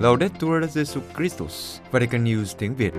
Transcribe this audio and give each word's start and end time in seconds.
Laudetur 0.00 0.64
Jesu 0.74 1.00
Christus, 1.16 1.78
Vatican 1.90 2.24
News 2.24 2.44
tiếng 2.58 2.74
Việt. 2.74 2.92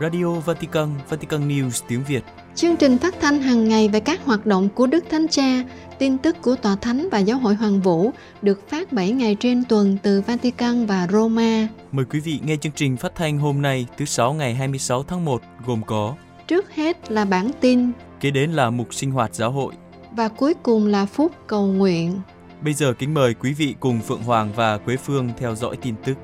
Radio 0.00 0.26
Vatican, 0.26 0.88
Vatican 1.08 1.48
News 1.48 1.84
tiếng 1.88 2.04
Việt. 2.08 2.24
Chương 2.54 2.76
trình 2.76 2.98
phát 2.98 3.14
thanh 3.20 3.42
hàng 3.42 3.68
ngày 3.68 3.88
về 3.88 4.00
các 4.00 4.24
hoạt 4.24 4.46
động 4.46 4.68
của 4.74 4.86
Đức 4.86 5.04
Thánh 5.10 5.28
Cha, 5.28 5.62
tin 5.98 6.18
tức 6.18 6.36
của 6.42 6.56
Tòa 6.56 6.76
Thánh 6.76 7.08
và 7.12 7.18
Giáo 7.18 7.38
hội 7.38 7.54
Hoàng 7.54 7.80
Vũ 7.80 8.10
được 8.42 8.68
phát 8.68 8.92
7 8.92 9.10
ngày 9.10 9.36
trên 9.40 9.64
tuần 9.64 9.96
từ 10.02 10.22
Vatican 10.26 10.86
và 10.86 11.08
Roma. 11.12 11.68
Mời 11.92 12.04
quý 12.04 12.20
vị 12.20 12.40
nghe 12.44 12.56
chương 12.56 12.72
trình 12.72 12.96
phát 12.96 13.14
thanh 13.14 13.38
hôm 13.38 13.62
nay 13.62 13.86
thứ 13.96 14.04
Sáu 14.04 14.32
ngày 14.32 14.54
26 14.54 15.02
tháng 15.02 15.24
1 15.24 15.42
gồm 15.66 15.82
có 15.86 16.14
Trước 16.48 16.74
hết 16.74 17.10
là 17.10 17.24
bản 17.24 17.50
tin 17.60 17.90
Kế 18.20 18.30
đến 18.30 18.50
là 18.50 18.70
mục 18.70 18.94
sinh 18.94 19.10
hoạt 19.10 19.34
giáo 19.34 19.50
hội 19.50 19.72
và 20.16 20.28
cuối 20.28 20.54
cùng 20.62 20.86
là 20.86 21.06
phút 21.06 21.32
cầu 21.46 21.66
nguyện. 21.66 22.20
Bây 22.64 22.74
giờ 22.74 22.94
kính 22.98 23.14
mời 23.14 23.34
quý 23.34 23.52
vị 23.52 23.74
cùng 23.80 24.00
Phượng 24.00 24.22
Hoàng 24.22 24.52
và 24.56 24.78
Quế 24.78 24.96
Phương 24.96 25.30
theo 25.38 25.54
dõi 25.54 25.76
tin 25.82 25.94
tức. 26.04 26.14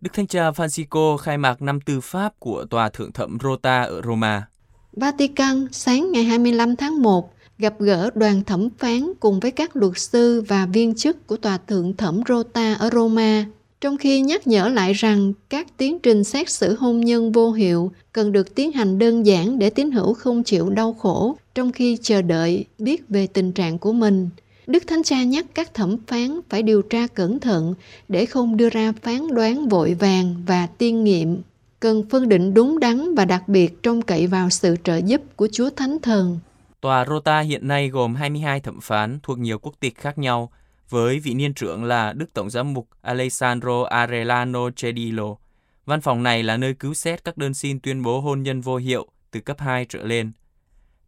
Đức 0.00 0.10
Thánh 0.12 0.26
Cha 0.26 0.50
Francisco 0.50 1.16
khai 1.16 1.38
mạc 1.38 1.62
năm 1.62 1.80
tư 1.80 2.00
pháp 2.00 2.32
của 2.38 2.64
Tòa 2.70 2.88
Thượng 2.88 3.12
Thẩm 3.12 3.38
Rota 3.42 3.82
ở 3.82 4.02
Roma. 4.04 4.48
Vatican 4.92 5.66
sáng 5.72 6.12
ngày 6.12 6.24
25 6.24 6.76
tháng 6.76 7.02
1 7.02 7.34
gặp 7.58 7.74
gỡ 7.78 8.10
đoàn 8.14 8.44
thẩm 8.44 8.68
phán 8.78 9.12
cùng 9.20 9.40
với 9.40 9.50
các 9.50 9.76
luật 9.76 9.98
sư 9.98 10.44
và 10.48 10.66
viên 10.66 10.94
chức 10.94 11.26
của 11.26 11.36
Tòa 11.36 11.58
Thượng 11.58 11.96
Thẩm 11.96 12.22
Rota 12.28 12.74
ở 12.74 12.90
Roma, 12.92 13.44
trong 13.80 13.98
khi 13.98 14.20
nhắc 14.20 14.46
nhở 14.46 14.68
lại 14.68 14.92
rằng 14.92 15.32
các 15.48 15.66
tiến 15.76 15.98
trình 15.98 16.24
xét 16.24 16.50
xử 16.50 16.76
hôn 16.76 17.00
nhân 17.00 17.32
vô 17.32 17.52
hiệu 17.52 17.92
cần 18.12 18.32
được 18.32 18.54
tiến 18.54 18.72
hành 18.72 18.98
đơn 18.98 19.26
giản 19.26 19.58
để 19.58 19.70
tín 19.70 19.90
hữu 19.90 20.14
không 20.14 20.42
chịu 20.42 20.70
đau 20.70 20.92
khổ 20.92 21.36
trong 21.54 21.72
khi 21.72 21.98
chờ 22.02 22.22
đợi 22.22 22.64
biết 22.78 23.08
về 23.08 23.26
tình 23.26 23.52
trạng 23.52 23.78
của 23.78 23.92
mình. 23.92 24.30
Đức 24.66 24.86
Thánh 24.86 25.02
Cha 25.02 25.22
nhắc 25.22 25.46
các 25.54 25.74
thẩm 25.74 25.96
phán 26.06 26.40
phải 26.48 26.62
điều 26.62 26.82
tra 26.82 27.06
cẩn 27.06 27.40
thận 27.40 27.74
để 28.08 28.26
không 28.26 28.56
đưa 28.56 28.70
ra 28.70 28.92
phán 29.02 29.34
đoán 29.34 29.68
vội 29.68 29.94
vàng 29.94 30.34
và 30.46 30.66
tiên 30.66 31.04
nghiệm. 31.04 31.42
Cần 31.80 32.08
phân 32.10 32.28
định 32.28 32.54
đúng 32.54 32.80
đắn 32.80 33.14
và 33.14 33.24
đặc 33.24 33.48
biệt 33.48 33.82
trông 33.82 34.02
cậy 34.02 34.26
vào 34.26 34.50
sự 34.50 34.76
trợ 34.84 34.96
giúp 34.96 35.22
của 35.36 35.48
Chúa 35.52 35.70
Thánh 35.70 35.98
Thần. 36.02 36.38
Tòa 36.80 37.04
Rota 37.04 37.40
hiện 37.40 37.68
nay 37.68 37.88
gồm 37.88 38.14
22 38.14 38.60
thẩm 38.60 38.80
phán 38.80 39.18
thuộc 39.22 39.38
nhiều 39.38 39.58
quốc 39.58 39.74
tịch 39.80 39.94
khác 39.96 40.18
nhau, 40.18 40.50
với 40.90 41.18
vị 41.18 41.34
niên 41.34 41.54
trưởng 41.54 41.84
là 41.84 42.12
Đức 42.12 42.32
Tổng 42.34 42.50
giám 42.50 42.74
mục 42.74 42.88
Alessandro 43.00 43.82
Arellano 43.82 44.70
Cedillo. 44.76 45.36
Văn 45.84 46.00
phòng 46.00 46.22
này 46.22 46.42
là 46.42 46.56
nơi 46.56 46.74
cứu 46.74 46.94
xét 46.94 47.24
các 47.24 47.36
đơn 47.36 47.54
xin 47.54 47.80
tuyên 47.80 48.02
bố 48.02 48.20
hôn 48.20 48.42
nhân 48.42 48.60
vô 48.60 48.76
hiệu 48.76 49.08
từ 49.30 49.40
cấp 49.40 49.60
2 49.60 49.86
trở 49.88 50.02
lên. 50.02 50.32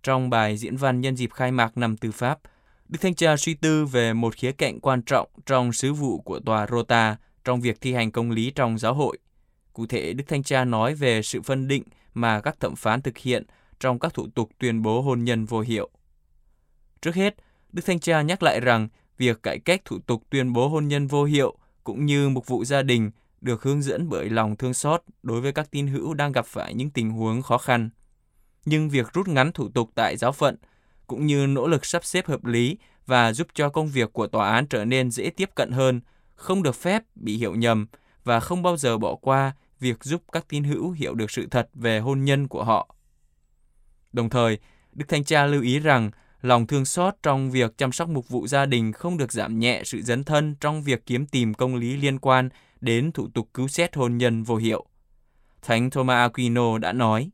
Trong 0.03 0.31
bài 0.31 0.57
diễn 0.57 0.77
văn 0.77 1.01
nhân 1.01 1.17
dịp 1.17 1.33
khai 1.33 1.53
mạc 1.53 1.77
năm 1.77 1.97
tư 1.97 2.11
pháp, 2.11 2.39
Đức 2.89 2.99
Thanh 3.01 3.15
Cha 3.15 3.37
suy 3.37 3.55
tư 3.55 3.87
về 3.87 4.13
một 4.13 4.35
khía 4.35 4.53
cạnh 4.53 4.81
quan 4.81 5.03
trọng 5.03 5.29
trong 5.47 5.73
sứ 5.73 5.93
vụ 5.93 6.21
của 6.21 6.41
tòa 6.41 6.67
Rota 6.71 7.17
trong 7.45 7.61
việc 7.61 7.81
thi 7.81 7.93
hành 7.93 8.11
công 8.11 8.31
lý 8.31 8.51
trong 8.51 8.79
giáo 8.79 8.95
hội. 8.95 9.19
Cụ 9.73 9.87
thể, 9.87 10.13
Đức 10.13 10.25
Thanh 10.29 10.43
Cha 10.43 10.65
nói 10.65 10.95
về 10.95 11.23
sự 11.23 11.43
phân 11.43 11.69
định 11.69 11.83
mà 12.15 12.41
các 12.41 12.61
thẩm 12.61 12.77
phán 12.77 13.03
thực 13.03 13.19
hiện 13.19 13.47
trong 13.81 13.99
các 13.99 14.15
thủ 14.15 14.29
tục 14.35 14.51
tuyên 14.59 14.83
bố 14.83 15.03
hôn 15.03 15.25
nhân 15.25 15.45
vô 15.45 15.61
hiệu. 15.61 15.91
Trước 17.03 17.15
hết, 17.15 17.35
Đức 17.73 17.83
Thanh 17.87 18.01
Cha 18.01 18.23
nhắc 18.23 18.43
lại 18.43 18.61
rằng 18.61 18.89
việc 19.21 19.43
cải 19.43 19.59
cách 19.59 19.85
thủ 19.85 19.99
tục 20.07 20.23
tuyên 20.31 20.53
bố 20.53 20.69
hôn 20.69 20.89
nhân 20.89 21.07
vô 21.07 21.25
hiệu 21.25 21.59
cũng 21.85 22.07
như 22.07 22.29
mục 22.29 22.47
vụ 22.47 22.65
gia 22.65 22.83
đình 22.83 23.11
được 23.41 23.63
hướng 23.63 23.83
dẫn 23.83 24.09
bởi 24.09 24.31
lòng 24.31 24.57
thương 24.57 24.75
xót 24.75 25.03
đối 25.23 25.41
với 25.41 25.53
các 25.53 25.71
tín 25.71 25.87
hữu 25.87 26.15
đang 26.15 26.33
gặp 26.33 26.47
phải 26.47 26.75
những 26.75 26.91
tình 26.91 27.11
huống 27.11 27.43
khó 27.43 27.59
khăn. 27.59 27.91
Nhưng 28.65 28.89
việc 28.89 29.13
rút 29.13 29.29
ngắn 29.29 29.53
thủ 29.53 29.69
tục 29.69 29.91
tại 29.95 30.17
giáo 30.17 30.33
phận 30.33 30.57
cũng 31.07 31.27
như 31.27 31.47
nỗ 31.47 31.67
lực 31.67 31.85
sắp 31.85 32.05
xếp 32.05 32.27
hợp 32.27 32.45
lý 32.45 32.79
và 33.07 33.33
giúp 33.33 33.47
cho 33.55 33.69
công 33.69 33.89
việc 33.89 34.13
của 34.13 34.27
tòa 34.27 34.53
án 34.53 34.67
trở 34.67 34.85
nên 34.85 35.11
dễ 35.11 35.31
tiếp 35.31 35.51
cận 35.55 35.71
hơn, 35.71 36.01
không 36.35 36.63
được 36.63 36.75
phép 36.75 37.03
bị 37.15 37.37
hiểu 37.37 37.55
nhầm 37.55 37.87
và 38.25 38.41
không 38.41 38.63
bao 38.63 38.77
giờ 38.77 38.99
bỏ 38.99 39.15
qua 39.15 39.53
việc 39.81 40.05
giúp 40.05 40.23
các 40.33 40.49
tín 40.49 40.65
hữu 40.65 40.91
hiểu 40.91 41.15
được 41.15 41.31
sự 41.31 41.47
thật 41.51 41.69
về 41.75 41.99
hôn 41.99 42.25
nhân 42.25 42.49
của 42.49 42.65
họ. 42.65 42.95
Đồng 44.13 44.31
thời, 44.31 44.59
Đức 44.93 45.05
Thanh 45.09 45.25
Cha 45.25 45.47
lưu 45.47 45.63
ý 45.63 45.79
rằng 45.79 46.11
lòng 46.43 46.67
thương 46.67 46.85
xót 46.85 47.15
trong 47.23 47.51
việc 47.51 47.79
chăm 47.79 47.93
sóc 47.93 48.09
mục 48.09 48.29
vụ 48.29 48.47
gia 48.47 48.67
đình 48.67 48.93
không 48.93 49.17
được 49.17 49.33
giảm 49.33 49.59
nhẹ 49.59 49.83
sự 49.85 50.03
dấn 50.03 50.25
thân 50.25 50.55
trong 50.61 50.83
việc 50.83 51.07
kiếm 51.07 51.27
tìm 51.27 51.55
công 51.55 51.77
lý 51.77 51.97
liên 51.97 52.19
quan 52.19 52.49
đến 52.81 53.13
thủ 53.13 53.29
tục 53.35 53.49
cứu 53.55 53.69
xét 53.69 53.97
hôn 53.97 54.19
nhân 54.19 54.43
vô 54.43 54.57
hiệu. 54.57 54.87
Thánh 55.63 55.91
Thomas 55.91 56.17
Aquino 56.17 56.79
đã 56.79 56.93
nói, 56.93 57.31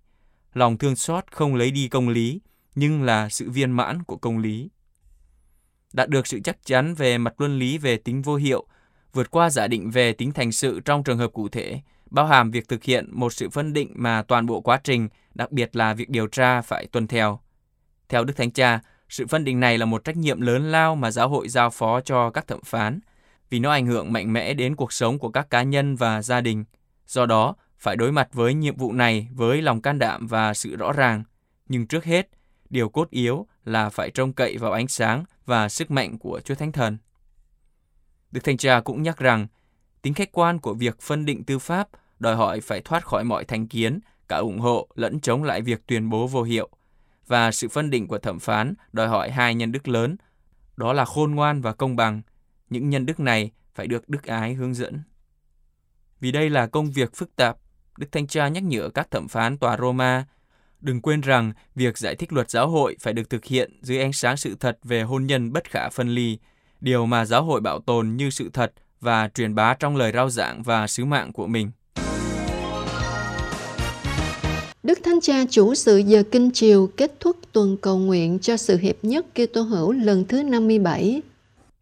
lòng 0.54 0.78
thương 0.78 0.96
xót 0.96 1.24
không 1.30 1.54
lấy 1.54 1.70
đi 1.70 1.88
công 1.88 2.08
lý, 2.08 2.40
nhưng 2.74 3.02
là 3.02 3.28
sự 3.28 3.50
viên 3.50 3.70
mãn 3.70 4.02
của 4.02 4.16
công 4.16 4.38
lý. 4.38 4.70
Đạt 5.92 6.08
được 6.08 6.26
sự 6.26 6.40
chắc 6.44 6.64
chắn 6.64 6.94
về 6.94 7.18
mặt 7.18 7.40
luân 7.40 7.58
lý 7.58 7.78
về 7.78 7.96
tính 7.96 8.22
vô 8.22 8.36
hiệu, 8.36 8.66
vượt 9.12 9.30
qua 9.30 9.50
giả 9.50 9.66
định 9.66 9.90
về 9.90 10.12
tính 10.12 10.32
thành 10.32 10.52
sự 10.52 10.80
trong 10.80 11.04
trường 11.04 11.18
hợp 11.18 11.32
cụ 11.32 11.48
thể, 11.48 11.80
bao 12.10 12.26
hàm 12.26 12.50
việc 12.50 12.68
thực 12.68 12.84
hiện 12.84 13.08
một 13.12 13.32
sự 13.32 13.50
phân 13.50 13.72
định 13.72 13.92
mà 13.94 14.22
toàn 14.22 14.46
bộ 14.46 14.60
quá 14.60 14.80
trình, 14.84 15.08
đặc 15.34 15.52
biệt 15.52 15.76
là 15.76 15.94
việc 15.94 16.10
điều 16.10 16.26
tra 16.26 16.62
phải 16.62 16.86
tuân 16.86 17.06
theo. 17.06 17.40
Theo 18.08 18.24
Đức 18.24 18.36
Thánh 18.36 18.50
Cha, 18.50 18.80
sự 19.08 19.26
phân 19.26 19.44
định 19.44 19.60
này 19.60 19.78
là 19.78 19.86
một 19.86 20.04
trách 20.04 20.16
nhiệm 20.16 20.40
lớn 20.40 20.72
lao 20.72 20.96
mà 20.96 21.10
giáo 21.10 21.28
hội 21.28 21.48
giao 21.48 21.70
phó 21.70 22.00
cho 22.00 22.30
các 22.30 22.46
thẩm 22.46 22.60
phán, 22.64 23.00
vì 23.50 23.58
nó 23.58 23.70
ảnh 23.70 23.86
hưởng 23.86 24.12
mạnh 24.12 24.32
mẽ 24.32 24.54
đến 24.54 24.76
cuộc 24.76 24.92
sống 24.92 25.18
của 25.18 25.30
các 25.30 25.50
cá 25.50 25.62
nhân 25.62 25.96
và 25.96 26.22
gia 26.22 26.40
đình. 26.40 26.64
Do 27.06 27.26
đó, 27.26 27.54
phải 27.78 27.96
đối 27.96 28.12
mặt 28.12 28.28
với 28.32 28.54
nhiệm 28.54 28.76
vụ 28.76 28.92
này 28.92 29.28
với 29.32 29.62
lòng 29.62 29.80
can 29.80 29.98
đảm 29.98 30.26
và 30.26 30.54
sự 30.54 30.76
rõ 30.76 30.92
ràng. 30.92 31.24
Nhưng 31.68 31.86
trước 31.86 32.04
hết, 32.04 32.28
điều 32.70 32.88
cốt 32.88 33.10
yếu 33.10 33.46
là 33.64 33.90
phải 33.90 34.10
trông 34.10 34.32
cậy 34.32 34.58
vào 34.58 34.72
ánh 34.72 34.88
sáng 34.88 35.24
và 35.46 35.68
sức 35.68 35.90
mạnh 35.90 36.18
của 36.18 36.40
Chúa 36.44 36.54
Thánh 36.54 36.72
Thần. 36.72 36.98
Đức 38.30 38.40
Thanh 38.44 38.56
Cha 38.56 38.80
cũng 38.80 39.02
nhắc 39.02 39.18
rằng, 39.18 39.46
tính 40.02 40.14
khách 40.14 40.32
quan 40.32 40.58
của 40.58 40.74
việc 40.74 41.00
phân 41.00 41.24
định 41.24 41.44
tư 41.44 41.58
pháp 41.58 41.88
đòi 42.18 42.36
hỏi 42.36 42.60
phải 42.60 42.80
thoát 42.80 43.06
khỏi 43.06 43.24
mọi 43.24 43.44
thành 43.44 43.66
kiến, 43.68 44.00
cả 44.28 44.36
ủng 44.36 44.58
hộ 44.58 44.88
lẫn 44.94 45.20
chống 45.20 45.42
lại 45.42 45.62
việc 45.62 45.86
tuyên 45.86 46.10
bố 46.10 46.26
vô 46.26 46.42
hiệu. 46.42 46.68
Và 47.26 47.53
sự 47.53 47.69
phân 47.69 47.91
định 47.91 48.09
của 48.09 48.19
thẩm 48.19 48.38
phán 48.38 48.75
đòi 48.92 49.09
hỏi 49.09 49.31
hai 49.31 49.54
nhân 49.54 49.72
đức 49.72 49.88
lớn, 49.88 50.16
đó 50.76 50.92
là 50.92 51.04
khôn 51.04 51.34
ngoan 51.34 51.60
và 51.60 51.72
công 51.72 51.97
bằng. 51.97 52.22
Những 52.70 52.91
nhân 52.91 53.06
đức 53.06 53.20
này 53.20 53.50
phải 53.75 53.87
được 53.87 54.09
đức 54.09 54.25
ái 54.25 54.54
hướng 54.54 54.75
dẫn. 54.75 55.03
Vì 56.20 56.32
đây 56.32 56.50
là 56.50 56.66
công 56.66 56.91
việc 56.91 57.16
phức 57.16 57.36
tạp, 57.36 57.56
Đức 57.98 58.06
Thanh 58.12 58.26
Cha 58.26 58.48
nhắc 58.48 58.62
nhở 58.62 58.88
các 58.88 59.10
thẩm 59.10 59.28
phán 59.28 59.59
tòa 59.59 59.76
Roma 59.76 60.26
Đừng 60.81 61.00
quên 61.00 61.20
rằng 61.20 61.53
việc 61.75 61.98
giải 61.98 62.15
thích 62.15 62.32
luật 62.32 62.50
giáo 62.50 62.69
hội 62.69 62.97
phải 63.00 63.12
được 63.12 63.31
thực 63.31 63.44
hiện 63.44 63.78
dưới 63.82 64.00
ánh 64.00 64.12
sáng 64.12 64.36
sự 64.36 64.56
thật 64.60 64.78
về 64.82 65.03
hôn 65.03 65.26
nhân 65.26 65.53
bất 65.53 65.70
khả 65.70 65.88
phân 65.88 66.09
ly, 66.09 66.38
điều 66.81 67.06
mà 67.06 67.25
giáo 67.25 67.42
hội 67.42 67.60
bảo 67.60 67.81
tồn 67.81 68.16
như 68.16 68.31
sự 68.31 68.50
thật 68.53 68.72
và 69.00 69.28
truyền 69.28 69.54
bá 69.54 69.75
trong 69.75 69.97
lời 69.97 70.12
rao 70.12 70.31
giảng 70.31 70.62
và 70.62 70.86
sứ 70.86 71.04
mạng 71.04 71.32
của 71.32 71.47
mình. 71.47 71.70
Đức 74.86 74.98
Thánh 75.04 75.20
Cha 75.20 75.44
chủ 75.50 75.74
sự 75.74 75.97
giờ 75.97 76.22
kinh 76.30 76.50
chiều 76.50 76.91
kết 76.97 77.12
thúc 77.20 77.36
tuần 77.52 77.76
cầu 77.76 77.98
nguyện 77.98 78.38
cho 78.38 78.56
sự 78.56 78.76
hiệp 78.76 78.97
nhất 79.02 79.26
Kitô 79.34 79.62
hữu 79.62 79.92
lần 79.92 80.24
thứ 80.24 80.42
57. 80.42 81.22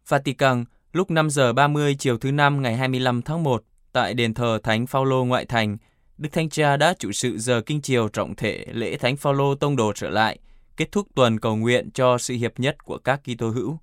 Vatican, 0.07 0.65
lúc 0.93 1.11
5 1.11 1.29
giờ 1.29 1.53
30 1.53 1.95
chiều 1.99 2.17
thứ 2.17 2.31
năm 2.31 2.61
ngày 2.61 2.77
25 2.77 3.21
tháng 3.21 3.43
1, 3.43 3.63
tại 3.91 4.13
đền 4.13 4.33
thờ 4.33 4.59
Thánh 4.63 4.87
Phaolô 4.87 5.25
ngoại 5.25 5.45
thành, 5.45 5.77
Đức 6.17 6.29
Thánh 6.31 6.49
Cha 6.49 6.77
đã 6.77 6.93
chủ 6.99 7.11
sự 7.11 7.37
giờ 7.37 7.61
kinh 7.61 7.81
chiều 7.81 8.07
trọng 8.07 8.35
thể 8.35 8.65
lễ 8.71 8.97
Thánh 8.97 9.17
Phaolô 9.17 9.55
tông 9.55 9.75
đồ 9.75 9.93
trở 9.95 10.09
lại, 10.09 10.39
kết 10.77 10.91
thúc 10.91 11.07
tuần 11.15 11.39
cầu 11.39 11.55
nguyện 11.55 11.89
cho 11.93 12.17
sự 12.17 12.33
hiệp 12.33 12.59
nhất 12.59 12.83
của 12.85 12.97
các 12.97 13.21
Kitô 13.23 13.49
hữu. 13.49 13.77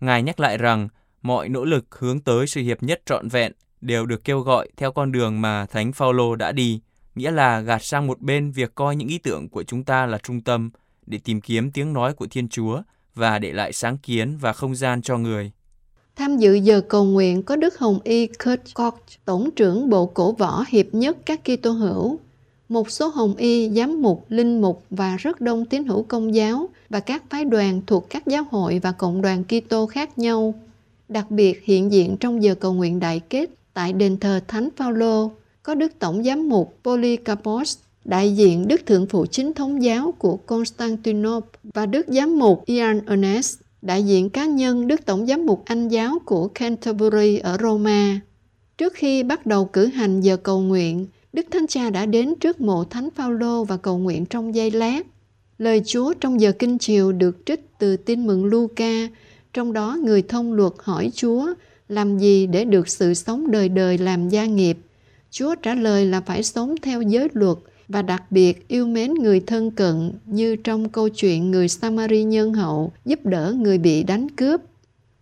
Ngài 0.00 0.22
nhắc 0.22 0.40
lại 0.40 0.58
rằng 0.58 0.88
mọi 1.22 1.48
nỗ 1.48 1.64
lực 1.64 1.84
hướng 1.98 2.20
tới 2.20 2.46
sự 2.46 2.60
hiệp 2.60 2.82
nhất 2.82 3.02
trọn 3.06 3.28
vẹn 3.28 3.52
đều 3.80 4.06
được 4.06 4.24
kêu 4.24 4.40
gọi 4.40 4.68
theo 4.76 4.92
con 4.92 5.12
đường 5.12 5.40
mà 5.40 5.66
Thánh 5.66 5.92
Phaolô 5.92 6.36
đã 6.36 6.52
đi, 6.52 6.80
nghĩa 7.14 7.30
là 7.30 7.60
gạt 7.60 7.84
sang 7.84 8.06
một 8.06 8.20
bên 8.20 8.50
việc 8.50 8.74
coi 8.74 8.96
những 8.96 9.08
ý 9.08 9.18
tưởng 9.18 9.48
của 9.48 9.62
chúng 9.62 9.84
ta 9.84 10.06
là 10.06 10.18
trung 10.18 10.40
tâm 10.40 10.70
để 11.06 11.18
tìm 11.24 11.40
kiếm 11.40 11.70
tiếng 11.70 11.92
nói 11.92 12.12
của 12.12 12.26
Thiên 12.30 12.48
Chúa 12.48 12.82
và 13.14 13.38
để 13.38 13.52
lại 13.52 13.72
sáng 13.72 13.98
kiến 13.98 14.38
và 14.40 14.52
không 14.52 14.74
gian 14.74 15.02
cho 15.02 15.18
người. 15.18 15.50
Tham 16.16 16.38
dự 16.38 16.54
giờ 16.54 16.80
cầu 16.80 17.04
nguyện 17.04 17.42
có 17.42 17.56
Đức 17.56 17.78
Hồng 17.78 17.98
Y 18.04 18.26
Kurt 18.26 18.74
Koch, 18.74 19.00
Tổng 19.24 19.50
trưởng 19.50 19.90
Bộ 19.90 20.06
Cổ 20.06 20.32
Võ 20.32 20.64
Hiệp 20.68 20.86
nhất 20.92 21.16
các 21.26 21.40
Kitô 21.44 21.70
hữu, 21.70 22.18
một 22.68 22.90
số 22.90 23.08
Hồng 23.08 23.34
Y, 23.36 23.70
Giám 23.70 24.02
mục, 24.02 24.26
Linh 24.28 24.60
mục 24.60 24.84
và 24.90 25.16
rất 25.16 25.40
đông 25.40 25.64
tín 25.64 25.84
hữu 25.84 26.02
công 26.02 26.34
giáo 26.34 26.68
và 26.88 27.00
các 27.00 27.22
phái 27.30 27.44
đoàn 27.44 27.80
thuộc 27.86 28.10
các 28.10 28.26
giáo 28.26 28.44
hội 28.50 28.78
và 28.78 28.92
cộng 28.92 29.22
đoàn 29.22 29.44
Kitô 29.44 29.86
khác 29.86 30.18
nhau. 30.18 30.54
Đặc 31.08 31.30
biệt 31.30 31.64
hiện 31.64 31.92
diện 31.92 32.16
trong 32.16 32.42
giờ 32.42 32.54
cầu 32.54 32.72
nguyện 32.72 33.00
đại 33.00 33.20
kết 33.20 33.50
tại 33.74 33.92
đền 33.92 34.16
thờ 34.16 34.40
Thánh 34.48 34.68
Phaolô 34.76 35.30
có 35.70 35.74
Đức 35.74 35.92
Tổng 35.98 36.24
Giám 36.24 36.48
mục 36.48 36.78
Polycarpos, 36.84 37.78
đại 38.04 38.36
diện 38.36 38.68
Đức 38.68 38.86
Thượng 38.86 39.06
phụ 39.06 39.26
Chính 39.26 39.54
thống 39.54 39.82
giáo 39.82 40.14
của 40.18 40.36
Constantinople 40.36 41.60
và 41.74 41.86
Đức 41.86 42.06
Giám 42.08 42.38
mục 42.38 42.66
Ian 42.66 43.00
Ernest 43.06 43.58
đại 43.82 44.02
diện 44.02 44.30
cá 44.30 44.46
nhân 44.46 44.86
Đức 44.86 45.06
Tổng 45.06 45.26
giám 45.26 45.46
mục 45.46 45.62
Anh 45.64 45.88
giáo 45.88 46.18
của 46.24 46.48
Canterbury 46.48 47.38
ở 47.38 47.56
Roma. 47.62 48.20
Trước 48.78 48.92
khi 48.94 49.22
bắt 49.22 49.46
đầu 49.46 49.64
cử 49.64 49.86
hành 49.86 50.20
giờ 50.20 50.36
cầu 50.36 50.60
nguyện, 50.60 51.06
Đức 51.32 51.46
Thánh 51.50 51.66
Cha 51.66 51.90
đã 51.90 52.06
đến 52.06 52.34
trước 52.40 52.60
mộ 52.60 52.84
Thánh 52.84 53.08
Phaolô 53.10 53.64
và 53.64 53.76
cầu 53.76 53.98
nguyện 53.98 54.26
trong 54.26 54.54
giây 54.54 54.70
lát. 54.70 55.06
Lời 55.58 55.82
Chúa 55.84 56.14
trong 56.14 56.40
giờ 56.40 56.52
kinh 56.52 56.78
chiều 56.78 57.12
được 57.12 57.36
trích 57.46 57.78
từ 57.78 57.96
tin 57.96 58.26
mừng 58.26 58.44
Luca, 58.44 59.08
trong 59.52 59.72
đó 59.72 59.98
người 60.04 60.22
thông 60.22 60.52
luật 60.52 60.72
hỏi 60.78 61.10
Chúa 61.14 61.46
làm 61.88 62.18
gì 62.18 62.46
để 62.46 62.64
được 62.64 62.88
sự 62.88 63.14
sống 63.14 63.50
đời 63.50 63.68
đời 63.68 63.98
làm 63.98 64.28
gia 64.28 64.46
nghiệp. 64.46 64.78
Chúa 65.30 65.54
trả 65.54 65.74
lời 65.74 66.06
là 66.06 66.20
phải 66.20 66.42
sống 66.42 66.74
theo 66.82 67.02
giới 67.02 67.28
luật 67.32 67.58
và 67.88 68.02
đặc 68.02 68.32
biệt 68.32 68.68
yêu 68.68 68.86
mến 68.86 69.14
người 69.14 69.40
thân 69.40 69.70
cận 69.70 70.12
như 70.26 70.56
trong 70.56 70.88
câu 70.88 71.08
chuyện 71.08 71.50
người 71.50 71.68
Samari 71.68 72.22
nhân 72.22 72.52
hậu 72.52 72.92
giúp 73.04 73.20
đỡ 73.24 73.54
người 73.58 73.78
bị 73.78 74.02
đánh 74.02 74.30
cướp. 74.30 74.60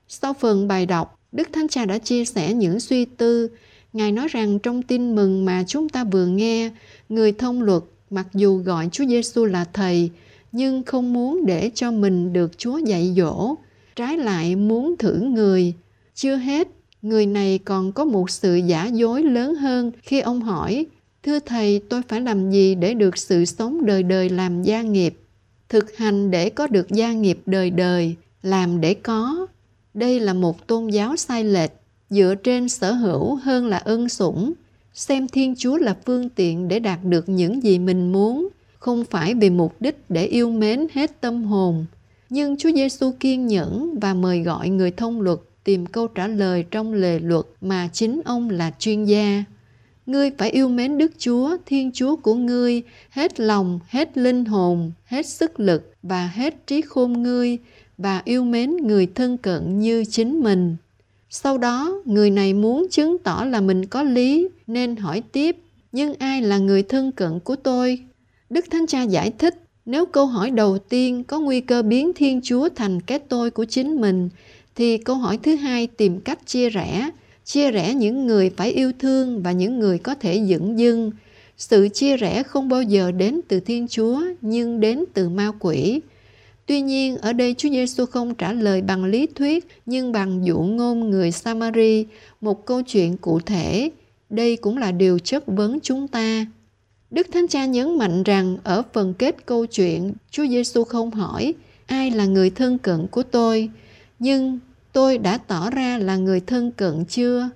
Sau 0.08 0.34
phần 0.34 0.68
bài 0.68 0.86
đọc, 0.86 1.18
Đức 1.32 1.48
Thánh 1.52 1.68
Cha 1.68 1.84
đã 1.84 1.98
chia 1.98 2.24
sẻ 2.24 2.54
những 2.54 2.80
suy 2.80 3.04
tư. 3.04 3.48
Ngài 3.92 4.12
nói 4.12 4.28
rằng 4.28 4.58
trong 4.58 4.82
tin 4.82 5.14
mừng 5.14 5.44
mà 5.44 5.64
chúng 5.66 5.88
ta 5.88 6.04
vừa 6.04 6.26
nghe, 6.26 6.70
người 7.08 7.32
thông 7.32 7.62
luật 7.62 7.82
mặc 8.10 8.26
dù 8.34 8.56
gọi 8.56 8.88
Chúa 8.92 9.04
Giêsu 9.06 9.44
là 9.44 9.64
thầy, 9.64 10.10
nhưng 10.52 10.82
không 10.82 11.12
muốn 11.12 11.46
để 11.46 11.70
cho 11.74 11.90
mình 11.90 12.32
được 12.32 12.58
Chúa 12.58 12.78
dạy 12.78 13.14
dỗ, 13.16 13.54
trái 13.96 14.16
lại 14.16 14.56
muốn 14.56 14.96
thử 14.98 15.20
người. 15.20 15.74
Chưa 16.14 16.36
hết, 16.36 16.68
người 17.02 17.26
này 17.26 17.58
còn 17.58 17.92
có 17.92 18.04
một 18.04 18.30
sự 18.30 18.56
giả 18.56 18.86
dối 18.86 19.22
lớn 19.22 19.54
hơn 19.54 19.92
khi 20.02 20.20
ông 20.20 20.40
hỏi 20.40 20.86
Thưa 21.22 21.38
Thầy, 21.38 21.80
tôi 21.88 22.02
phải 22.08 22.20
làm 22.20 22.50
gì 22.50 22.74
để 22.74 22.94
được 22.94 23.18
sự 23.18 23.44
sống 23.44 23.86
đời 23.86 24.02
đời 24.02 24.28
làm 24.28 24.62
gia 24.62 24.82
nghiệp? 24.82 25.14
Thực 25.68 25.96
hành 25.96 26.30
để 26.30 26.50
có 26.50 26.66
được 26.66 26.88
gia 26.88 27.12
nghiệp 27.12 27.38
đời 27.46 27.70
đời, 27.70 28.16
làm 28.42 28.80
để 28.80 28.94
có. 28.94 29.46
Đây 29.94 30.20
là 30.20 30.32
một 30.32 30.66
tôn 30.66 30.88
giáo 30.88 31.16
sai 31.16 31.44
lệch, 31.44 31.70
dựa 32.10 32.34
trên 32.34 32.68
sở 32.68 32.92
hữu 32.92 33.34
hơn 33.34 33.66
là 33.66 33.78
ân 33.78 34.08
sủng. 34.08 34.52
Xem 34.94 35.28
Thiên 35.28 35.54
Chúa 35.58 35.76
là 35.76 35.96
phương 36.06 36.28
tiện 36.28 36.68
để 36.68 36.78
đạt 36.78 37.04
được 37.04 37.28
những 37.28 37.62
gì 37.62 37.78
mình 37.78 38.12
muốn, 38.12 38.48
không 38.78 39.04
phải 39.04 39.34
vì 39.34 39.50
mục 39.50 39.74
đích 39.80 39.96
để 40.08 40.26
yêu 40.26 40.50
mến 40.50 40.86
hết 40.92 41.20
tâm 41.20 41.44
hồn. 41.44 41.86
Nhưng 42.30 42.56
Chúa 42.56 42.70
Giêsu 42.72 43.12
kiên 43.20 43.46
nhẫn 43.46 43.98
và 44.00 44.14
mời 44.14 44.40
gọi 44.42 44.68
người 44.68 44.90
thông 44.90 45.20
luật 45.20 45.38
tìm 45.68 45.86
câu 45.86 46.08
trả 46.08 46.26
lời 46.26 46.64
trong 46.70 46.92
lề 46.92 47.18
luật 47.18 47.44
mà 47.60 47.88
chính 47.92 48.20
ông 48.24 48.50
là 48.50 48.72
chuyên 48.78 49.04
gia. 49.04 49.44
Ngươi 50.06 50.30
phải 50.38 50.50
yêu 50.50 50.68
mến 50.68 50.98
Đức 50.98 51.12
Chúa, 51.18 51.56
Thiên 51.66 51.90
Chúa 51.92 52.16
của 52.16 52.34
ngươi, 52.34 52.82
hết 53.10 53.40
lòng, 53.40 53.80
hết 53.88 54.18
linh 54.18 54.44
hồn, 54.44 54.92
hết 55.04 55.26
sức 55.26 55.60
lực 55.60 55.92
và 56.02 56.26
hết 56.26 56.66
trí 56.66 56.80
khôn 56.80 57.22
ngươi, 57.22 57.58
và 57.98 58.22
yêu 58.24 58.44
mến 58.44 58.76
người 58.76 59.06
thân 59.14 59.36
cận 59.36 59.78
như 59.78 60.04
chính 60.04 60.40
mình. 60.40 60.76
Sau 61.30 61.58
đó, 61.58 62.02
người 62.04 62.30
này 62.30 62.54
muốn 62.54 62.86
chứng 62.90 63.18
tỏ 63.18 63.44
là 63.44 63.60
mình 63.60 63.86
có 63.86 64.02
lý, 64.02 64.48
nên 64.66 64.96
hỏi 64.96 65.22
tiếp, 65.32 65.56
nhưng 65.92 66.14
ai 66.18 66.42
là 66.42 66.58
người 66.58 66.82
thân 66.82 67.12
cận 67.12 67.40
của 67.40 67.56
tôi? 67.56 67.98
Đức 68.50 68.64
Thánh 68.70 68.86
Cha 68.86 69.02
giải 69.02 69.32
thích, 69.38 69.54
nếu 69.86 70.06
câu 70.06 70.26
hỏi 70.26 70.50
đầu 70.50 70.78
tiên 70.78 71.24
có 71.24 71.40
nguy 71.40 71.60
cơ 71.60 71.82
biến 71.82 72.12
Thiên 72.16 72.40
Chúa 72.42 72.68
thành 72.68 73.00
cái 73.00 73.18
tôi 73.18 73.50
của 73.50 73.64
chính 73.64 74.00
mình, 74.00 74.28
thì 74.78 74.98
câu 74.98 75.16
hỏi 75.16 75.38
thứ 75.42 75.54
hai 75.54 75.86
tìm 75.86 76.20
cách 76.20 76.46
chia 76.46 76.68
rẽ, 76.70 77.10
chia 77.44 77.70
rẽ 77.70 77.94
những 77.94 78.26
người 78.26 78.50
phải 78.50 78.70
yêu 78.70 78.92
thương 78.98 79.42
và 79.42 79.52
những 79.52 79.78
người 79.78 79.98
có 79.98 80.14
thể 80.14 80.36
dựng 80.36 80.78
dưng. 80.78 81.10
Sự 81.56 81.88
chia 81.88 82.16
rẽ 82.16 82.42
không 82.42 82.68
bao 82.68 82.82
giờ 82.82 83.10
đến 83.10 83.40
từ 83.48 83.60
Thiên 83.60 83.88
Chúa 83.88 84.20
nhưng 84.40 84.80
đến 84.80 85.04
từ 85.14 85.28
ma 85.28 85.52
quỷ. 85.60 86.00
Tuy 86.66 86.80
nhiên, 86.80 87.16
ở 87.16 87.32
đây 87.32 87.54
Chúa 87.58 87.68
Giêsu 87.68 88.06
không 88.06 88.34
trả 88.34 88.52
lời 88.52 88.82
bằng 88.82 89.04
lý 89.04 89.26
thuyết 89.26 89.66
nhưng 89.86 90.12
bằng 90.12 90.46
dụ 90.46 90.58
ngôn 90.58 91.10
người 91.10 91.30
Samari, 91.30 92.06
một 92.40 92.66
câu 92.66 92.82
chuyện 92.82 93.16
cụ 93.16 93.40
thể. 93.40 93.90
Đây 94.30 94.56
cũng 94.56 94.78
là 94.78 94.92
điều 94.92 95.18
chất 95.18 95.46
vấn 95.46 95.78
chúng 95.82 96.08
ta. 96.08 96.46
Đức 97.10 97.26
Thánh 97.32 97.48
Cha 97.48 97.66
nhấn 97.66 97.98
mạnh 97.98 98.22
rằng 98.22 98.56
ở 98.64 98.82
phần 98.92 99.14
kết 99.14 99.46
câu 99.46 99.66
chuyện, 99.66 100.12
Chúa 100.30 100.46
Giêsu 100.46 100.84
không 100.84 101.10
hỏi 101.10 101.54
ai 101.86 102.10
là 102.10 102.26
người 102.26 102.50
thân 102.50 102.78
cận 102.78 103.06
của 103.06 103.22
tôi, 103.22 103.70
nhưng 104.18 104.58
tôi 104.98 105.18
đã 105.18 105.38
tỏ 105.38 105.70
ra 105.70 105.98
là 105.98 106.16
người 106.16 106.40
thân 106.40 106.70
cận 106.70 107.04
chưa? 107.04 107.50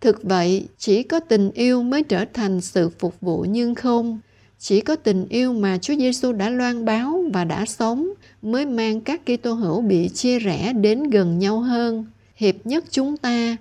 Thực 0.00 0.22
vậy 0.22 0.66
chỉ 0.78 1.02
có 1.02 1.20
tình 1.20 1.50
yêu 1.50 1.82
mới 1.82 2.02
trở 2.02 2.24
thành 2.32 2.60
sự 2.60 2.90
phục 2.98 3.20
vụ 3.20 3.46
nhưng 3.48 3.74
không. 3.74 4.20
Chỉ 4.58 4.80
có 4.80 4.96
tình 4.96 5.26
yêu 5.28 5.52
mà 5.52 5.78
Chúa 5.78 5.96
Giêsu 5.96 6.32
đã 6.32 6.50
loan 6.50 6.84
báo 6.84 7.24
và 7.32 7.44
đã 7.44 7.66
sống 7.66 8.08
mới 8.42 8.66
mang 8.66 9.00
các 9.00 9.20
Kitô 9.26 9.52
hữu 9.52 9.80
bị 9.80 10.08
chia 10.08 10.38
rẽ 10.38 10.72
đến 10.72 11.02
gần 11.02 11.38
nhau 11.38 11.60
hơn, 11.60 12.06
hiệp 12.36 12.54
nhất 12.64 12.84
chúng 12.90 13.16
ta. 13.16 13.56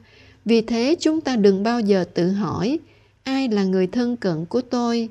Vì 0.46 0.62
thế 0.62 0.96
chúng 1.00 1.22
ta 1.22 1.36
đừng 1.36 1.64
bao 1.64 1.80
giờ 1.80 2.06
tự 2.14 2.32
hỏi 2.32 2.80
ai 3.24 3.50
là 3.50 3.64
người 3.64 3.88
thân 3.88 4.16
cận 4.16 4.46
của 4.46 4.62
tôi, 4.62 5.10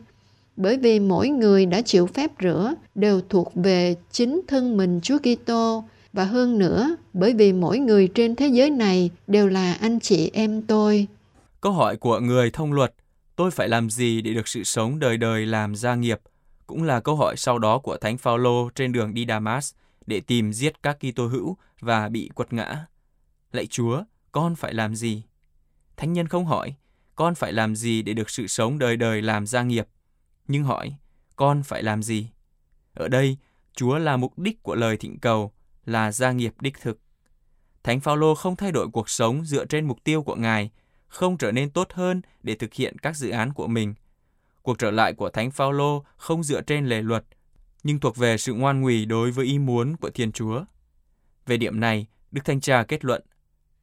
bởi 0.56 0.76
vì 0.76 1.00
mỗi 1.00 1.28
người 1.28 1.66
đã 1.66 1.80
chịu 1.82 2.06
phép 2.06 2.30
rửa 2.42 2.74
đều 2.94 3.20
thuộc 3.28 3.52
về 3.54 3.94
chính 4.12 4.40
thân 4.46 4.76
mình 4.76 5.00
Chúa 5.02 5.18
Kitô 5.18 5.84
và 6.12 6.24
hơn 6.24 6.58
nữa 6.58 6.96
bởi 7.12 7.34
vì 7.34 7.52
mỗi 7.52 7.78
người 7.78 8.08
trên 8.14 8.36
thế 8.36 8.48
giới 8.48 8.70
này 8.70 9.10
đều 9.26 9.48
là 9.48 9.72
anh 9.72 10.00
chị 10.00 10.30
em 10.32 10.62
tôi. 10.62 11.06
Câu 11.60 11.72
hỏi 11.72 11.96
của 11.96 12.20
người 12.20 12.50
thông 12.50 12.72
luật, 12.72 12.94
tôi 13.36 13.50
phải 13.50 13.68
làm 13.68 13.90
gì 13.90 14.20
để 14.20 14.34
được 14.34 14.48
sự 14.48 14.64
sống 14.64 14.98
đời 14.98 15.16
đời 15.16 15.46
làm 15.46 15.76
gia 15.76 15.94
nghiệp, 15.94 16.20
cũng 16.66 16.82
là 16.82 17.00
câu 17.00 17.16
hỏi 17.16 17.36
sau 17.36 17.58
đó 17.58 17.78
của 17.78 17.96
Thánh 17.96 18.18
Phaolô 18.18 18.70
trên 18.74 18.92
đường 18.92 19.14
đi 19.14 19.26
Damas 19.28 19.74
để 20.06 20.20
tìm 20.20 20.52
giết 20.52 20.82
các 20.82 20.98
Kitô 21.00 21.26
hữu 21.26 21.56
và 21.80 22.08
bị 22.08 22.30
quật 22.34 22.52
ngã. 22.52 22.86
Lạy 23.52 23.66
Chúa, 23.66 24.02
con 24.32 24.54
phải 24.54 24.74
làm 24.74 24.94
gì? 24.94 25.22
Thánh 25.96 26.12
nhân 26.12 26.28
không 26.28 26.46
hỏi, 26.46 26.74
con 27.14 27.34
phải 27.34 27.52
làm 27.52 27.76
gì 27.76 28.02
để 28.02 28.14
được 28.14 28.30
sự 28.30 28.46
sống 28.46 28.78
đời 28.78 28.96
đời 28.96 29.22
làm 29.22 29.46
gia 29.46 29.62
nghiệp, 29.62 29.88
nhưng 30.48 30.64
hỏi, 30.64 30.94
con 31.36 31.62
phải 31.62 31.82
làm 31.82 32.02
gì? 32.02 32.28
Ở 32.94 33.08
đây, 33.08 33.36
Chúa 33.76 33.98
là 33.98 34.16
mục 34.16 34.38
đích 34.38 34.62
của 34.62 34.74
lời 34.74 34.96
thỉnh 34.96 35.18
cầu, 35.18 35.52
là 35.90 36.12
gia 36.12 36.32
nghiệp 36.32 36.54
đích 36.60 36.80
thực. 36.80 37.00
Thánh 37.82 38.00
Phaolô 38.00 38.34
không 38.34 38.56
thay 38.56 38.72
đổi 38.72 38.88
cuộc 38.92 39.10
sống 39.10 39.44
dựa 39.44 39.64
trên 39.64 39.88
mục 39.88 40.04
tiêu 40.04 40.22
của 40.22 40.36
Ngài, 40.36 40.70
không 41.08 41.38
trở 41.38 41.52
nên 41.52 41.70
tốt 41.70 41.88
hơn 41.92 42.22
để 42.42 42.54
thực 42.54 42.74
hiện 42.74 42.98
các 42.98 43.16
dự 43.16 43.30
án 43.30 43.52
của 43.52 43.66
mình. 43.66 43.94
Cuộc 44.62 44.78
trở 44.78 44.90
lại 44.90 45.12
của 45.12 45.30
Thánh 45.30 45.50
Phaolô 45.50 46.04
không 46.16 46.42
dựa 46.42 46.60
trên 46.60 46.86
lề 46.86 47.02
luật, 47.02 47.24
nhưng 47.82 48.00
thuộc 48.00 48.16
về 48.16 48.38
sự 48.38 48.54
ngoan 48.54 48.80
ngùi 48.80 49.04
đối 49.04 49.30
với 49.30 49.46
ý 49.46 49.58
muốn 49.58 49.96
của 49.96 50.10
Thiên 50.10 50.32
Chúa. 50.32 50.64
Về 51.46 51.56
điểm 51.56 51.80
này, 51.80 52.06
Đức 52.30 52.40
Thanh 52.44 52.60
Cha 52.60 52.84
kết 52.88 53.04
luận, 53.04 53.22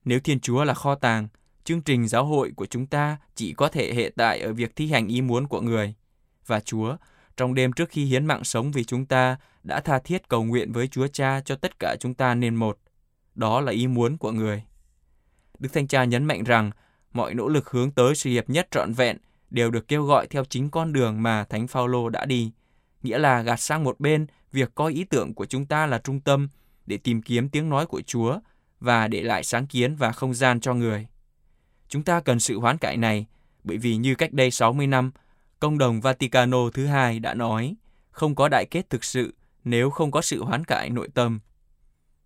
nếu 0.05 0.19
Thiên 0.19 0.39
Chúa 0.39 0.63
là 0.63 0.73
kho 0.73 0.95
tàng, 0.95 1.27
chương 1.63 1.81
trình 1.81 2.07
giáo 2.07 2.25
hội 2.25 2.51
của 2.55 2.65
chúng 2.65 2.85
ta 2.85 3.17
chỉ 3.35 3.53
có 3.53 3.67
thể 3.67 3.93
hệ 3.93 4.11
tại 4.15 4.39
ở 4.39 4.53
việc 4.53 4.75
thi 4.75 4.91
hành 4.91 5.07
ý 5.07 5.21
muốn 5.21 5.47
của 5.47 5.61
người. 5.61 5.93
Và 6.45 6.59
Chúa, 6.59 6.97
trong 7.37 7.53
đêm 7.53 7.73
trước 7.73 7.89
khi 7.89 8.05
hiến 8.05 8.25
mạng 8.25 8.43
sống 8.43 8.71
vì 8.71 8.83
chúng 8.83 9.05
ta, 9.05 9.37
đã 9.63 9.79
tha 9.79 9.99
thiết 9.99 10.29
cầu 10.29 10.43
nguyện 10.43 10.71
với 10.71 10.87
Chúa 10.87 11.07
Cha 11.07 11.41
cho 11.45 11.55
tất 11.55 11.79
cả 11.79 11.95
chúng 11.99 12.13
ta 12.13 12.35
nên 12.35 12.55
một. 12.55 12.77
Đó 13.35 13.61
là 13.61 13.71
ý 13.71 13.87
muốn 13.87 14.17
của 14.17 14.31
người. 14.31 14.63
Đức 15.59 15.69
Thanh 15.73 15.87
Cha 15.87 16.03
nhấn 16.03 16.25
mạnh 16.25 16.43
rằng 16.43 16.71
mọi 17.13 17.33
nỗ 17.33 17.47
lực 17.47 17.69
hướng 17.69 17.91
tới 17.91 18.15
sự 18.15 18.29
hiệp 18.29 18.49
nhất 18.49 18.67
trọn 18.71 18.93
vẹn 18.93 19.17
đều 19.49 19.71
được 19.71 19.87
kêu 19.87 20.03
gọi 20.03 20.27
theo 20.27 20.45
chính 20.45 20.69
con 20.69 20.93
đường 20.93 21.23
mà 21.23 21.43
Thánh 21.43 21.67
Phaolô 21.67 22.09
đã 22.09 22.25
đi, 22.25 22.51
nghĩa 23.03 23.17
là 23.17 23.41
gạt 23.41 23.57
sang 23.57 23.83
một 23.83 23.99
bên 23.99 24.27
việc 24.51 24.75
coi 24.75 24.93
ý 24.93 25.03
tưởng 25.03 25.33
của 25.33 25.45
chúng 25.45 25.65
ta 25.65 25.85
là 25.85 25.99
trung 25.99 26.19
tâm 26.19 26.49
để 26.85 26.97
tìm 26.97 27.21
kiếm 27.21 27.49
tiếng 27.49 27.69
nói 27.69 27.85
của 27.85 28.01
Chúa 28.01 28.39
và 28.79 29.07
để 29.07 29.21
lại 29.21 29.43
sáng 29.43 29.67
kiến 29.67 29.95
và 29.95 30.11
không 30.11 30.33
gian 30.33 30.59
cho 30.59 30.73
người. 30.73 31.07
Chúng 31.87 32.03
ta 32.03 32.19
cần 32.19 32.39
sự 32.39 32.59
hoán 32.59 32.77
cải 32.77 32.97
này 32.97 33.25
bởi 33.63 33.77
vì 33.77 33.95
như 33.95 34.15
cách 34.15 34.33
đây 34.33 34.51
60 34.51 34.87
năm, 34.87 35.11
Công 35.59 35.77
đồng 35.77 36.01
Vaticano 36.01 36.69
thứ 36.73 36.85
hai 36.85 37.19
đã 37.19 37.33
nói 37.33 37.75
không 38.11 38.35
có 38.35 38.49
đại 38.49 38.65
kết 38.65 38.89
thực 38.89 39.03
sự 39.03 39.33
nếu 39.63 39.89
không 39.89 40.11
có 40.11 40.21
sự 40.21 40.43
hoán 40.43 40.65
cải 40.65 40.89
nội 40.89 41.09
tâm. 41.13 41.39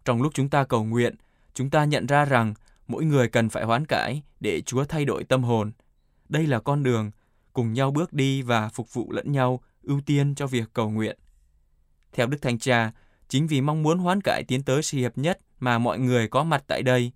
Trong 0.05 0.21
lúc 0.21 0.33
chúng 0.35 0.50
ta 0.50 0.63
cầu 0.63 0.83
nguyện, 0.83 1.15
chúng 1.53 1.69
ta 1.69 1.85
nhận 1.85 2.05
ra 2.05 2.25
rằng 2.25 2.53
mỗi 2.88 3.05
người 3.05 3.29
cần 3.29 3.50
phải 3.50 3.63
hoán 3.63 3.85
cải 3.85 4.23
để 4.39 4.61
Chúa 4.61 4.83
thay 4.83 5.05
đổi 5.05 5.23
tâm 5.23 5.43
hồn. 5.43 5.71
Đây 6.29 6.47
là 6.47 6.59
con 6.59 6.83
đường, 6.83 7.11
cùng 7.53 7.73
nhau 7.73 7.91
bước 7.91 8.13
đi 8.13 8.41
và 8.41 8.69
phục 8.69 8.93
vụ 8.93 9.11
lẫn 9.11 9.31
nhau, 9.31 9.61
ưu 9.83 10.01
tiên 10.05 10.35
cho 10.35 10.47
việc 10.47 10.63
cầu 10.73 10.89
nguyện. 10.89 11.17
Theo 12.13 12.27
Đức 12.27 12.41
Thánh 12.41 12.59
Cha, 12.59 12.91
chính 13.27 13.47
vì 13.47 13.61
mong 13.61 13.83
muốn 13.83 14.00
hoán 14.00 14.21
cải 14.21 14.43
tiến 14.47 14.63
tới 14.63 14.83
sự 14.83 14.97
hiệp 14.97 15.17
nhất 15.17 15.39
mà 15.59 15.77
mọi 15.77 16.00
người 16.00 16.27
có 16.27 16.43
mặt 16.43 16.63
tại 16.67 16.83
đây, 16.83 17.11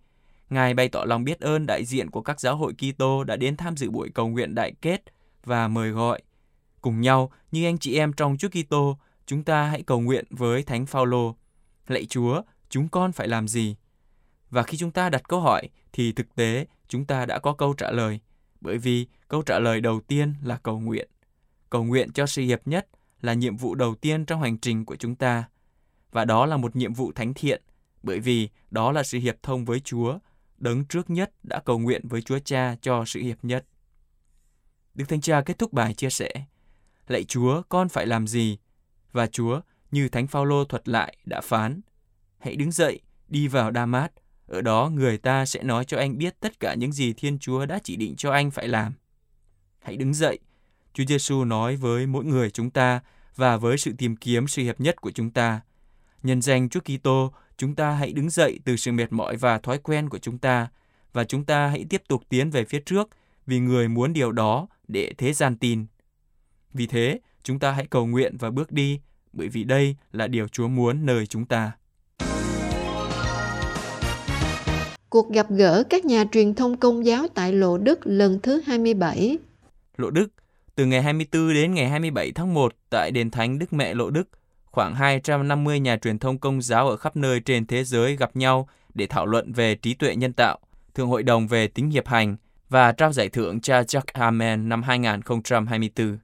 Ngài 0.49 0.73
bày 0.73 0.89
tỏ 0.89 1.03
lòng 1.05 1.23
biết 1.23 1.39
ơn 1.39 1.65
đại 1.65 1.85
diện 1.85 2.09
của 2.09 2.21
các 2.21 2.39
giáo 2.39 2.55
hội 2.55 2.73
Kitô 2.73 3.23
đã 3.23 3.35
đến 3.35 3.57
tham 3.57 3.77
dự 3.77 3.91
buổi 3.91 4.09
cầu 4.09 4.27
nguyện 4.27 4.55
đại 4.55 4.73
kết 4.81 5.03
và 5.45 5.67
mời 5.67 5.89
gọi. 5.89 6.21
Cùng 6.81 7.01
nhau, 7.01 7.31
như 7.51 7.65
anh 7.65 7.77
chị 7.77 7.97
em 7.97 8.13
trong 8.13 8.37
Chúa 8.37 8.49
Kitô, 8.49 8.97
chúng 9.25 9.43
ta 9.43 9.63
hãy 9.63 9.83
cầu 9.83 9.99
nguyện 9.99 10.25
với 10.29 10.63
Thánh 10.63 10.85
Phaolô. 10.85 11.35
Lạy 11.87 12.05
Chúa, 12.05 12.41
chúng 12.69 12.89
con 12.89 13.11
phải 13.11 13.27
làm 13.27 13.47
gì? 13.47 13.75
Và 14.49 14.63
khi 14.63 14.77
chúng 14.77 14.91
ta 14.91 15.09
đặt 15.09 15.27
câu 15.27 15.41
hỏi 15.41 15.69
thì 15.93 16.11
thực 16.11 16.35
tế 16.35 16.65
chúng 16.87 17.05
ta 17.05 17.25
đã 17.25 17.39
có 17.39 17.53
câu 17.53 17.73
trả 17.73 17.91
lời, 17.91 18.19
bởi 18.61 18.77
vì 18.77 19.07
câu 19.27 19.41
trả 19.41 19.59
lời 19.59 19.81
đầu 19.81 20.01
tiên 20.07 20.33
là 20.43 20.57
cầu 20.57 20.79
nguyện. 20.79 21.09
Cầu 21.69 21.83
nguyện 21.83 22.11
cho 22.11 22.25
sự 22.25 22.41
hiệp 22.41 22.67
nhất 22.67 22.87
là 23.21 23.33
nhiệm 23.33 23.57
vụ 23.57 23.75
đầu 23.75 23.95
tiên 23.95 24.25
trong 24.25 24.41
hành 24.41 24.57
trình 24.57 24.85
của 24.85 24.95
chúng 24.95 25.15
ta. 25.15 25.43
Và 26.11 26.25
đó 26.25 26.45
là 26.45 26.57
một 26.57 26.75
nhiệm 26.75 26.93
vụ 26.93 27.11
thánh 27.11 27.33
thiện, 27.33 27.61
bởi 28.03 28.19
vì 28.19 28.49
đó 28.71 28.91
là 28.91 29.03
sự 29.03 29.19
hiệp 29.19 29.35
thông 29.43 29.65
với 29.65 29.79
Chúa, 29.79 30.19
đấng 30.57 30.85
trước 30.85 31.09
nhất 31.09 31.31
đã 31.43 31.59
cầu 31.59 31.79
nguyện 31.79 32.07
với 32.07 32.21
Chúa 32.21 32.39
Cha 32.39 32.75
cho 32.81 33.03
sự 33.05 33.19
hiệp 33.19 33.37
nhất. 33.43 33.65
Đức 34.95 35.05
Thánh 35.09 35.21
Cha 35.21 35.41
kết 35.41 35.59
thúc 35.59 35.73
bài 35.73 35.93
chia 35.93 36.09
sẻ. 36.09 36.31
Lạy 37.07 37.23
Chúa, 37.23 37.61
con 37.69 37.89
phải 37.89 38.05
làm 38.05 38.27
gì? 38.27 38.57
Và 39.11 39.27
Chúa, 39.27 39.61
như 39.91 40.09
Thánh 40.09 40.27
Phaolô 40.27 40.65
thuật 40.65 40.87
lại, 40.87 41.17
đã 41.25 41.41
phán. 41.41 41.81
Hãy 42.39 42.55
đứng 42.55 42.71
dậy, 42.71 42.99
đi 43.27 43.47
vào 43.47 43.71
Đa 43.71 43.85
Mát. 43.85 44.11
Ở 44.47 44.61
đó 44.61 44.89
người 44.93 45.17
ta 45.17 45.45
sẽ 45.45 45.63
nói 45.63 45.85
cho 45.85 45.97
anh 45.97 46.17
biết 46.17 46.39
tất 46.39 46.59
cả 46.59 46.73
những 46.73 46.91
gì 46.91 47.13
Thiên 47.13 47.39
Chúa 47.39 47.65
đã 47.65 47.79
chỉ 47.83 47.95
định 47.95 48.15
cho 48.15 48.31
anh 48.31 48.51
phải 48.51 48.67
làm. 48.67 48.93
Hãy 49.79 49.97
đứng 49.97 50.13
dậy. 50.13 50.39
Chúa 50.93 51.03
Giêsu 51.07 51.43
nói 51.43 51.75
với 51.75 52.07
mỗi 52.07 52.25
người 52.25 52.49
chúng 52.49 52.69
ta 52.69 52.99
và 53.35 53.57
với 53.57 53.77
sự 53.77 53.93
tìm 53.97 54.15
kiếm 54.15 54.47
sự 54.47 54.63
hiệp 54.63 54.79
nhất 54.79 55.01
của 55.01 55.11
chúng 55.11 55.29
ta. 55.29 55.61
Nhân 56.23 56.41
danh 56.41 56.69
Chúa 56.69 56.79
Kitô, 56.79 57.33
chúng 57.57 57.75
ta 57.75 57.91
hãy 57.91 58.13
đứng 58.13 58.29
dậy 58.29 58.59
từ 58.65 58.75
sự 58.75 58.91
mệt 58.91 59.11
mỏi 59.11 59.37
và 59.37 59.57
thói 59.57 59.77
quen 59.77 60.09
của 60.09 60.19
chúng 60.19 60.37
ta 60.37 60.67
và 61.13 61.23
chúng 61.23 61.45
ta 61.45 61.67
hãy 61.67 61.85
tiếp 61.89 62.01
tục 62.07 62.23
tiến 62.29 62.49
về 62.49 62.65
phía 62.65 62.79
trước 62.79 63.09
vì 63.45 63.59
người 63.59 63.87
muốn 63.87 64.13
điều 64.13 64.31
đó 64.31 64.67
để 64.87 65.13
thế 65.17 65.33
gian 65.33 65.57
tin. 65.57 65.85
Vì 66.73 66.87
thế, 66.87 67.19
chúng 67.43 67.59
ta 67.59 67.71
hãy 67.71 67.87
cầu 67.89 68.05
nguyện 68.05 68.37
và 68.39 68.51
bước 68.51 68.71
đi 68.71 68.99
bởi 69.33 69.47
vì 69.47 69.63
đây 69.63 69.95
là 70.11 70.27
điều 70.27 70.47
Chúa 70.47 70.67
muốn 70.67 71.05
nơi 71.05 71.27
chúng 71.27 71.45
ta. 71.45 71.71
Cuộc 75.09 75.31
gặp 75.31 75.47
gỡ 75.49 75.83
các 75.89 76.05
nhà 76.05 76.25
truyền 76.31 76.55
thông 76.55 76.77
công 76.77 77.05
giáo 77.05 77.27
tại 77.35 77.53
Lộ 77.53 77.77
Đức 77.77 77.99
lần 78.03 78.39
thứ 78.43 78.61
27 78.65 79.37
Lộ 79.97 80.09
Đức, 80.09 80.27
từ 80.75 80.85
ngày 80.85 81.01
24 81.01 81.53
đến 81.53 81.73
ngày 81.73 81.89
27 81.89 82.31
tháng 82.31 82.53
1 82.53 82.75
tại 82.89 83.11
Đền 83.11 83.31
Thánh 83.31 83.59
Đức 83.59 83.73
Mẹ 83.73 83.93
Lộ 83.93 84.09
Đức, 84.09 84.29
khoảng 84.65 84.95
250 84.95 85.79
nhà 85.79 85.97
truyền 85.97 86.19
thông 86.19 86.37
công 86.37 86.61
giáo 86.61 86.89
ở 86.89 86.97
khắp 86.97 87.17
nơi 87.17 87.39
trên 87.39 87.65
thế 87.65 87.83
giới 87.83 88.15
gặp 88.15 88.35
nhau 88.35 88.69
để 88.93 89.07
thảo 89.07 89.25
luận 89.25 89.53
về 89.53 89.75
trí 89.75 89.93
tuệ 89.93 90.15
nhân 90.15 90.33
tạo, 90.33 90.59
Thượng 90.93 91.07
hội 91.07 91.23
đồng 91.23 91.47
về 91.47 91.67
tính 91.67 91.89
hiệp 91.89 92.07
hành 92.07 92.35
và 92.69 92.91
trao 92.91 93.13
giải 93.13 93.29
thưởng 93.29 93.61
cho 93.61 93.81
Jack 93.81 94.01
Amen 94.13 94.69
năm 94.69 94.83
2024. 94.83 96.17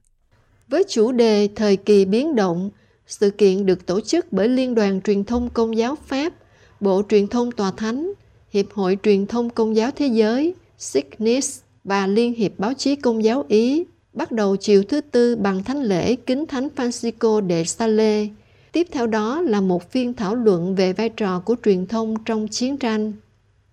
Với 0.68 0.84
chủ 0.88 1.12
đề 1.12 1.48
Thời 1.56 1.76
kỳ 1.76 2.04
biến 2.04 2.36
động, 2.36 2.70
sự 3.06 3.30
kiện 3.30 3.66
được 3.66 3.86
tổ 3.86 4.00
chức 4.00 4.26
bởi 4.32 4.48
Liên 4.48 4.74
đoàn 4.74 5.00
Truyền 5.00 5.24
thông 5.24 5.50
Công 5.50 5.76
giáo 5.76 5.96
Pháp, 6.06 6.32
Bộ 6.80 7.02
Truyền 7.08 7.28
thông 7.28 7.52
Tòa 7.52 7.70
Thánh, 7.76 8.12
Hiệp 8.50 8.72
hội 8.72 8.98
Truyền 9.02 9.26
thông 9.26 9.50
Công 9.50 9.76
giáo 9.76 9.90
Thế 9.96 10.06
giới, 10.06 10.54
SIGNIS 10.78 11.60
và 11.84 12.06
Liên 12.06 12.34
hiệp 12.34 12.58
Báo 12.58 12.74
chí 12.74 12.96
Công 12.96 13.24
giáo 13.24 13.44
Ý, 13.48 13.84
bắt 14.12 14.32
đầu 14.32 14.56
chiều 14.56 14.82
thứ 14.82 15.00
Tư 15.00 15.36
bằng 15.36 15.64
thánh 15.64 15.82
lễ 15.82 16.16
Kính 16.16 16.46
Thánh 16.46 16.68
Francisco 16.76 17.48
de 17.48 17.64
Sales. 17.64 18.28
Tiếp 18.72 18.86
theo 18.90 19.06
đó 19.06 19.40
là 19.40 19.60
một 19.60 19.90
phiên 19.90 20.14
thảo 20.14 20.34
luận 20.34 20.74
về 20.74 20.92
vai 20.92 21.08
trò 21.08 21.40
của 21.40 21.56
truyền 21.64 21.86
thông 21.86 22.24
trong 22.24 22.48
chiến 22.48 22.76
tranh. 22.76 23.12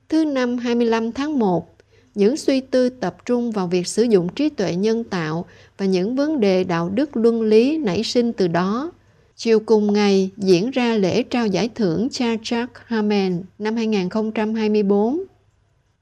Thứ 0.09 0.25
năm 0.25 0.57
25 0.57 1.11
tháng 1.11 1.39
1, 1.39 1.78
những 2.16 2.38
suy 2.38 2.62
tư 2.62 2.89
tập 2.89 3.18
trung 3.25 3.51
vào 3.51 3.68
việc 3.68 3.88
sử 3.88 4.04
dụng 4.04 4.30
trí 4.30 4.50
tuệ 4.50 4.75
nhân 4.75 5.04
tạo 5.04 5.46
và 5.78 5.86
những 5.86 6.16
vấn 6.16 6.39
đề 6.39 6.63
đạo 6.63 6.89
đức 6.89 7.18
luân 7.18 7.42
lý 7.42 7.78
nảy 7.78 8.04
sinh 8.04 8.34
từ 8.34 8.48
đó. 8.48 8.92
Chiều 9.36 9.60
cùng 9.60 9.94
ngày 9.94 10.30
diễn 10.38 10.72
ra 10.72 10.96
lễ 10.96 11.24
trao 11.24 11.48
giải 11.48 11.70
thưởng 11.75 12.08
cha 12.12 12.36
Jack 12.36 12.68
Hamen 12.86 13.44
năm 13.60 13.75
2024. 13.75 15.20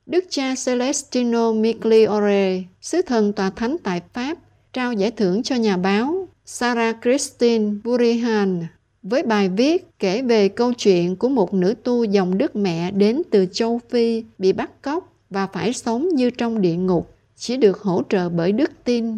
Đức 0.05 0.25
cha 0.29 0.53
Celestino 0.65 1.51
Migliore, 1.51 2.63
sứ 2.81 3.01
thần 3.01 3.33
tòa 3.33 3.49
thánh 3.49 3.77
tại 3.83 4.01
Pháp, 4.13 4.37
trao 4.73 4.93
giải 4.93 5.11
thưởng 5.11 5.43
cho 5.43 5.55
nhà 5.55 5.77
báo 5.77 6.27
Sarah 6.45 6.97
Christine 7.03 7.73
Burihan 7.83 8.65
với 9.03 9.23
bài 9.23 9.49
viết 9.49 9.87
kể 9.99 10.21
về 10.21 10.49
câu 10.49 10.73
chuyện 10.73 11.15
của 11.15 11.29
một 11.29 11.53
nữ 11.53 11.73
tu 11.83 12.03
dòng 12.03 12.37
Đức 12.37 12.55
Mẹ 12.55 12.91
đến 12.91 13.21
từ 13.31 13.45
châu 13.51 13.79
Phi 13.89 14.23
bị 14.37 14.53
bắt 14.53 14.81
cóc 14.81 15.16
và 15.29 15.47
phải 15.47 15.73
sống 15.73 16.07
như 16.13 16.29
trong 16.29 16.61
địa 16.61 16.75
ngục, 16.75 17.13
chỉ 17.35 17.57
được 17.57 17.81
hỗ 17.81 18.03
trợ 18.09 18.29
bởi 18.29 18.51
đức 18.51 18.71
tin. 18.83 19.17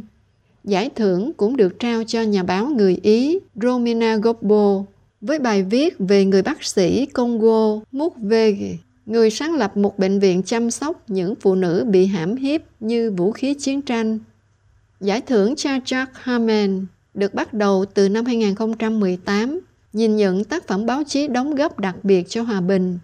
Giải 0.63 0.89
thưởng 0.95 1.31
cũng 1.37 1.57
được 1.57 1.79
trao 1.79 2.03
cho 2.03 2.21
nhà 2.21 2.43
báo 2.43 2.65
người 2.65 2.99
Ý 3.03 3.39
Romina 3.55 4.15
Gobbo 4.15 4.83
với 5.21 5.39
bài 5.39 5.63
viết 5.63 5.95
về 5.99 6.25
người 6.25 6.41
bác 6.41 6.63
sĩ 6.63 7.05
Congo 7.05 7.79
Mukwege, 7.91 8.75
người 9.05 9.29
sáng 9.29 9.55
lập 9.55 9.77
một 9.77 9.99
bệnh 9.99 10.19
viện 10.19 10.43
chăm 10.43 10.71
sóc 10.71 11.03
những 11.07 11.35
phụ 11.35 11.55
nữ 11.55 11.85
bị 11.87 12.05
hãm 12.05 12.35
hiếp 12.35 12.61
như 12.79 13.11
vũ 13.11 13.31
khí 13.31 13.53
chiến 13.53 13.81
tranh. 13.81 14.19
Giải 14.99 15.21
thưởng 15.21 15.55
cha 15.55 15.77
Jack 15.77 16.07
Hamen 16.13 16.85
được 17.13 17.33
bắt 17.33 17.53
đầu 17.53 17.85
từ 17.93 18.09
năm 18.09 18.25
2018, 18.25 19.59
nhìn 19.93 20.15
nhận 20.15 20.43
tác 20.43 20.67
phẩm 20.67 20.85
báo 20.85 21.03
chí 21.07 21.27
đóng 21.27 21.55
góp 21.55 21.79
đặc 21.79 21.95
biệt 22.03 22.29
cho 22.29 22.41
hòa 22.41 22.61
bình 22.61 22.99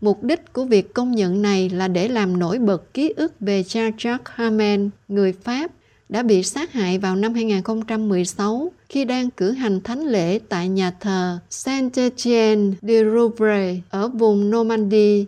Mục 0.00 0.22
đích 0.22 0.52
của 0.52 0.64
việc 0.64 0.94
công 0.94 1.14
nhận 1.14 1.42
này 1.42 1.70
là 1.70 1.88
để 1.88 2.08
làm 2.08 2.38
nổi 2.38 2.58
bật 2.58 2.94
ký 2.94 3.12
ức 3.16 3.32
về 3.40 3.62
cha 3.62 3.90
Jacques 3.90 4.18
Hamen, 4.24 4.90
người 5.08 5.32
Pháp, 5.32 5.70
đã 6.08 6.22
bị 6.22 6.42
sát 6.42 6.72
hại 6.72 6.98
vào 6.98 7.16
năm 7.16 7.34
2016 7.34 8.72
khi 8.88 9.04
đang 9.04 9.30
cử 9.30 9.50
hành 9.50 9.80
thánh 9.80 10.00
lễ 10.00 10.38
tại 10.48 10.68
nhà 10.68 10.90
thờ 11.00 11.38
Saint-Étienne 11.50 12.72
de 12.82 13.04
Rouvray 13.04 13.82
ở 13.90 14.08
vùng 14.08 14.50
Normandy. 14.50 15.26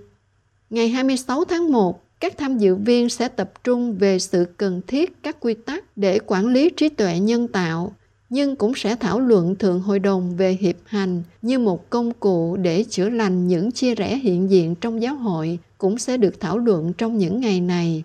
Ngày 0.71 0.89
26 0.89 1.45
tháng 1.45 1.73
1, 1.73 2.03
các 2.21 2.39
tham 2.39 2.59
dự 2.59 2.75
viên 2.75 3.09
sẽ 3.09 3.29
tập 3.29 3.53
trung 3.65 3.97
về 3.99 4.19
sự 4.19 4.47
cần 4.57 4.81
thiết 4.87 5.23
các 5.23 5.37
quy 5.41 5.55
tắc 5.55 5.97
để 5.97 6.19
quản 6.27 6.47
lý 6.47 6.71
trí 6.71 6.89
tuệ 6.89 7.19
nhân 7.19 7.49
tạo 7.49 7.93
nhưng 8.33 8.57
cũng 8.57 8.75
sẽ 8.75 8.97
thảo 8.97 9.21
luận 9.21 9.57
thượng 9.57 9.81
hội 9.81 9.99
đồng 9.99 10.37
về 10.37 10.57
hiệp 10.61 10.77
hành 10.85 11.23
như 11.43 11.59
một 11.59 11.91
công 11.91 12.13
cụ 12.13 12.57
để 12.57 12.85
chữa 12.91 13.09
lành 13.09 13.49
những 13.49 13.73
chia 13.73 13.95
rẽ 13.95 14.17
hiện 14.17 14.51
diện 14.51 14.75
trong 14.75 15.03
giáo 15.03 15.15
hội 15.15 15.59
cũng 15.79 15.99
sẽ 15.99 16.17
được 16.17 16.41
thảo 16.41 16.59
luận 16.59 16.93
trong 16.93 17.19
những 17.19 17.41
ngày 17.41 17.61
này. 17.61 18.03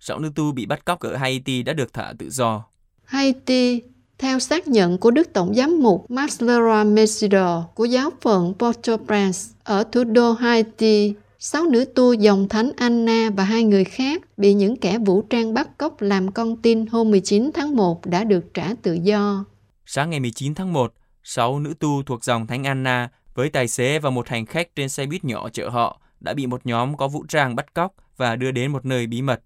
Sáu 0.00 0.18
nữ 0.18 0.30
tu 0.34 0.52
bị 0.52 0.66
bắt 0.66 0.84
cóc 0.84 1.00
ở 1.00 1.16
Haiti 1.16 1.62
đã 1.62 1.72
được 1.72 1.92
thả 1.92 2.12
tự 2.18 2.30
do. 2.30 2.64
Haiti, 3.04 3.80
theo 4.18 4.38
xác 4.38 4.68
nhận 4.68 4.98
của 4.98 5.10
Đức 5.10 5.32
Tổng 5.32 5.54
giám 5.54 5.82
mục 5.82 6.10
Marcelo 6.10 6.84
Mesidor 6.84 7.64
của 7.74 7.84
giáo 7.84 8.10
phận 8.20 8.54
Port-au-Prince 8.58 9.52
ở 9.64 9.84
thủ 9.92 10.04
đô 10.04 10.32
Haiti 10.32 11.14
sáu 11.42 11.66
nữ 11.66 11.84
tu 11.94 12.12
dòng 12.12 12.48
thánh 12.48 12.72
Anna 12.76 13.30
và 13.36 13.44
hai 13.44 13.64
người 13.64 13.84
khác 13.84 14.22
bị 14.36 14.54
những 14.54 14.76
kẻ 14.76 14.98
vũ 14.98 15.22
trang 15.22 15.54
bắt 15.54 15.78
cóc 15.78 16.00
làm 16.00 16.32
con 16.32 16.56
tin 16.56 16.86
hôm 16.86 17.10
19 17.10 17.50
tháng 17.54 17.76
1 17.76 18.06
đã 18.06 18.24
được 18.24 18.54
trả 18.54 18.74
tự 18.82 18.92
do. 18.92 19.44
Sáng 19.86 20.10
ngày 20.10 20.20
19 20.20 20.54
tháng 20.54 20.72
1, 20.72 20.94
sáu 21.22 21.60
nữ 21.60 21.74
tu 21.80 22.02
thuộc 22.02 22.24
dòng 22.24 22.46
thánh 22.46 22.64
Anna 22.64 23.08
với 23.34 23.50
tài 23.50 23.68
xế 23.68 23.98
và 23.98 24.10
một 24.10 24.28
hành 24.28 24.46
khách 24.46 24.76
trên 24.76 24.88
xe 24.88 25.06
buýt 25.06 25.24
nhỏ 25.24 25.48
chở 25.52 25.68
họ 25.68 26.00
đã 26.20 26.34
bị 26.34 26.46
một 26.46 26.66
nhóm 26.66 26.96
có 26.96 27.08
vũ 27.08 27.24
trang 27.28 27.56
bắt 27.56 27.74
cóc 27.74 27.94
và 28.16 28.36
đưa 28.36 28.50
đến 28.50 28.72
một 28.72 28.84
nơi 28.84 29.06
bí 29.06 29.22
mật. 29.22 29.40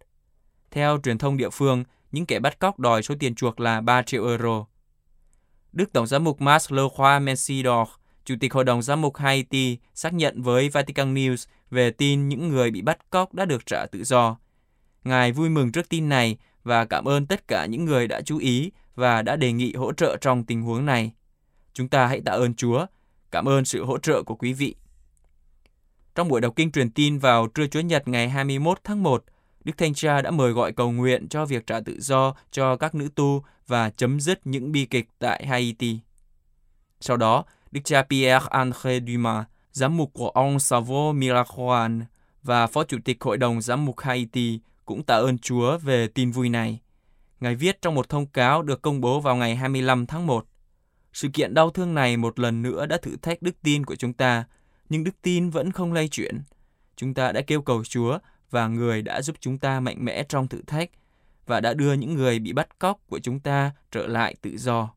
Theo 0.70 0.98
truyền 1.04 1.18
thông 1.18 1.36
địa 1.36 1.50
phương, 1.50 1.84
những 2.12 2.26
kẻ 2.26 2.38
bắt 2.38 2.58
cóc 2.58 2.78
đòi 2.78 3.02
số 3.02 3.14
tiền 3.18 3.34
chuộc 3.34 3.60
là 3.60 3.80
3 3.80 4.02
triệu 4.02 4.26
euro. 4.26 4.66
Đức 5.72 5.92
Tổng 5.92 6.06
giám 6.06 6.24
mục 6.24 6.40
Mas 6.40 6.72
Leroy 6.72 7.20
Mensidor 7.20 7.88
Chủ 8.24 8.34
tịch 8.40 8.52
Hội 8.52 8.64
đồng 8.64 8.82
Giám 8.82 9.00
mục 9.00 9.16
Haiti 9.16 9.78
xác 9.94 10.14
nhận 10.14 10.42
với 10.42 10.68
Vatican 10.68 11.14
News 11.14 11.46
về 11.75 11.90
tin 11.90 12.28
những 12.28 12.49
người 12.49 12.71
bị 12.71 12.83
bắt 12.83 13.11
cóc 13.11 13.35
đã 13.35 13.45
được 13.45 13.66
trả 13.66 13.87
tự 13.87 14.04
do. 14.04 14.37
Ngài 15.04 15.33
vui 15.33 15.49
mừng 15.49 15.73
trước 15.73 15.88
tin 15.88 16.09
này 16.09 16.37
và 16.62 16.85
cảm 16.85 17.09
ơn 17.09 17.26
tất 17.26 17.49
cả 17.49 17.66
những 17.66 17.85
người 17.85 18.09
đã 18.09 18.21
chú 18.21 18.38
ý 18.38 18.71
và 18.95 19.23
đã 19.23 19.37
đề 19.37 19.52
nghị 19.52 19.75
hỗ 19.75 19.93
trợ 19.93 20.16
trong 20.21 20.45
tình 20.45 20.62
huống 20.62 20.87
này. 20.87 21.12
Chúng 21.73 21.88
ta 21.88 22.07
hãy 22.07 22.21
tạ 22.21 22.33
ơn 22.33 22.54
Chúa, 22.54 22.87
cảm 23.31 23.49
ơn 23.49 23.64
sự 23.64 23.85
hỗ 23.85 23.99
trợ 23.99 24.23
của 24.23 24.35
quý 24.35 24.52
vị. 24.52 24.75
Trong 26.14 26.28
buổi 26.28 26.40
đọc 26.40 26.52
kinh 26.57 26.73
truyền 26.73 26.90
tin 26.90 27.19
vào 27.19 27.47
trưa 27.47 27.66
Chúa 27.66 27.81
Nhật 27.81 28.09
ngày 28.09 28.28
21 28.28 28.78
tháng 28.85 29.02
1, 29.02 29.25
Đức 29.64 29.73
Thanh 29.78 29.95
Cha 29.95 30.23
đã 30.23 30.31
mời 30.31 30.52
gọi 30.52 30.73
cầu 30.73 30.93
nguyện 30.93 31.28
cho 31.28 31.47
việc 31.47 31.66
trả 31.66 31.81
tự 31.81 32.00
do 32.00 32.35
cho 32.50 32.76
các 32.76 32.95
nữ 32.95 33.09
tu 33.14 33.45
và 33.66 33.90
chấm 33.90 34.21
dứt 34.21 34.47
những 34.47 34.73
bi 34.73 34.85
kịch 34.85 35.09
tại 35.19 35.47
Haiti. 35.47 35.99
Sau 37.00 37.16
đó, 37.16 37.45
Đức 37.71 37.81
cha 37.85 38.02
Pierre-André 38.09 39.07
Dumas, 39.07 39.45
giám 39.75 39.97
mục 39.97 40.11
của 40.12 40.28
ông 40.28 40.61
Savo 40.61 41.12
Miracoan 41.12 42.04
và 42.43 42.66
Phó 42.66 42.85
Chủ 42.85 42.99
tịch 43.04 43.23
Hội 43.23 43.37
đồng 43.37 43.61
Giám 43.61 43.85
mục 43.85 44.00
Haiti 44.00 44.61
cũng 44.85 45.02
tạ 45.02 45.14
ơn 45.14 45.38
Chúa 45.38 45.78
về 45.78 46.09
tin 46.09 46.31
vui 46.31 46.49
này. 46.49 46.81
Ngài 47.40 47.54
viết 47.54 47.83
trong 47.83 47.95
một 47.95 48.09
thông 48.09 48.26
cáo 48.26 48.62
được 48.62 48.83
công 48.83 49.00
bố 49.00 49.21
vào 49.21 49.37
ngày 49.37 49.57
25 49.57 50.07
tháng 50.07 50.26
1. 50.26 50.47
Sự 51.12 51.28
kiện 51.28 51.54
đau 51.54 51.71
thương 51.71 51.95
này 51.95 52.16
một 52.16 52.38
lần 52.38 52.62
nữa 52.62 52.87
đã 52.87 52.97
thử 53.02 53.16
thách 53.16 53.43
đức 53.43 53.57
tin 53.62 53.87
của 53.87 53.97
chúng 53.97 54.12
ta, 54.12 54.45
nhưng 54.88 55.04
đức 55.04 55.23
tin 55.23 55.50
vẫn 55.50 55.73
không 55.73 55.93
lay 55.93 56.09
chuyển. 56.09 56.43
Chúng 56.97 57.14
ta 57.14 57.33
đã 57.33 57.40
kêu 57.40 57.62
cầu 57.62 57.85
Chúa 57.85 58.19
và 58.50 58.69
người 58.69 59.02
đã 59.02 59.23
giúp 59.23 59.37
chúng 59.40 59.59
ta 59.59 59.81
mạnh 59.81 60.04
mẽ 60.04 60.25
trong 60.28 60.49
thử 60.49 60.62
thách 60.66 60.90
và 61.47 61.61
đã 61.61 61.75
đưa 61.75 61.93
những 61.93 62.14
người 62.14 62.38
bị 62.38 62.52
bắt 62.52 62.78
cóc 62.78 63.00
của 63.09 63.19
chúng 63.19 63.40
ta 63.40 63.73
trở 63.90 64.07
lại 64.07 64.35
tự 64.43 64.57
do. 64.57 64.95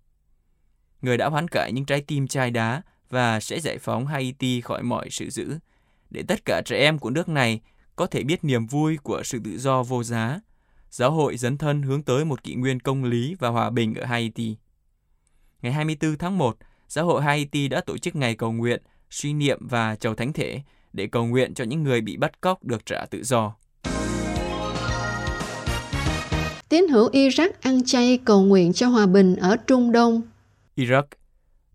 Người 1.01 1.17
đã 1.17 1.29
hoán 1.29 1.48
cải 1.48 1.72
những 1.74 1.86
trái 1.86 2.01
tim 2.01 2.27
chai 2.27 2.51
đá 2.51 2.81
và 3.09 3.39
sẽ 3.39 3.59
giải 3.59 3.77
phóng 3.77 4.07
Haiti 4.07 4.61
khỏi 4.61 4.83
mọi 4.83 5.09
sự 5.09 5.29
dữ, 5.29 5.57
để 6.09 6.23
tất 6.27 6.45
cả 6.45 6.61
trẻ 6.65 6.77
em 6.77 6.99
của 6.99 7.09
nước 7.09 7.29
này 7.29 7.61
có 7.95 8.07
thể 8.07 8.23
biết 8.23 8.43
niềm 8.43 8.67
vui 8.67 8.97
của 8.97 9.21
sự 9.23 9.39
tự 9.43 9.57
do 9.57 9.83
vô 9.83 10.03
giá. 10.03 10.39
Giáo 10.89 11.11
hội 11.11 11.37
dấn 11.37 11.57
thân 11.57 11.81
hướng 11.81 12.03
tới 12.03 12.25
một 12.25 12.43
kỷ 12.43 12.55
nguyên 12.55 12.79
công 12.79 13.03
lý 13.03 13.35
và 13.39 13.49
hòa 13.49 13.69
bình 13.69 13.95
ở 13.95 14.05
Haiti. 14.05 14.55
Ngày 15.61 15.73
24 15.73 16.17
tháng 16.17 16.37
1, 16.37 16.57
Giáo 16.87 17.05
hội 17.05 17.23
Haiti 17.23 17.67
đã 17.67 17.81
tổ 17.81 17.97
chức 17.97 18.15
ngày 18.15 18.35
cầu 18.35 18.51
nguyện, 18.51 18.81
suy 19.09 19.33
niệm 19.33 19.67
và 19.69 19.95
chầu 19.95 20.15
thánh 20.15 20.33
thể 20.33 20.61
để 20.93 21.07
cầu 21.07 21.25
nguyện 21.25 21.53
cho 21.53 21.63
những 21.63 21.83
người 21.83 22.01
bị 22.01 22.17
bắt 22.17 22.41
cóc 22.41 22.63
được 22.63 22.85
trả 22.85 23.05
tự 23.05 23.23
do. 23.23 23.55
Tín 26.69 26.87
hữu 26.87 27.09
Iraq 27.09 27.49
ăn 27.61 27.83
chay 27.85 28.19
cầu 28.25 28.41
nguyện 28.41 28.73
cho 28.73 28.87
hòa 28.87 29.05
bình 29.05 29.35
ở 29.35 29.57
Trung 29.67 29.91
Đông. 29.91 30.21
Iraq 30.75 31.03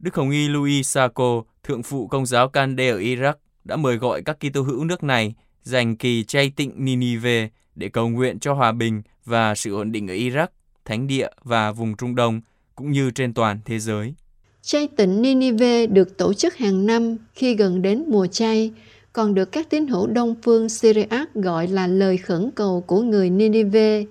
Đức 0.03 0.15
Hồng 0.15 0.31
Y 0.31 0.49
Louis 0.49 0.87
Sarko, 0.89 1.43
thượng 1.65 1.83
phụ 1.83 2.07
công 2.07 2.27
giáo 2.27 2.49
Kande 2.49 2.89
ở 2.91 2.99
Iraq, 2.99 3.33
đã 3.65 3.77
mời 3.77 3.97
gọi 3.97 4.23
các 4.23 4.37
Kitô 4.41 4.63
hữu 4.63 4.85
nước 4.85 5.03
này 5.03 5.35
dành 5.63 5.97
kỳ 5.97 6.25
chay 6.25 6.53
tịnh 6.57 6.85
Ninive 6.85 7.49
để 7.75 7.89
cầu 7.89 8.09
nguyện 8.09 8.39
cho 8.39 8.53
hòa 8.55 8.73
bình 8.73 9.03
và 9.25 9.55
sự 9.55 9.75
ổn 9.75 9.93
định 9.93 10.09
ở 10.09 10.15
Iraq, 10.15 10.47
Thánh 10.85 11.07
địa 11.07 11.29
và 11.45 11.73
vùng 11.73 11.97
Trung 11.97 12.15
Đông, 12.15 12.41
cũng 12.75 12.93
như 12.93 13.11
trên 13.11 13.35
toàn 13.35 13.59
thế 13.65 13.79
giới. 13.79 14.15
Chay 14.63 14.89
tịnh 14.97 15.23
Ninive 15.23 15.87
được 15.87 16.17
tổ 16.19 16.33
chức 16.33 16.57
hàng 16.57 16.87
năm 16.87 17.17
khi 17.35 17.55
gần 17.55 17.83
đến 17.83 18.05
mùa 18.09 18.27
chay, 18.27 18.73
còn 19.13 19.35
được 19.35 19.53
các 19.53 19.71
tín 19.71 19.87
hữu 19.87 20.07
Đông 20.07 20.35
phương 20.43 20.69
Syriac 20.69 21.35
gọi 21.35 21.69
là 21.69 21.87
lời 21.87 22.17
khẩn 22.17 22.51
cầu 22.55 22.85
của 22.87 23.03
người 23.03 23.31
Ninive. 23.31 24.05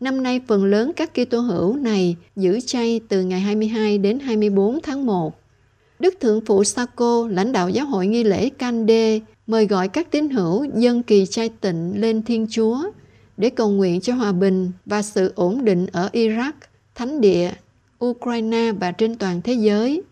Năm 0.00 0.22
nay 0.22 0.40
phần 0.46 0.64
lớn 0.64 0.92
các 0.96 1.10
Kitô 1.14 1.40
hữu 1.40 1.76
này 1.76 2.16
giữ 2.36 2.60
chay 2.66 3.00
từ 3.08 3.22
ngày 3.22 3.40
22 3.40 3.98
đến 3.98 4.18
24 4.18 4.80
tháng 4.82 5.06
1. 5.06 5.40
Đức 5.98 6.14
Thượng 6.20 6.40
phụ 6.46 6.64
Sako, 6.64 7.28
lãnh 7.30 7.52
đạo 7.52 7.68
giáo 7.68 7.86
hội 7.86 8.06
nghi 8.06 8.24
lễ 8.24 8.48
Cande, 8.48 9.20
mời 9.46 9.66
gọi 9.66 9.88
các 9.88 10.10
tín 10.10 10.30
hữu 10.30 10.64
dân 10.74 11.02
kỳ 11.02 11.26
chay 11.26 11.48
tịnh 11.48 12.00
lên 12.00 12.22
Thiên 12.22 12.46
Chúa 12.50 12.78
để 13.36 13.50
cầu 13.50 13.70
nguyện 13.70 14.00
cho 14.00 14.14
hòa 14.14 14.32
bình 14.32 14.72
và 14.86 15.02
sự 15.02 15.32
ổn 15.34 15.64
định 15.64 15.86
ở 15.92 16.10
Iraq, 16.12 16.52
Thánh 16.94 17.20
địa, 17.20 17.52
Ukraine 18.04 18.72
và 18.72 18.92
trên 18.92 19.16
toàn 19.16 19.42
thế 19.42 19.52
giới. 19.52 20.02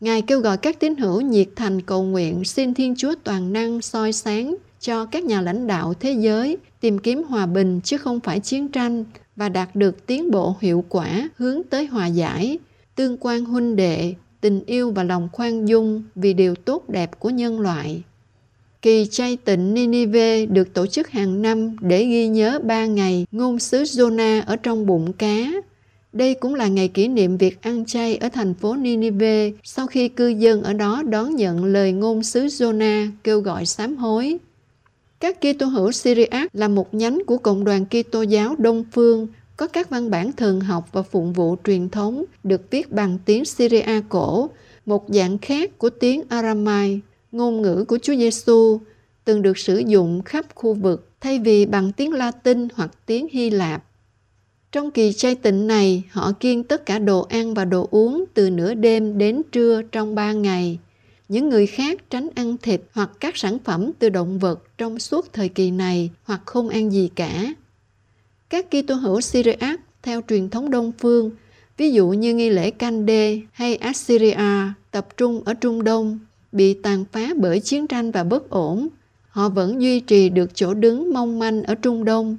Ngài 0.00 0.22
kêu 0.22 0.40
gọi 0.40 0.56
các 0.56 0.80
tín 0.80 0.96
hữu 0.96 1.20
nhiệt 1.20 1.48
thành 1.56 1.80
cầu 1.80 2.02
nguyện 2.02 2.44
xin 2.44 2.74
Thiên 2.74 2.94
Chúa 2.96 3.14
toàn 3.24 3.52
năng 3.52 3.82
soi 3.82 4.12
sáng 4.12 4.56
cho 4.80 5.04
các 5.06 5.24
nhà 5.24 5.40
lãnh 5.40 5.66
đạo 5.66 5.94
thế 5.94 6.12
giới 6.12 6.56
tìm 6.80 6.98
kiếm 6.98 7.22
hòa 7.22 7.46
bình 7.46 7.80
chứ 7.84 7.98
không 7.98 8.20
phải 8.20 8.40
chiến 8.40 8.68
tranh 8.68 9.04
và 9.36 9.48
đạt 9.48 9.76
được 9.76 10.06
tiến 10.06 10.30
bộ 10.30 10.54
hiệu 10.60 10.84
quả 10.88 11.28
hướng 11.36 11.62
tới 11.70 11.86
hòa 11.86 12.06
giải, 12.06 12.58
tương 12.94 13.16
quan 13.20 13.44
huynh 13.44 13.76
đệ, 13.76 14.14
tình 14.40 14.64
yêu 14.66 14.90
và 14.90 15.02
lòng 15.02 15.28
khoan 15.32 15.68
dung 15.68 16.02
vì 16.14 16.34
điều 16.34 16.54
tốt 16.54 16.88
đẹp 16.88 17.10
của 17.18 17.30
nhân 17.30 17.60
loại. 17.60 18.02
Kỳ 18.82 19.06
chay 19.10 19.36
tịnh 19.36 19.74
Ninive 19.74 20.46
được 20.46 20.74
tổ 20.74 20.86
chức 20.86 21.10
hàng 21.10 21.42
năm 21.42 21.76
để 21.80 22.04
ghi 22.04 22.28
nhớ 22.28 22.60
ba 22.64 22.86
ngày 22.86 23.26
ngôn 23.32 23.58
sứ 23.58 23.82
Jonah 23.82 24.42
ở 24.46 24.56
trong 24.56 24.86
bụng 24.86 25.12
cá. 25.12 25.52
Đây 26.12 26.34
cũng 26.34 26.54
là 26.54 26.68
ngày 26.68 26.88
kỷ 26.88 27.08
niệm 27.08 27.36
việc 27.36 27.62
ăn 27.62 27.84
chay 27.84 28.16
ở 28.16 28.28
thành 28.28 28.54
phố 28.54 28.76
Ninive 28.76 29.50
sau 29.62 29.86
khi 29.86 30.08
cư 30.08 30.28
dân 30.28 30.62
ở 30.62 30.72
đó 30.72 31.02
đón 31.02 31.36
nhận 31.36 31.64
lời 31.64 31.92
ngôn 31.92 32.22
sứ 32.22 32.46
Jonah 32.46 33.08
kêu 33.24 33.40
gọi 33.40 33.66
sám 33.66 33.96
hối. 33.96 34.38
Các 35.24 35.40
Kitô 35.40 35.66
hữu 35.66 35.92
Syriac 35.92 36.54
là 36.54 36.68
một 36.68 36.94
nhánh 36.94 37.22
của 37.26 37.38
cộng 37.38 37.64
đoàn 37.64 37.84
Kitô 37.86 38.22
giáo 38.22 38.54
Đông 38.58 38.84
phương 38.92 39.26
có 39.56 39.66
các 39.66 39.90
văn 39.90 40.10
bản 40.10 40.32
thường 40.32 40.60
học 40.60 40.88
và 40.92 41.02
phụng 41.02 41.32
vụ 41.32 41.56
truyền 41.64 41.88
thống 41.88 42.24
được 42.42 42.70
viết 42.70 42.92
bằng 42.92 43.18
tiếng 43.24 43.44
Syria 43.44 44.00
cổ, 44.08 44.50
một 44.86 45.04
dạng 45.08 45.38
khác 45.38 45.78
của 45.78 45.90
tiếng 45.90 46.22
Aramai, 46.28 47.00
ngôn 47.32 47.62
ngữ 47.62 47.84
của 47.88 47.98
Chúa 48.02 48.14
Giêsu 48.14 48.80
từng 49.24 49.42
được 49.42 49.58
sử 49.58 49.78
dụng 49.78 50.22
khắp 50.22 50.46
khu 50.54 50.74
vực 50.74 51.08
thay 51.20 51.38
vì 51.38 51.66
bằng 51.66 51.92
tiếng 51.92 52.12
Latin 52.12 52.68
hoặc 52.74 52.90
tiếng 53.06 53.26
Hy 53.32 53.50
Lạp. 53.50 53.84
Trong 54.72 54.90
kỳ 54.90 55.12
chay 55.12 55.34
tịnh 55.34 55.66
này, 55.66 56.02
họ 56.10 56.32
kiêng 56.40 56.64
tất 56.64 56.86
cả 56.86 56.98
đồ 56.98 57.20
ăn 57.20 57.54
và 57.54 57.64
đồ 57.64 57.88
uống 57.90 58.24
từ 58.34 58.50
nửa 58.50 58.74
đêm 58.74 59.18
đến 59.18 59.42
trưa 59.52 59.82
trong 59.92 60.14
ba 60.14 60.32
ngày. 60.32 60.78
Những 61.28 61.48
người 61.48 61.66
khác 61.66 62.10
tránh 62.10 62.28
ăn 62.34 62.56
thịt 62.62 62.80
hoặc 62.92 63.10
các 63.20 63.36
sản 63.36 63.58
phẩm 63.64 63.90
từ 63.98 64.08
động 64.08 64.38
vật 64.38 64.78
trong 64.78 64.98
suốt 64.98 65.32
thời 65.32 65.48
kỳ 65.48 65.70
này 65.70 66.10
hoặc 66.24 66.40
không 66.44 66.68
ăn 66.68 66.92
gì 66.92 67.10
cả. 67.14 67.54
Các 68.50 68.66
Kitô 68.70 68.94
hữu 68.94 69.20
Syriac 69.20 69.80
theo 70.02 70.20
truyền 70.28 70.50
thống 70.50 70.70
Đông 70.70 70.92
phương, 70.98 71.30
ví 71.76 71.92
dụ 71.92 72.08
như 72.08 72.34
nghi 72.34 72.50
lễ 72.50 72.70
Cande 72.70 73.38
hay 73.52 73.76
Assyria 73.76 74.72
tập 74.90 75.16
trung 75.16 75.42
ở 75.44 75.54
Trung 75.54 75.84
Đông, 75.84 76.18
bị 76.52 76.74
tàn 76.74 77.04
phá 77.12 77.28
bởi 77.36 77.60
chiến 77.60 77.86
tranh 77.86 78.10
và 78.10 78.24
bất 78.24 78.50
ổn, 78.50 78.88
họ 79.28 79.48
vẫn 79.48 79.82
duy 79.82 80.00
trì 80.00 80.28
được 80.28 80.50
chỗ 80.54 80.74
đứng 80.74 81.12
mong 81.12 81.38
manh 81.38 81.62
ở 81.62 81.74
Trung 81.74 82.04
Đông. 82.04 82.38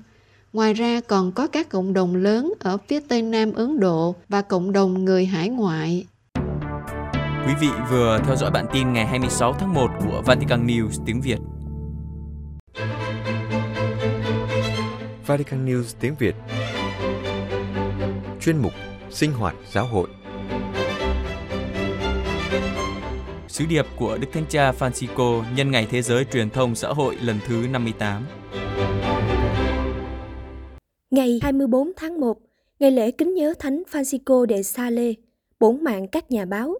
Ngoài 0.54 0.74
ra 0.74 1.02
còn 1.02 1.32
có 1.32 1.48
các 1.48 1.70
cộng 1.70 1.94
đồng 1.94 2.16
lớn 2.16 2.54
ở 2.60 2.78
phía 2.88 3.00
Tây 3.00 3.22
Nam 3.22 3.54
Ấn 3.54 3.80
Độ 3.80 4.16
và 4.30 4.42
cộng 4.42 4.72
đồng 4.72 5.06
người 5.06 5.26
hải 5.26 5.50
ngoại. 5.50 6.06
Quý 7.46 7.54
vị 7.62 7.68
vừa 7.92 8.20
theo 8.26 8.36
dõi 8.36 8.52
bản 8.52 8.66
tin 8.74 8.94
ngày 8.94 9.06
26 9.06 9.54
tháng 9.54 9.74
1 9.74 9.92
của 10.00 10.22
Vatican 10.26 10.68
News 10.68 11.04
tiếng 11.06 11.22
Việt. 11.22 11.38
Vatican 15.26 15.66
News 15.66 15.84
tiếng 16.00 16.16
Việt 16.20 16.36
Chuyên 18.42 18.58
mục 18.58 18.72
Sinh 19.10 19.32
hoạt 19.32 19.56
giáo 19.72 19.86
hội 19.86 20.08
Sứ 23.48 23.66
điệp 23.70 23.86
của 23.98 24.18
Đức 24.18 24.28
Thánh 24.34 24.46
Cha 24.50 24.72
Francisco 24.72 25.44
nhân 25.56 25.72
ngày 25.72 25.88
Thế 25.92 26.02
giới 26.02 26.26
truyền 26.26 26.50
thông 26.50 26.76
xã 26.76 26.88
hội 26.88 27.16
lần 27.22 27.40
thứ 27.48 27.68
58 27.72 28.26
Ngày 31.12 31.40
24 31.42 31.92
tháng 31.98 32.20
1, 32.20 32.38
ngày 32.80 32.92
lễ 32.92 33.12
kính 33.12 33.34
nhớ 33.34 33.54
Thánh 33.60 33.84
Francisco 33.92 34.46
de 34.50 34.62
Sale, 34.62 35.14
bổn 35.60 35.84
mạng 35.84 36.08
các 36.08 36.32
nhà 36.32 36.46
báo. 36.46 36.76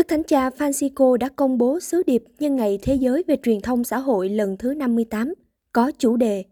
Đức 0.00 0.08
Thánh 0.08 0.24
Cha 0.24 0.50
Francisco 0.50 1.16
đã 1.16 1.28
công 1.36 1.58
bố 1.58 1.80
sứ 1.80 2.02
điệp 2.06 2.22
nhân 2.38 2.56
ngày 2.56 2.78
Thế 2.82 2.94
giới 2.94 3.24
về 3.28 3.36
truyền 3.42 3.60
thông 3.60 3.84
xã 3.84 3.98
hội 3.98 4.28
lần 4.28 4.56
thứ 4.56 4.74
58, 4.74 5.34
có 5.72 5.92
chủ 5.98 6.16
đề 6.16 6.44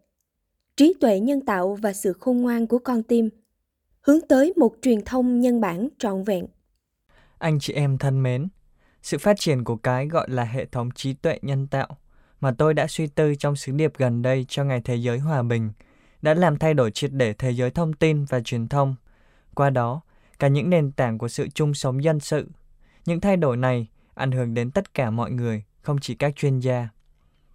trí 0.77 0.95
tuệ 1.01 1.21
nhân 1.21 1.41
tạo 1.47 1.75
và 1.75 1.93
sự 1.93 2.13
khôn 2.13 2.43
ngoan 2.43 2.67
của 2.67 2.79
con 2.79 3.03
tim, 3.03 3.29
hướng 4.01 4.21
tới 4.29 4.53
một 4.57 4.73
truyền 4.83 5.05
thông 5.05 5.41
nhân 5.41 5.61
bản 5.61 5.89
trọn 5.99 6.25
vẹn. 6.25 6.47
Anh 7.39 7.59
chị 7.61 7.73
em 7.73 7.99
thân 7.99 8.23
mến, 8.23 8.49
sự 9.03 9.19
phát 9.19 9.37
triển 9.39 9.65
của 9.65 9.77
cái 9.77 10.09
gọi 10.09 10.31
là 10.31 10.45
hệ 10.45 10.65
thống 10.65 10.91
trí 10.95 11.13
tuệ 11.13 11.39
nhân 11.43 11.67
tạo 11.67 11.89
mà 12.41 12.55
tôi 12.59 12.75
đã 12.75 12.87
suy 12.87 13.07
tư 13.07 13.35
trong 13.35 13.57
sứ 13.57 13.73
điệp 13.73 13.93
gần 13.99 14.23
đây 14.23 14.45
cho 14.49 14.65
Ngày 14.65 14.81
Thế 14.85 14.97
giới 14.97 15.19
Hòa 15.19 15.43
bình 15.43 15.71
đã 16.23 16.35
làm 16.35 16.59
thay 16.59 16.75
đổi 16.75 16.91
triệt 16.91 17.11
để 17.13 17.33
thế 17.33 17.51
giới 17.51 17.71
thông 17.71 17.93
tin 17.93 18.25
và 18.25 18.41
truyền 18.41 18.69
thông. 18.69 18.95
Qua 19.55 19.71
đó, 19.71 20.01
cả 20.39 20.49
những 20.49 20.71
nền 20.71 20.93
tảng 20.93 21.19
của 21.19 21.29
sự 21.29 21.49
chung 21.55 21.75
sống 21.75 22.05
dân 22.05 22.21
sự. 22.21 22.47
Những 23.09 23.21
thay 23.21 23.37
đổi 23.37 23.57
này 23.57 23.87
ảnh 24.14 24.33
hưởng 24.33 24.55
đến 24.55 24.71
tất 24.71 24.94
cả 24.94 25.11
mọi 25.11 25.31
người, 25.31 25.64
không 25.83 25.99
chỉ 26.01 26.14
các 26.14 26.37
chuyên 26.37 26.59
gia. 26.59 26.88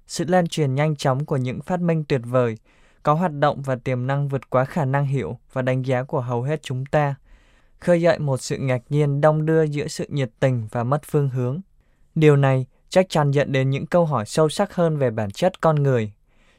Sự 0.08 0.26
lan 0.28 0.48
truyền 0.48 0.76
nhanh 0.76 0.96
chóng 0.96 1.26
của 1.26 1.38
những 1.38 1.62
phát 1.62 1.82
minh 1.82 2.04
tuyệt 2.08 2.22
vời 2.24 2.58
có 3.04 3.14
hoạt 3.14 3.32
động 3.34 3.62
và 3.62 3.76
tiềm 3.76 4.08
năng 4.08 4.28
vượt 4.28 4.50
quá 4.50 4.66
khả 4.66 4.86
năng 4.86 5.06
hiểu 5.06 5.40
và 5.52 5.62
đánh 5.62 5.82
giá 5.82 6.04
của 6.04 6.22
hầu 6.22 6.42
hết 6.42 6.64
chúng 6.64 6.86
ta, 6.86 7.16
khơi 7.80 8.02
dậy 8.02 8.20
một 8.20 8.42
sự 8.42 8.58
ngạc 8.58 8.82
nhiên 8.90 9.22
đong 9.22 9.46
đưa 9.46 9.64
giữa 9.64 9.88
sự 9.88 10.06
nhiệt 10.10 10.30
tình 10.40 10.68
và 10.72 10.84
mất 10.84 11.02
phương 11.06 11.30
hướng. 11.30 11.62
Điều 12.16 12.36
này 12.36 12.66
chắc 12.90 13.06
chắn 13.10 13.32
dẫn 13.32 13.52
đến 13.52 13.70
những 13.70 13.86
câu 13.86 14.06
hỏi 14.06 14.26
sâu 14.26 14.50
sắc 14.50 14.76
hơn 14.76 14.98
về 14.98 15.12
bản 15.12 15.32
chất 15.32 15.62
con 15.62 15.84
người, 15.84 16.12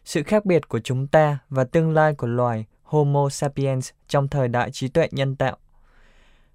sự 0.05 0.23
khác 0.23 0.45
biệt 0.45 0.69
của 0.69 0.81
chúng 0.81 1.07
ta 1.07 1.39
và 1.49 1.65
tương 1.65 1.91
lai 1.91 2.15
của 2.15 2.27
loài 2.27 2.67
Homo 2.83 3.29
sapiens 3.29 3.91
trong 4.09 4.29
thời 4.29 4.49
đại 4.49 4.71
trí 4.71 4.89
tuệ 4.89 5.09
nhân 5.11 5.37
tạo. 5.37 5.57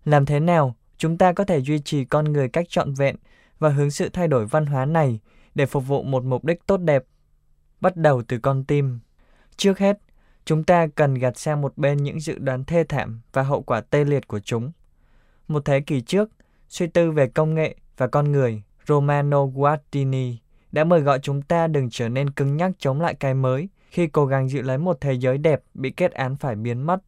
Làm 0.05 0.25
thế 0.25 0.39
nào 0.39 0.75
chúng 0.99 1.17
ta 1.17 1.33
có 1.33 1.43
thể 1.43 1.61
duy 1.61 1.79
trì 1.79 2.05
con 2.05 2.25
người 2.25 2.49
cách 2.49 2.69
trọn 2.69 2.93
vẹn 2.93 3.15
và 3.59 3.69
hướng 3.69 3.91
sự 3.91 4.09
thay 4.09 4.27
đổi 4.27 4.45
văn 4.45 4.65
hóa 4.65 4.85
này 4.85 5.19
để 5.55 5.65
phục 5.65 5.87
vụ 5.87 6.03
một 6.03 6.23
mục 6.23 6.45
đích 6.45 6.65
tốt 6.65 6.77
đẹp, 6.77 7.03
bắt 7.81 7.95
đầu 7.95 8.21
từ 8.27 8.39
con 8.39 8.63
tim. 8.63 8.99
Trước 9.57 9.79
hết, 9.79 9.97
chúng 10.45 10.63
ta 10.63 10.87
cần 10.87 11.13
gạt 11.13 11.37
sang 11.37 11.61
một 11.61 11.77
bên 11.77 11.97
những 11.97 12.19
dự 12.19 12.37
đoán 12.37 12.63
thê 12.63 12.83
thảm 12.83 13.21
và 13.33 13.43
hậu 13.43 13.61
quả 13.61 13.81
tê 13.81 14.03
liệt 14.05 14.27
của 14.27 14.39
chúng. 14.39 14.71
Một 15.47 15.65
thế 15.65 15.79
kỷ 15.79 16.01
trước, 16.01 16.29
suy 16.69 16.87
tư 16.87 17.11
về 17.11 17.27
công 17.27 17.55
nghệ 17.55 17.75
và 17.97 18.07
con 18.07 18.31
người 18.31 18.63
Romano 18.87 19.45
Guardini 19.45 20.37
đã 20.71 20.83
mời 20.83 21.01
gọi 21.01 21.19
chúng 21.19 21.41
ta 21.41 21.67
đừng 21.67 21.89
trở 21.91 22.09
nên 22.09 22.29
cứng 22.29 22.57
nhắc 22.57 22.71
chống 22.79 23.01
lại 23.01 23.13
cái 23.13 23.33
mới 23.33 23.69
khi 23.89 24.07
cố 24.07 24.25
gắng 24.25 24.49
giữ 24.49 24.61
lấy 24.61 24.77
một 24.77 24.97
thế 25.01 25.13
giới 25.13 25.37
đẹp 25.37 25.61
bị 25.73 25.91
kết 25.91 26.11
án 26.11 26.35
phải 26.35 26.55
biến 26.55 26.81
mất. 26.81 27.01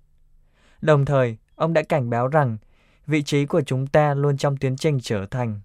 Đồng 0.81 1.05
thời, 1.05 1.37
ông 1.55 1.73
đã 1.73 1.81
cảnh 1.83 2.09
báo 2.09 2.27
rằng 2.27 2.57
vị 3.11 3.23
trí 3.23 3.45
của 3.45 3.61
chúng 3.61 3.87
ta 3.87 4.13
luôn 4.13 4.37
trong 4.37 4.57
tiến 4.57 4.75
trình 4.75 4.99
trở 5.01 5.25
thành. 5.25 5.59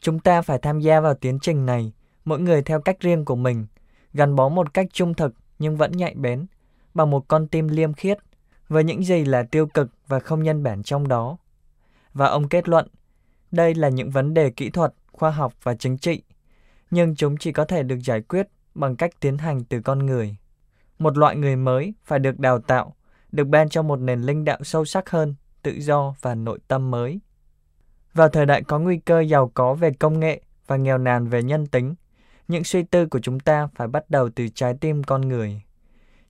Chúng 0.00 0.18
ta 0.18 0.42
phải 0.42 0.58
tham 0.58 0.80
gia 0.80 1.00
vào 1.00 1.14
tiến 1.14 1.38
trình 1.38 1.66
này, 1.66 1.92
mỗi 2.24 2.40
người 2.40 2.62
theo 2.62 2.80
cách 2.80 3.00
riêng 3.00 3.24
của 3.24 3.36
mình, 3.36 3.66
gắn 4.14 4.36
bó 4.36 4.48
một 4.48 4.74
cách 4.74 4.86
trung 4.92 5.14
thực 5.14 5.34
nhưng 5.58 5.76
vẫn 5.76 5.92
nhạy 5.92 6.14
bén, 6.14 6.46
bằng 6.94 7.10
một 7.10 7.28
con 7.28 7.48
tim 7.48 7.68
liêm 7.68 7.92
khiết, 7.92 8.18
với 8.68 8.84
những 8.84 9.04
gì 9.04 9.24
là 9.24 9.42
tiêu 9.42 9.66
cực 9.66 9.90
và 10.06 10.20
không 10.20 10.42
nhân 10.42 10.62
bản 10.62 10.82
trong 10.82 11.08
đó. 11.08 11.36
Và 12.12 12.26
ông 12.26 12.48
kết 12.48 12.68
luận, 12.68 12.88
đây 13.50 13.74
là 13.74 13.88
những 13.88 14.10
vấn 14.10 14.34
đề 14.34 14.50
kỹ 14.50 14.70
thuật, 14.70 14.94
khoa 15.12 15.30
học 15.30 15.54
và 15.62 15.74
chính 15.74 15.98
trị, 15.98 16.22
nhưng 16.90 17.16
chúng 17.16 17.36
chỉ 17.36 17.52
có 17.52 17.64
thể 17.64 17.82
được 17.82 17.98
giải 18.04 18.20
quyết 18.20 18.48
bằng 18.74 18.96
cách 18.96 19.10
tiến 19.20 19.38
hành 19.38 19.64
từ 19.64 19.80
con 19.80 20.06
người. 20.06 20.36
Một 20.98 21.16
loại 21.16 21.36
người 21.36 21.56
mới 21.56 21.94
phải 22.04 22.18
được 22.18 22.38
đào 22.38 22.58
tạo, 22.58 22.94
được 23.32 23.44
ban 23.44 23.68
cho 23.68 23.82
một 23.82 23.96
nền 23.96 24.22
linh 24.22 24.44
đạo 24.44 24.58
sâu 24.62 24.84
sắc 24.84 25.10
hơn, 25.10 25.34
tự 25.66 25.72
do 25.80 26.14
và 26.20 26.34
nội 26.34 26.58
tâm 26.68 26.90
mới. 26.90 27.20
Vào 28.14 28.28
thời 28.28 28.46
đại 28.46 28.62
có 28.62 28.78
nguy 28.78 28.98
cơ 28.98 29.20
giàu 29.20 29.50
có 29.54 29.74
về 29.74 29.90
công 29.90 30.20
nghệ 30.20 30.40
và 30.66 30.76
nghèo 30.76 30.98
nàn 30.98 31.28
về 31.28 31.42
nhân 31.42 31.66
tính, 31.66 31.94
những 32.48 32.64
suy 32.64 32.82
tư 32.82 33.06
của 33.06 33.18
chúng 33.18 33.40
ta 33.40 33.68
phải 33.74 33.88
bắt 33.88 34.10
đầu 34.10 34.28
từ 34.28 34.48
trái 34.48 34.74
tim 34.80 35.02
con 35.02 35.20
người. 35.20 35.62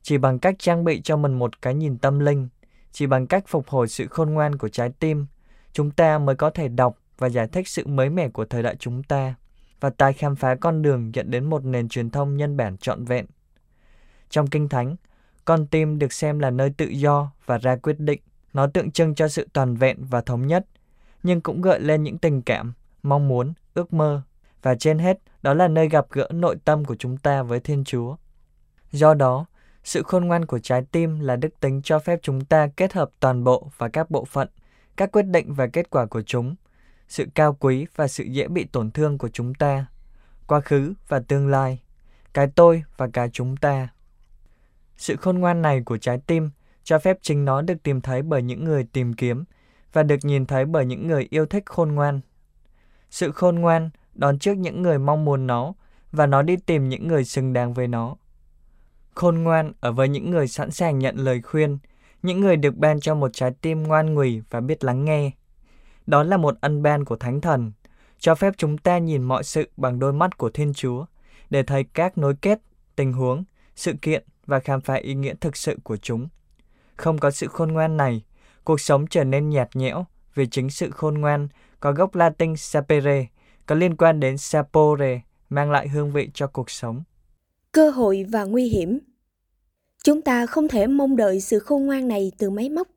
Chỉ 0.03 0.19
bằng 0.19 0.39
cách 0.39 0.55
trang 0.59 0.85
bị 0.85 1.01
cho 1.01 1.17
mình 1.17 1.39
một 1.39 1.63
cái 1.63 1.75
nhìn 1.75 1.99
tâm 1.99 2.19
linh, 2.19 2.49
chỉ 2.93 3.07
bằng 3.07 3.27
cách 3.27 3.45
phục 3.47 3.69
hồi 3.69 3.89
sự 3.89 4.07
khôn 4.07 4.31
ngoan 4.31 4.57
của 4.57 4.69
trái 4.69 4.91
tim, 4.99 5.27
chúng 5.73 5.91
ta 5.91 6.19
mới 6.19 6.35
có 6.35 6.51
thể 6.51 6.69
đọc 6.69 6.99
và 7.19 7.29
giải 7.29 7.49
thích 7.49 7.69
sự 7.69 7.87
mới 7.87 8.11
mẻ 8.11 8.29
của 8.29 8.45
thời 8.45 8.63
đại 8.63 8.77
chúng 8.77 9.03
ta 9.03 9.35
và 9.81 9.91
tài 9.91 10.13
khám 10.13 10.37
phá 10.37 10.55
con 10.55 10.83
đường 10.83 11.15
dẫn 11.15 11.31
đến 11.31 11.45
một 11.45 11.65
nền 11.65 11.89
truyền 11.89 12.11
thông 12.11 12.37
nhân 12.37 12.57
bản 12.57 12.77
trọn 12.77 13.05
vẹn. 13.05 13.27
Trong 14.31 14.47
Kinh 14.47 14.69
Thánh, 14.69 14.97
con 15.45 15.67
tim 15.67 15.99
được 15.99 16.13
xem 16.13 16.39
là 16.39 16.51
nơi 16.51 16.71
tự 16.77 16.87
do 16.87 17.31
và 17.47 17.59
ra 17.59 17.77
quyết 17.77 18.01
định. 18.01 18.21
Nó 18.57 18.67
tượng 18.67 18.91
trưng 18.91 19.15
cho 19.15 19.29
sự 19.29 19.49
toàn 19.53 19.77
vẹn 19.77 20.05
và 20.05 20.21
thống 20.21 20.47
nhất, 20.47 20.67
nhưng 21.23 21.41
cũng 21.41 21.61
gợi 21.61 21.81
lên 21.81 22.03
những 22.03 22.19
tình 22.19 22.43
cảm, 22.43 22.73
mong 23.03 23.29
muốn, 23.29 23.53
ước 23.75 23.93
mơ. 23.93 24.23
Và 24.63 24.75
trên 24.75 24.99
hết, 24.99 25.19
đó 25.43 25.55
là 25.55 25.69
nơi 25.69 25.89
gặp 25.89 26.07
gỡ 26.11 26.29
nội 26.33 26.57
tâm 26.65 26.85
của 26.85 26.97
chúng 26.97 27.17
ta 27.17 27.43
với 27.43 27.61
Thiên 27.61 27.85
Chúa. 27.85 28.17
Do 28.93 29.15
đó, 29.15 29.47
sự 29.85 30.03
khôn 30.03 30.25
ngoan 30.25 30.47
của 30.47 30.59
trái 30.59 30.85
tim 30.93 31.21
là 31.21 31.37
đức 31.37 31.61
tính 31.61 31.83
cho 31.83 31.99
phép 31.99 32.19
chúng 32.23 32.45
ta 32.45 32.69
kết 32.77 32.93
hợp 32.93 33.11
toàn 33.21 33.45
bộ 33.45 33.71
và 33.79 33.89
các 33.89 34.11
bộ 34.11 34.25
phận, 34.25 34.49
các 34.97 35.13
quyết 35.13 35.27
định 35.27 35.55
và 35.55 35.67
kết 35.67 35.91
quả 35.91 36.07
của 36.07 36.23
chúng, 36.23 36.55
sự 37.09 37.27
cao 37.35 37.57
quý 37.61 37.87
và 37.97 38.09
sự 38.09 38.25
dễ 38.25 38.49
bị 38.49 38.65
tổn 38.65 38.91
thương 38.91 39.19
của 39.19 39.29
chúng 39.29 39.55
ta, 39.55 39.87
quá 40.47 40.61
khứ 40.61 40.95
và 41.09 41.21
tương 41.21 41.49
lai, 41.49 41.83
cái 42.35 42.47
tôi 42.55 42.83
và 42.97 43.09
cái 43.13 43.31
chúng 43.33 43.57
ta. 43.57 43.89
Sự 44.97 45.17
khôn 45.17 45.39
ngoan 45.39 45.63
này 45.63 45.83
của 45.83 45.99
trái 45.99 46.19
tim 46.27 46.51
cho 46.87 46.99
phép 46.99 47.19
chính 47.23 47.45
nó 47.45 47.63
được 47.63 47.83
tìm 47.83 48.01
thấy 48.01 48.23
bởi 48.23 48.43
những 48.43 48.65
người 48.65 48.85
tìm 48.93 49.15
kiếm 49.15 49.45
và 49.93 50.03
được 50.03 50.17
nhìn 50.23 50.47
thấy 50.47 50.65
bởi 50.65 50.87
những 50.87 51.07
người 51.07 51.27
yêu 51.31 51.47
thích 51.47 51.67
khôn 51.67 51.93
ngoan. 51.93 52.21
Sự 53.11 53.33
khôn 53.33 53.59
ngoan 53.59 53.91
đón 54.15 54.39
trước 54.39 54.57
những 54.57 54.83
người 54.83 54.99
mong 54.99 55.25
muốn 55.25 55.47
nó 55.47 55.75
và 56.13 56.27
nó 56.27 56.43
đi 56.43 56.57
tìm 56.57 56.89
những 56.89 57.09
người 57.09 57.25
xứng 57.25 57.53
đáng 57.53 57.75
với 57.75 57.89
nó. 57.89 58.17
Khôn 59.15 59.43
ngoan 59.43 59.73
ở 59.81 59.93
với 59.93 60.09
những 60.09 60.31
người 60.31 60.49
sẵn 60.49 60.71
sàng 60.71 60.99
nhận 60.99 61.17
lời 61.17 61.43
khuyên, 61.43 61.79
những 62.23 62.41
người 62.41 62.57
được 62.57 62.77
ban 62.77 63.01
cho 63.01 63.15
một 63.15 63.31
trái 63.33 63.51
tim 63.61 63.83
ngoan 63.83 64.15
ngùi 64.15 64.43
và 64.51 64.61
biết 64.61 64.85
lắng 64.85 65.05
nghe. 65.05 65.31
Đó 66.07 66.23
là 66.23 66.37
một 66.37 66.55
ân 66.61 66.83
ban 66.83 67.05
của 67.05 67.17
Thánh 67.17 67.41
Thần, 67.41 67.73
cho 68.19 68.35
phép 68.35 68.55
chúng 68.57 68.79
ta 68.79 68.99
nhìn 68.99 69.23
mọi 69.23 69.45
sự 69.45 69.69
bằng 69.77 69.99
đôi 69.99 70.13
mắt 70.13 70.39
của 70.39 70.51
Thiên 70.51 70.75
Chúa, 70.75 71.05
để 71.51 71.63
thấy 71.63 71.85
các 71.85 72.19
nối 72.19 72.35
kết, 72.43 72.61
tình 72.97 73.13
huống, 73.13 73.45
sự 73.77 73.93
kiện 74.03 74.25
và 74.47 74.61
khám 74.61 74.81
phá 74.81 74.95
ý 74.95 75.15
nghĩa 75.15 75.35
thực 75.41 75.57
sự 75.57 75.79
của 75.83 75.97
chúng. 75.97 76.29
Không 76.97 77.19
có 77.19 77.31
sự 77.31 77.47
khôn 77.47 77.73
ngoan 77.73 77.97
này, 77.97 78.25
cuộc 78.65 78.81
sống 78.81 79.07
trở 79.07 79.25
nên 79.25 79.51
nhạt 79.51 79.69
nhẽo 79.75 80.07
vì 80.35 80.47
chính 80.47 80.71
sự 80.71 80.91
khôn 80.91 81.15
ngoan 81.15 81.49
có 81.81 81.93
gốc 81.93 82.15
Latin 82.15 82.57
sapere, 82.57 83.27
có 83.67 83.75
liên 83.75 83.97
quan 83.97 84.21
đến 84.21 84.39
sapore, 84.39 85.21
mang 85.49 85.71
lại 85.71 85.89
hương 85.89 86.13
vị 86.13 86.31
cho 86.35 86.47
cuộc 86.47 86.71
sống. 86.71 87.03
Cơ 87.73 87.91
hội 87.91 88.27
và 88.29 88.45
nguy 88.45 88.69
hiểm 88.69 88.99
Chúng 90.05 90.23
ta 90.23 90.47
không 90.47 90.69
thể 90.69 90.87
mong 90.87 91.17
đợi 91.17 91.41
sự 91.41 91.59
khôn 91.59 91.87
ngoan 91.87 92.09
này 92.09 92.33
từ 92.39 92.51
máy 92.51 92.69
móc. 92.69 92.89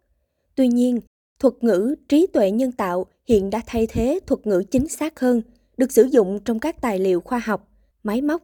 Tuy 0.56 0.68
nhiên, 0.68 1.00
thuật 1.40 1.54
ngữ 1.62 1.96
trí 2.10 2.28
tuệ 2.28 2.52
nhân 2.52 2.72
tạo 2.72 3.06
hiện 3.28 3.50
đã 3.50 3.62
thay 3.68 3.88
thế 3.88 4.20
thuật 4.28 4.48
ngữ 4.48 4.64
chính 4.72 4.88
xác 4.88 5.20
hơn, 5.20 5.42
được 5.78 5.92
sử 5.92 6.04
dụng 6.04 6.40
trong 6.46 6.60
các 6.60 6.82
tài 6.82 7.00
liệu 7.00 7.22
khoa 7.22 7.40
học, 7.40 7.68
máy 8.04 8.22
móc. 8.22 8.44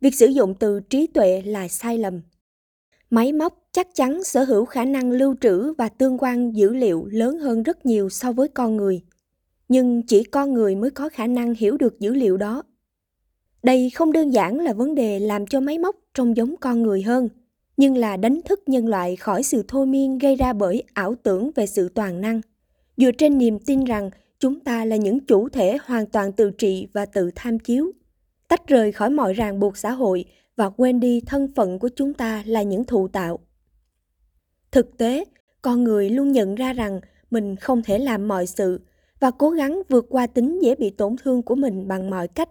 Việc 0.00 0.14
sử 0.14 0.26
dụng 0.26 0.54
từ 0.54 0.80
trí 0.80 1.06
tuệ 1.06 1.42
là 1.42 1.68
sai 1.68 1.98
lầm. 1.98 2.20
Máy 3.10 3.32
móc 3.32 3.68
chắc 3.72 3.94
chắn 3.94 4.24
sở 4.24 4.44
hữu 4.44 4.64
khả 4.64 4.84
năng 4.84 5.10
lưu 5.10 5.34
trữ 5.40 5.72
và 5.72 5.88
tương 5.88 6.18
quan 6.18 6.56
dữ 6.56 6.74
liệu 6.74 7.06
lớn 7.12 7.38
hơn 7.38 7.62
rất 7.62 7.86
nhiều 7.86 8.08
so 8.08 8.32
với 8.32 8.48
con 8.48 8.76
người. 8.76 9.02
Nhưng 9.68 10.02
chỉ 10.06 10.24
con 10.24 10.54
người 10.54 10.76
mới 10.76 10.90
có 10.90 11.08
khả 11.08 11.26
năng 11.26 11.54
hiểu 11.54 11.76
được 11.76 12.00
dữ 12.00 12.14
liệu 12.14 12.36
đó. 12.36 12.62
Đây 13.62 13.90
không 13.90 14.12
đơn 14.12 14.30
giản 14.30 14.60
là 14.60 14.72
vấn 14.72 14.94
đề 14.94 15.18
làm 15.18 15.46
cho 15.46 15.60
máy 15.60 15.78
móc 15.78 15.96
trông 16.14 16.36
giống 16.36 16.54
con 16.60 16.82
người 16.82 17.02
hơn, 17.02 17.28
nhưng 17.76 17.96
là 17.96 18.16
đánh 18.16 18.40
thức 18.44 18.60
nhân 18.66 18.86
loại 18.86 19.16
khỏi 19.16 19.42
sự 19.42 19.64
thôi 19.68 19.86
miên 19.86 20.18
gây 20.18 20.36
ra 20.36 20.52
bởi 20.52 20.82
ảo 20.94 21.14
tưởng 21.22 21.50
về 21.54 21.66
sự 21.66 21.88
toàn 21.88 22.20
năng, 22.20 22.40
dựa 22.96 23.10
trên 23.12 23.38
niềm 23.38 23.58
tin 23.58 23.84
rằng 23.84 24.10
chúng 24.40 24.60
ta 24.60 24.84
là 24.84 24.96
những 24.96 25.20
chủ 25.20 25.48
thể 25.48 25.78
hoàn 25.84 26.06
toàn 26.06 26.32
tự 26.32 26.50
trị 26.50 26.86
và 26.92 27.06
tự 27.06 27.30
tham 27.34 27.58
chiếu, 27.58 27.92
tách 28.48 28.66
rời 28.66 28.92
khỏi 28.92 29.10
mọi 29.10 29.32
ràng 29.32 29.60
buộc 29.60 29.76
xã 29.76 29.90
hội 29.90 30.24
và 30.58 30.70
quên 30.70 31.00
đi 31.00 31.20
thân 31.26 31.48
phận 31.56 31.78
của 31.78 31.88
chúng 31.96 32.14
ta 32.14 32.42
là 32.46 32.62
những 32.62 32.84
thụ 32.84 33.08
tạo. 33.08 33.38
Thực 34.70 34.98
tế, 34.98 35.24
con 35.62 35.84
người 35.84 36.10
luôn 36.10 36.32
nhận 36.32 36.54
ra 36.54 36.72
rằng 36.72 37.00
mình 37.30 37.56
không 37.56 37.82
thể 37.82 37.98
làm 37.98 38.28
mọi 38.28 38.46
sự 38.46 38.80
và 39.20 39.30
cố 39.30 39.50
gắng 39.50 39.82
vượt 39.88 40.06
qua 40.08 40.26
tính 40.26 40.58
dễ 40.62 40.74
bị 40.74 40.90
tổn 40.90 41.16
thương 41.22 41.42
của 41.42 41.54
mình 41.54 41.88
bằng 41.88 42.10
mọi 42.10 42.28
cách. 42.28 42.48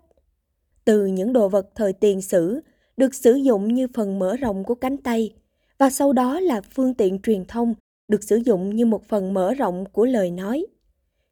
Từ 0.85 1.05
những 1.05 1.33
đồ 1.33 1.49
vật 1.49 1.69
thời 1.75 1.93
tiền 1.93 2.21
sử 2.21 2.59
được 2.97 3.15
sử 3.15 3.33
dụng 3.33 3.73
như 3.73 3.87
phần 3.93 4.19
mở 4.19 4.35
rộng 4.35 4.63
của 4.63 4.75
cánh 4.75 4.97
tay 4.97 5.33
và 5.77 5.89
sau 5.89 6.13
đó 6.13 6.39
là 6.39 6.61
phương 6.61 6.93
tiện 6.93 7.19
truyền 7.21 7.45
thông 7.45 7.73
được 8.07 8.23
sử 8.23 8.35
dụng 8.35 8.75
như 8.75 8.85
một 8.85 9.03
phần 9.07 9.33
mở 9.33 9.53
rộng 9.53 9.85
của 9.91 10.05
lời 10.05 10.31
nói. 10.31 10.65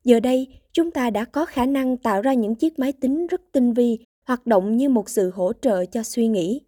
Giờ 0.03 0.19
đây, 0.19 0.47
chúng 0.73 0.91
ta 0.91 1.09
đã 1.09 1.25
có 1.25 1.45
khả 1.45 1.65
năng 1.65 1.97
tạo 1.97 2.21
ra 2.21 2.33
những 2.33 2.55
chiếc 2.55 2.79
máy 2.79 2.91
tính 2.91 3.27
rất 3.27 3.41
tinh 3.51 3.73
vi 3.73 3.97
hoạt 4.25 4.47
động 4.47 4.77
như 4.77 4.89
một 4.89 5.09
sự 5.09 5.29
hỗ 5.29 5.51
trợ 5.61 5.85
cho 5.85 6.03
suy 6.03 6.27
nghĩ. 6.27 6.61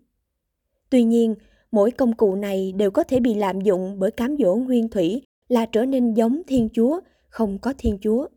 Tuy 0.89 1.04
nhiên, 1.04 1.36
mỗi 1.71 1.91
công 1.91 2.13
cụ 2.13 2.36
này 2.36 2.71
đều 2.71 2.91
có 2.91 3.04
thể 3.04 3.19
bị 3.19 3.34
lạm 3.34 3.62
dụng 3.62 4.00
bởi 4.00 4.12
cám 4.12 4.36
dỗ 4.39 4.56
nguyên 4.56 4.89
thủy 4.89 5.21
là 5.47 5.65
trở 5.65 5.86
nên 5.86 6.13
giống 6.13 6.41
Thiên 6.47 6.69
Chúa, 6.73 7.00
không 7.30 7.60
có 7.60 7.73
Thiên 7.78 7.97
Chúa. 8.02 8.28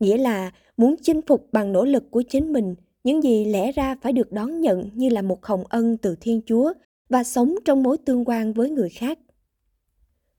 Nghĩa 0.00 0.16
là 0.16 0.52
muốn 0.76 0.94
chinh 1.02 1.20
phục 1.26 1.48
bằng 1.52 1.72
nỗ 1.72 1.84
lực 1.84 2.10
của 2.10 2.22
chính 2.22 2.52
mình 2.52 2.74
những 3.04 3.22
gì 3.22 3.44
lẽ 3.44 3.72
ra 3.72 3.96
phải 4.02 4.12
được 4.12 4.32
đón 4.32 4.60
nhận 4.60 4.90
như 4.94 5.08
là 5.08 5.22
một 5.22 5.44
hồng 5.44 5.64
ân 5.68 5.96
từ 5.96 6.16
Thiên 6.20 6.40
Chúa 6.46 6.72
và 7.08 7.24
sống 7.24 7.54
trong 7.64 7.82
mối 7.82 7.98
tương 7.98 8.24
quan 8.24 8.52
với 8.52 8.70
người 8.70 8.88
khác. 8.88 9.18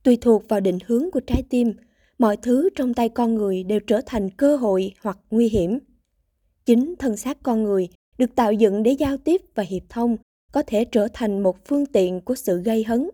Tùy 0.04 0.18
thuộc 0.22 0.50
vào 0.50 0.60
định 0.60 0.78
hướng 0.86 1.12
của 1.12 1.20
trái 1.20 1.44
tim, 1.50 1.74
mọi 2.20 2.38
thứ 2.38 2.70
trong 2.76 2.94
tay 2.94 3.10
con 3.10 3.36
người 3.36 3.64
đều 3.64 3.80
trở 3.80 4.02
thành 4.06 4.30
cơ 4.30 4.56
hội 4.56 4.92
hoặc 5.02 5.20
nguy 5.32 5.50
hiểm. 5.50 5.80
Chính 6.66 6.96
thân 7.00 7.18
xác 7.18 7.44
con 7.44 7.64
người 7.64 7.88
được 8.18 8.36
tạo 8.36 8.54
dựng 8.54 8.84
để 8.84 8.92
giao 8.92 9.18
tiếp 9.18 9.42
và 9.56 9.64
hiệp 9.64 9.84
thông 9.90 10.18
có 10.54 10.64
thể 10.68 10.86
trở 10.86 11.08
thành 11.14 11.44
một 11.44 11.66
phương 11.66 11.86
tiện 11.86 12.22
của 12.22 12.36
sự 12.36 12.62
gây 12.62 12.84
hấn. 12.84 13.10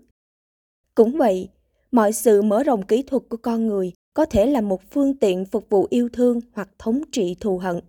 Cũng 0.95 1.17
vậy, 1.17 1.49
mọi 1.91 2.13
sự 2.13 2.41
mở 2.41 2.63
rộng 2.63 2.85
kỹ 2.85 3.03
thuật 3.03 3.23
của 3.29 3.37
con 3.37 3.67
người 3.67 3.91
có 4.13 4.25
thể 4.25 4.45
là 4.45 4.61
một 4.61 4.81
phương 4.91 5.15
tiện 5.17 5.45
phục 5.45 5.69
vụ 5.69 5.87
yêu 5.89 6.09
thương 6.13 6.39
hoặc 6.53 6.69
thống 6.79 7.01
trị 7.11 7.35
thù 7.39 7.57
hận. 7.57 7.79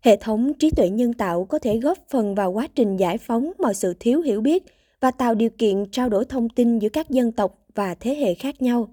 Hệ 0.00 0.16
thống 0.16 0.52
trí 0.54 0.70
tuệ 0.70 0.88
nhân 0.88 1.12
tạo 1.12 1.44
có 1.44 1.58
thể 1.58 1.78
góp 1.78 1.98
phần 2.10 2.34
vào 2.34 2.52
quá 2.52 2.68
trình 2.74 2.96
giải 2.96 3.18
phóng 3.18 3.52
mọi 3.58 3.74
sự 3.74 3.94
thiếu 4.00 4.20
hiểu 4.20 4.40
biết 4.40 4.64
và 5.00 5.10
tạo 5.10 5.34
điều 5.34 5.50
kiện 5.50 5.90
trao 5.90 6.08
đổi 6.08 6.24
thông 6.24 6.48
tin 6.48 6.78
giữa 6.78 6.88
các 6.88 7.10
dân 7.10 7.32
tộc 7.32 7.66
và 7.74 7.94
thế 7.94 8.14
hệ 8.14 8.34
khác 8.34 8.62
nhau. 8.62 8.88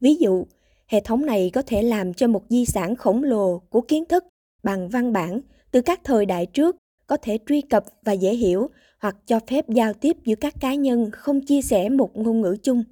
Ví 0.00 0.14
dụ, 0.14 0.46
hệ 0.86 1.00
thống 1.00 1.26
này 1.26 1.50
có 1.54 1.62
thể 1.62 1.82
làm 1.82 2.14
cho 2.14 2.28
một 2.28 2.42
di 2.48 2.64
sản 2.64 2.96
khổng 2.96 3.22
lồ 3.22 3.58
của 3.58 3.80
kiến 3.80 4.04
thức 4.04 4.24
bằng 4.62 4.88
văn 4.88 5.12
bản 5.12 5.40
từ 5.70 5.80
các 5.80 6.00
thời 6.04 6.26
đại 6.26 6.46
trước 6.46 6.76
có 7.06 7.16
thể 7.22 7.38
truy 7.48 7.60
cập 7.60 7.84
và 8.04 8.12
dễ 8.12 8.34
hiểu 8.34 8.68
hoặc 9.00 9.16
cho 9.26 9.40
phép 9.46 9.68
giao 9.68 9.92
tiếp 9.92 10.16
giữa 10.24 10.34
các 10.34 10.54
cá 10.60 10.74
nhân 10.74 11.10
không 11.12 11.40
chia 11.46 11.62
sẻ 11.62 11.88
một 11.88 12.16
ngôn 12.16 12.40
ngữ 12.40 12.56
chung. 12.62 12.84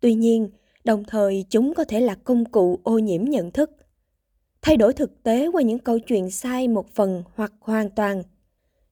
Tuy 0.00 0.14
nhiên, 0.14 0.50
đồng 0.84 1.04
thời 1.04 1.44
chúng 1.50 1.74
có 1.74 1.84
thể 1.84 2.00
là 2.00 2.14
công 2.14 2.44
cụ 2.44 2.80
ô 2.82 2.98
nhiễm 2.98 3.24
nhận 3.24 3.50
thức, 3.50 3.70
thay 4.62 4.76
đổi 4.76 4.92
thực 4.92 5.22
tế 5.22 5.48
qua 5.52 5.62
những 5.62 5.78
câu 5.78 5.98
chuyện 5.98 6.30
sai 6.30 6.68
một 6.68 6.94
phần 6.94 7.22
hoặc 7.34 7.52
hoàn 7.60 7.90
toàn, 7.90 8.22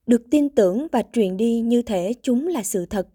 được 0.06 0.22
tin 0.30 0.48
tưởng 0.48 0.86
và 0.92 1.02
truyền 1.12 1.36
đi 1.36 1.60
như 1.60 1.82
thể 1.82 2.12
chúng 2.22 2.46
là 2.46 2.62
sự 2.62 2.86
thật. 2.86 3.08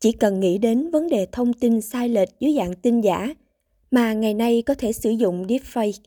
Chỉ 0.00 0.12
cần 0.12 0.40
nghĩ 0.40 0.58
đến 0.58 0.90
vấn 0.90 1.08
đề 1.08 1.26
thông 1.32 1.52
tin 1.52 1.80
sai 1.80 2.08
lệch 2.08 2.28
dưới 2.40 2.54
dạng 2.56 2.74
tin 2.74 3.00
giả, 3.00 3.34
mà 3.90 4.12
ngày 4.12 4.34
nay 4.34 4.62
có 4.62 4.74
thể 4.74 4.92
sử 4.92 5.10
dụng 5.10 5.46
deepfake 5.46 6.00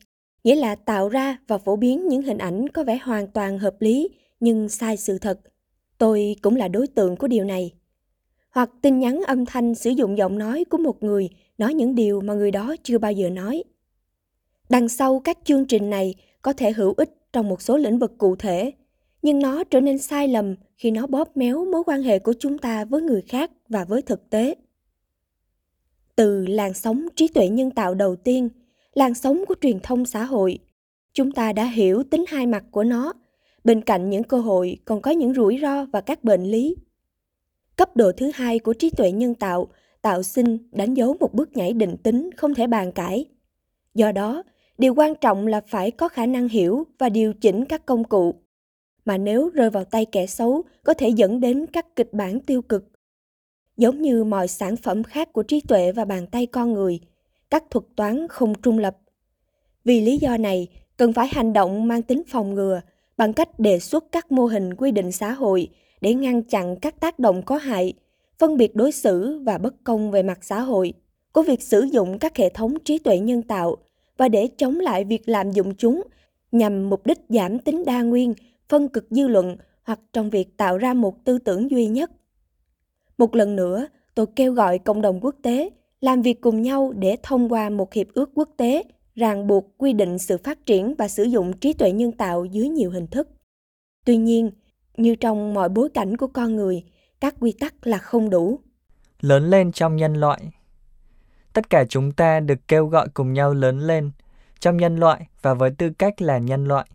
nghĩa 0.46 0.54
là 0.54 0.74
tạo 0.74 1.08
ra 1.08 1.38
và 1.46 1.58
phổ 1.58 1.76
biến 1.76 2.08
những 2.08 2.22
hình 2.22 2.38
ảnh 2.38 2.68
có 2.68 2.84
vẻ 2.84 2.98
hoàn 3.02 3.26
toàn 3.26 3.58
hợp 3.58 3.76
lý 3.80 4.08
nhưng 4.40 4.68
sai 4.68 4.96
sự 4.96 5.18
thật. 5.18 5.40
Tôi 5.98 6.36
cũng 6.42 6.56
là 6.56 6.68
đối 6.68 6.86
tượng 6.86 7.16
của 7.16 7.26
điều 7.26 7.44
này. 7.44 7.72
Hoặc 8.50 8.70
tin 8.82 8.98
nhắn 8.98 9.20
âm 9.26 9.46
thanh 9.46 9.74
sử 9.74 9.90
dụng 9.90 10.18
giọng 10.18 10.38
nói 10.38 10.64
của 10.70 10.78
một 10.78 11.02
người 11.02 11.28
nói 11.58 11.74
những 11.74 11.94
điều 11.94 12.20
mà 12.20 12.34
người 12.34 12.50
đó 12.50 12.76
chưa 12.82 12.98
bao 12.98 13.12
giờ 13.12 13.30
nói. 13.30 13.64
Đằng 14.68 14.88
sau 14.88 15.20
các 15.20 15.38
chương 15.44 15.64
trình 15.64 15.90
này 15.90 16.14
có 16.42 16.52
thể 16.52 16.72
hữu 16.72 16.94
ích 16.96 17.16
trong 17.32 17.48
một 17.48 17.62
số 17.62 17.76
lĩnh 17.76 17.98
vực 17.98 18.18
cụ 18.18 18.36
thể, 18.36 18.72
nhưng 19.22 19.38
nó 19.38 19.64
trở 19.64 19.80
nên 19.80 19.98
sai 19.98 20.28
lầm 20.28 20.54
khi 20.76 20.90
nó 20.90 21.06
bóp 21.06 21.36
méo 21.36 21.64
mối 21.64 21.82
quan 21.86 22.02
hệ 22.02 22.18
của 22.18 22.34
chúng 22.38 22.58
ta 22.58 22.84
với 22.84 23.02
người 23.02 23.22
khác 23.22 23.50
và 23.68 23.84
với 23.84 24.02
thực 24.02 24.30
tế. 24.30 24.54
Từ 26.16 26.46
làn 26.46 26.74
sóng 26.74 27.06
trí 27.16 27.28
tuệ 27.28 27.48
nhân 27.48 27.70
tạo 27.70 27.94
đầu 27.94 28.16
tiên– 28.16 28.48
làn 28.96 29.14
sóng 29.14 29.44
của 29.48 29.54
truyền 29.60 29.80
thông 29.80 30.06
xã 30.06 30.24
hội. 30.24 30.58
Chúng 31.12 31.32
ta 31.32 31.52
đã 31.52 31.64
hiểu 31.64 32.02
tính 32.10 32.24
hai 32.28 32.46
mặt 32.46 32.64
của 32.70 32.84
nó. 32.84 33.12
Bên 33.64 33.80
cạnh 33.80 34.10
những 34.10 34.24
cơ 34.24 34.38
hội 34.38 34.78
còn 34.84 35.00
có 35.00 35.10
những 35.10 35.34
rủi 35.34 35.58
ro 35.62 35.84
và 35.84 36.00
các 36.00 36.24
bệnh 36.24 36.44
lý. 36.44 36.76
Cấp 37.76 37.96
độ 37.96 38.12
thứ 38.12 38.30
hai 38.34 38.58
của 38.58 38.72
trí 38.72 38.90
tuệ 38.90 39.12
nhân 39.12 39.34
tạo 39.34 39.68
tạo 40.02 40.22
sinh 40.22 40.58
đánh 40.72 40.94
dấu 40.94 41.16
một 41.20 41.34
bước 41.34 41.56
nhảy 41.56 41.72
định 41.72 41.96
tính 42.02 42.30
không 42.36 42.54
thể 42.54 42.66
bàn 42.66 42.92
cãi. 42.92 43.24
Do 43.94 44.12
đó 44.12 44.42
điều 44.78 44.94
quan 44.94 45.14
trọng 45.14 45.46
là 45.46 45.60
phải 45.66 45.90
có 45.90 46.08
khả 46.08 46.26
năng 46.26 46.48
hiểu 46.48 46.86
và 46.98 47.08
điều 47.08 47.32
chỉnh 47.32 47.64
các 47.64 47.86
công 47.86 48.04
cụ. 48.04 48.34
Mà 49.04 49.18
nếu 49.18 49.48
rơi 49.48 49.70
vào 49.70 49.84
tay 49.84 50.04
kẻ 50.04 50.26
xấu 50.26 50.62
có 50.84 50.94
thể 50.94 51.08
dẫn 51.08 51.40
đến 51.40 51.66
các 51.66 51.96
kịch 51.96 52.12
bản 52.12 52.40
tiêu 52.40 52.62
cực. 52.62 52.84
Giống 53.76 54.02
như 54.02 54.24
mọi 54.24 54.48
sản 54.48 54.76
phẩm 54.76 55.02
khác 55.02 55.32
của 55.32 55.42
trí 55.42 55.60
tuệ 55.60 55.92
và 55.92 56.04
bàn 56.04 56.26
tay 56.26 56.46
con 56.46 56.72
người, 56.72 57.00
các 57.50 57.64
thuật 57.70 57.84
toán 57.96 58.28
không 58.28 58.54
trung 58.62 58.78
lập. 58.78 58.96
Vì 59.84 60.00
lý 60.00 60.18
do 60.18 60.36
này, 60.36 60.68
cần 60.96 61.12
phải 61.12 61.28
hành 61.30 61.52
động 61.52 61.88
mang 61.88 62.02
tính 62.02 62.22
phòng 62.28 62.54
ngừa 62.54 62.80
bằng 63.16 63.32
cách 63.32 63.58
đề 63.58 63.78
xuất 63.78 64.04
các 64.12 64.32
mô 64.32 64.46
hình 64.46 64.74
quy 64.74 64.90
định 64.90 65.12
xã 65.12 65.32
hội 65.32 65.68
để 66.00 66.14
ngăn 66.14 66.42
chặn 66.42 66.76
các 66.76 67.00
tác 67.00 67.18
động 67.18 67.42
có 67.42 67.56
hại, 67.56 67.92
phân 68.38 68.56
biệt 68.56 68.74
đối 68.74 68.92
xử 68.92 69.38
và 69.38 69.58
bất 69.58 69.74
công 69.84 70.10
về 70.10 70.22
mặt 70.22 70.38
xã 70.42 70.60
hội 70.60 70.92
của 71.32 71.42
việc 71.42 71.62
sử 71.62 71.80
dụng 71.80 72.18
các 72.18 72.36
hệ 72.36 72.48
thống 72.48 72.74
trí 72.84 72.98
tuệ 72.98 73.18
nhân 73.18 73.42
tạo 73.42 73.76
và 74.16 74.28
để 74.28 74.48
chống 74.56 74.80
lại 74.80 75.04
việc 75.04 75.28
lạm 75.28 75.50
dụng 75.50 75.74
chúng 75.74 76.02
nhằm 76.52 76.90
mục 76.90 77.06
đích 77.06 77.18
giảm 77.28 77.58
tính 77.58 77.84
đa 77.84 78.02
nguyên, 78.02 78.34
phân 78.68 78.88
cực 78.88 79.06
dư 79.10 79.28
luận 79.28 79.56
hoặc 79.82 80.00
trong 80.12 80.30
việc 80.30 80.56
tạo 80.56 80.78
ra 80.78 80.94
một 80.94 81.24
tư 81.24 81.38
tưởng 81.38 81.70
duy 81.70 81.86
nhất. 81.86 82.10
Một 83.18 83.34
lần 83.34 83.56
nữa, 83.56 83.86
tôi 84.14 84.26
kêu 84.36 84.52
gọi 84.52 84.78
cộng 84.78 85.02
đồng 85.02 85.20
quốc 85.20 85.34
tế 85.42 85.70
làm 86.00 86.22
việc 86.22 86.40
cùng 86.40 86.62
nhau 86.62 86.92
để 86.96 87.16
thông 87.22 87.52
qua 87.52 87.70
một 87.70 87.92
hiệp 87.92 88.06
ước 88.14 88.30
quốc 88.34 88.48
tế 88.56 88.82
ràng 89.14 89.46
buộc 89.46 89.74
quy 89.78 89.92
định 89.92 90.18
sự 90.18 90.38
phát 90.44 90.66
triển 90.66 90.94
và 90.98 91.08
sử 91.08 91.22
dụng 91.22 91.52
trí 91.52 91.72
tuệ 91.72 91.92
nhân 91.92 92.12
tạo 92.12 92.44
dưới 92.44 92.68
nhiều 92.68 92.90
hình 92.90 93.06
thức. 93.06 93.28
Tuy 94.04 94.16
nhiên, 94.16 94.50
như 94.96 95.14
trong 95.14 95.54
mọi 95.54 95.68
bối 95.68 95.88
cảnh 95.94 96.16
của 96.16 96.26
con 96.26 96.56
người, 96.56 96.82
các 97.20 97.34
quy 97.40 97.52
tắc 97.52 97.86
là 97.86 97.98
không 97.98 98.30
đủ. 98.30 98.60
Lớn 99.20 99.50
lên 99.50 99.72
trong 99.72 99.96
nhân 99.96 100.14
loại 100.14 100.40
Tất 101.56 101.70
cả 101.70 101.84
chúng 101.88 102.12
ta 102.12 102.40
được 102.40 102.68
kêu 102.68 102.86
gọi 102.86 103.08
cùng 103.14 103.32
nhau 103.32 103.54
lớn 103.54 103.78
lên 103.78 104.10
trong 104.60 104.76
nhân 104.76 104.96
loại 104.96 105.26
và 105.42 105.54
với 105.54 105.70
tư 105.70 105.90
cách 105.98 106.22
là 106.22 106.38
nhân 106.38 106.68
loại. 106.68 106.86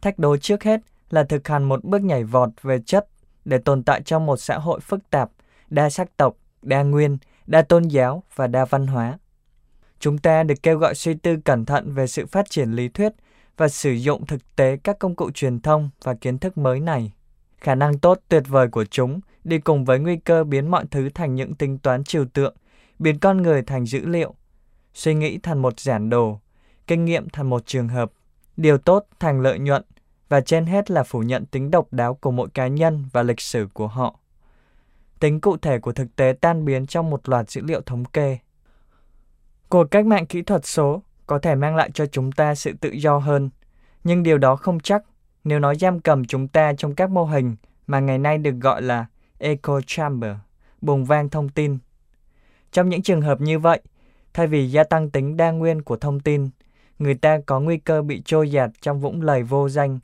Thách 0.00 0.18
đố 0.18 0.36
trước 0.36 0.64
hết 0.64 0.80
là 1.10 1.24
thực 1.24 1.48
hành 1.48 1.64
một 1.64 1.84
bước 1.84 2.02
nhảy 2.02 2.24
vọt 2.24 2.48
về 2.62 2.78
chất 2.86 3.06
để 3.44 3.58
tồn 3.58 3.82
tại 3.82 4.02
trong 4.04 4.26
một 4.26 4.36
xã 4.36 4.58
hội 4.58 4.80
phức 4.80 5.10
tạp, 5.10 5.30
đa 5.70 5.90
sắc 5.90 6.16
tộc, 6.16 6.36
đa 6.62 6.82
nguyên, 6.82 7.18
đa 7.46 7.62
tôn 7.62 7.82
giáo 7.82 8.22
và 8.34 8.46
đa 8.46 8.64
văn 8.64 8.86
hóa. 8.86 9.18
Chúng 9.98 10.18
ta 10.18 10.42
được 10.42 10.62
kêu 10.62 10.78
gọi 10.78 10.94
suy 10.94 11.14
tư 11.14 11.36
cẩn 11.44 11.64
thận 11.64 11.92
về 11.94 12.06
sự 12.06 12.26
phát 12.26 12.50
triển 12.50 12.72
lý 12.72 12.88
thuyết 12.88 13.12
và 13.56 13.68
sử 13.68 13.92
dụng 13.92 14.26
thực 14.26 14.56
tế 14.56 14.76
các 14.76 14.98
công 14.98 15.14
cụ 15.14 15.30
truyền 15.30 15.60
thông 15.60 15.90
và 16.02 16.14
kiến 16.14 16.38
thức 16.38 16.58
mới 16.58 16.80
này. 16.80 17.12
Khả 17.58 17.74
năng 17.74 17.98
tốt 17.98 18.20
tuyệt 18.28 18.42
vời 18.48 18.68
của 18.68 18.84
chúng 18.84 19.20
đi 19.44 19.58
cùng 19.58 19.84
với 19.84 19.98
nguy 19.98 20.16
cơ 20.16 20.44
biến 20.44 20.70
mọi 20.70 20.84
thứ 20.90 21.08
thành 21.14 21.34
những 21.34 21.54
tính 21.54 21.78
toán 21.78 22.04
trừu 22.04 22.24
tượng, 22.24 22.56
biến 22.98 23.18
con 23.18 23.42
người 23.42 23.62
thành 23.62 23.86
dữ 23.86 24.06
liệu, 24.06 24.34
suy 24.94 25.14
nghĩ 25.14 25.38
thành 25.38 25.62
một 25.62 25.80
giản 25.80 26.10
đồ, 26.10 26.40
kinh 26.86 27.04
nghiệm 27.04 27.28
thành 27.28 27.50
một 27.50 27.66
trường 27.66 27.88
hợp, 27.88 28.12
điều 28.56 28.78
tốt 28.78 29.06
thành 29.20 29.40
lợi 29.40 29.58
nhuận 29.58 29.82
và 30.28 30.40
trên 30.40 30.66
hết 30.66 30.90
là 30.90 31.02
phủ 31.02 31.20
nhận 31.20 31.46
tính 31.46 31.70
độc 31.70 31.92
đáo 31.92 32.14
của 32.14 32.30
mỗi 32.30 32.48
cá 32.54 32.66
nhân 32.66 33.04
và 33.12 33.22
lịch 33.22 33.40
sử 33.40 33.68
của 33.72 33.86
họ. 33.88 34.20
Tính 35.24 35.40
cụ 35.40 35.56
thể 35.56 35.78
của 35.78 35.92
thực 35.92 36.16
tế 36.16 36.34
tan 36.40 36.64
biến 36.64 36.86
trong 36.86 37.10
một 37.10 37.28
loạt 37.28 37.50
dữ 37.50 37.62
liệu 37.62 37.80
thống 37.80 38.04
kê. 38.04 38.38
Cuộc 39.68 39.84
cách 39.84 40.06
mạng 40.06 40.26
kỹ 40.26 40.42
thuật 40.42 40.66
số 40.66 41.02
có 41.26 41.38
thể 41.38 41.54
mang 41.54 41.76
lại 41.76 41.90
cho 41.94 42.06
chúng 42.06 42.32
ta 42.32 42.54
sự 42.54 42.72
tự 42.80 42.90
do 42.90 43.18
hơn, 43.18 43.50
nhưng 44.04 44.22
điều 44.22 44.38
đó 44.38 44.56
không 44.56 44.80
chắc 44.80 45.02
nếu 45.44 45.58
nó 45.58 45.74
giam 45.74 46.00
cầm 46.00 46.24
chúng 46.24 46.48
ta 46.48 46.72
trong 46.78 46.94
các 46.94 47.10
mô 47.10 47.24
hình 47.24 47.56
mà 47.86 48.00
ngày 48.00 48.18
nay 48.18 48.38
được 48.38 48.54
gọi 48.60 48.82
là 48.82 49.06
echo 49.38 49.80
chamber, 49.86 50.36
buồng 50.80 51.04
vang 51.04 51.28
thông 51.28 51.48
tin. 51.48 51.78
Trong 52.72 52.88
những 52.88 53.02
trường 53.02 53.22
hợp 53.22 53.40
như 53.40 53.58
vậy, 53.58 53.80
thay 54.34 54.46
vì 54.46 54.70
gia 54.70 54.84
tăng 54.84 55.10
tính 55.10 55.36
đa 55.36 55.50
nguyên 55.50 55.82
của 55.82 55.96
thông 55.96 56.20
tin, 56.20 56.48
người 56.98 57.14
ta 57.14 57.38
có 57.46 57.60
nguy 57.60 57.76
cơ 57.76 58.02
bị 58.02 58.22
trôi 58.24 58.50
dạt 58.50 58.70
trong 58.80 59.00
vũng 59.00 59.22
lầy 59.22 59.42
vô 59.42 59.68
danh, 59.68 59.98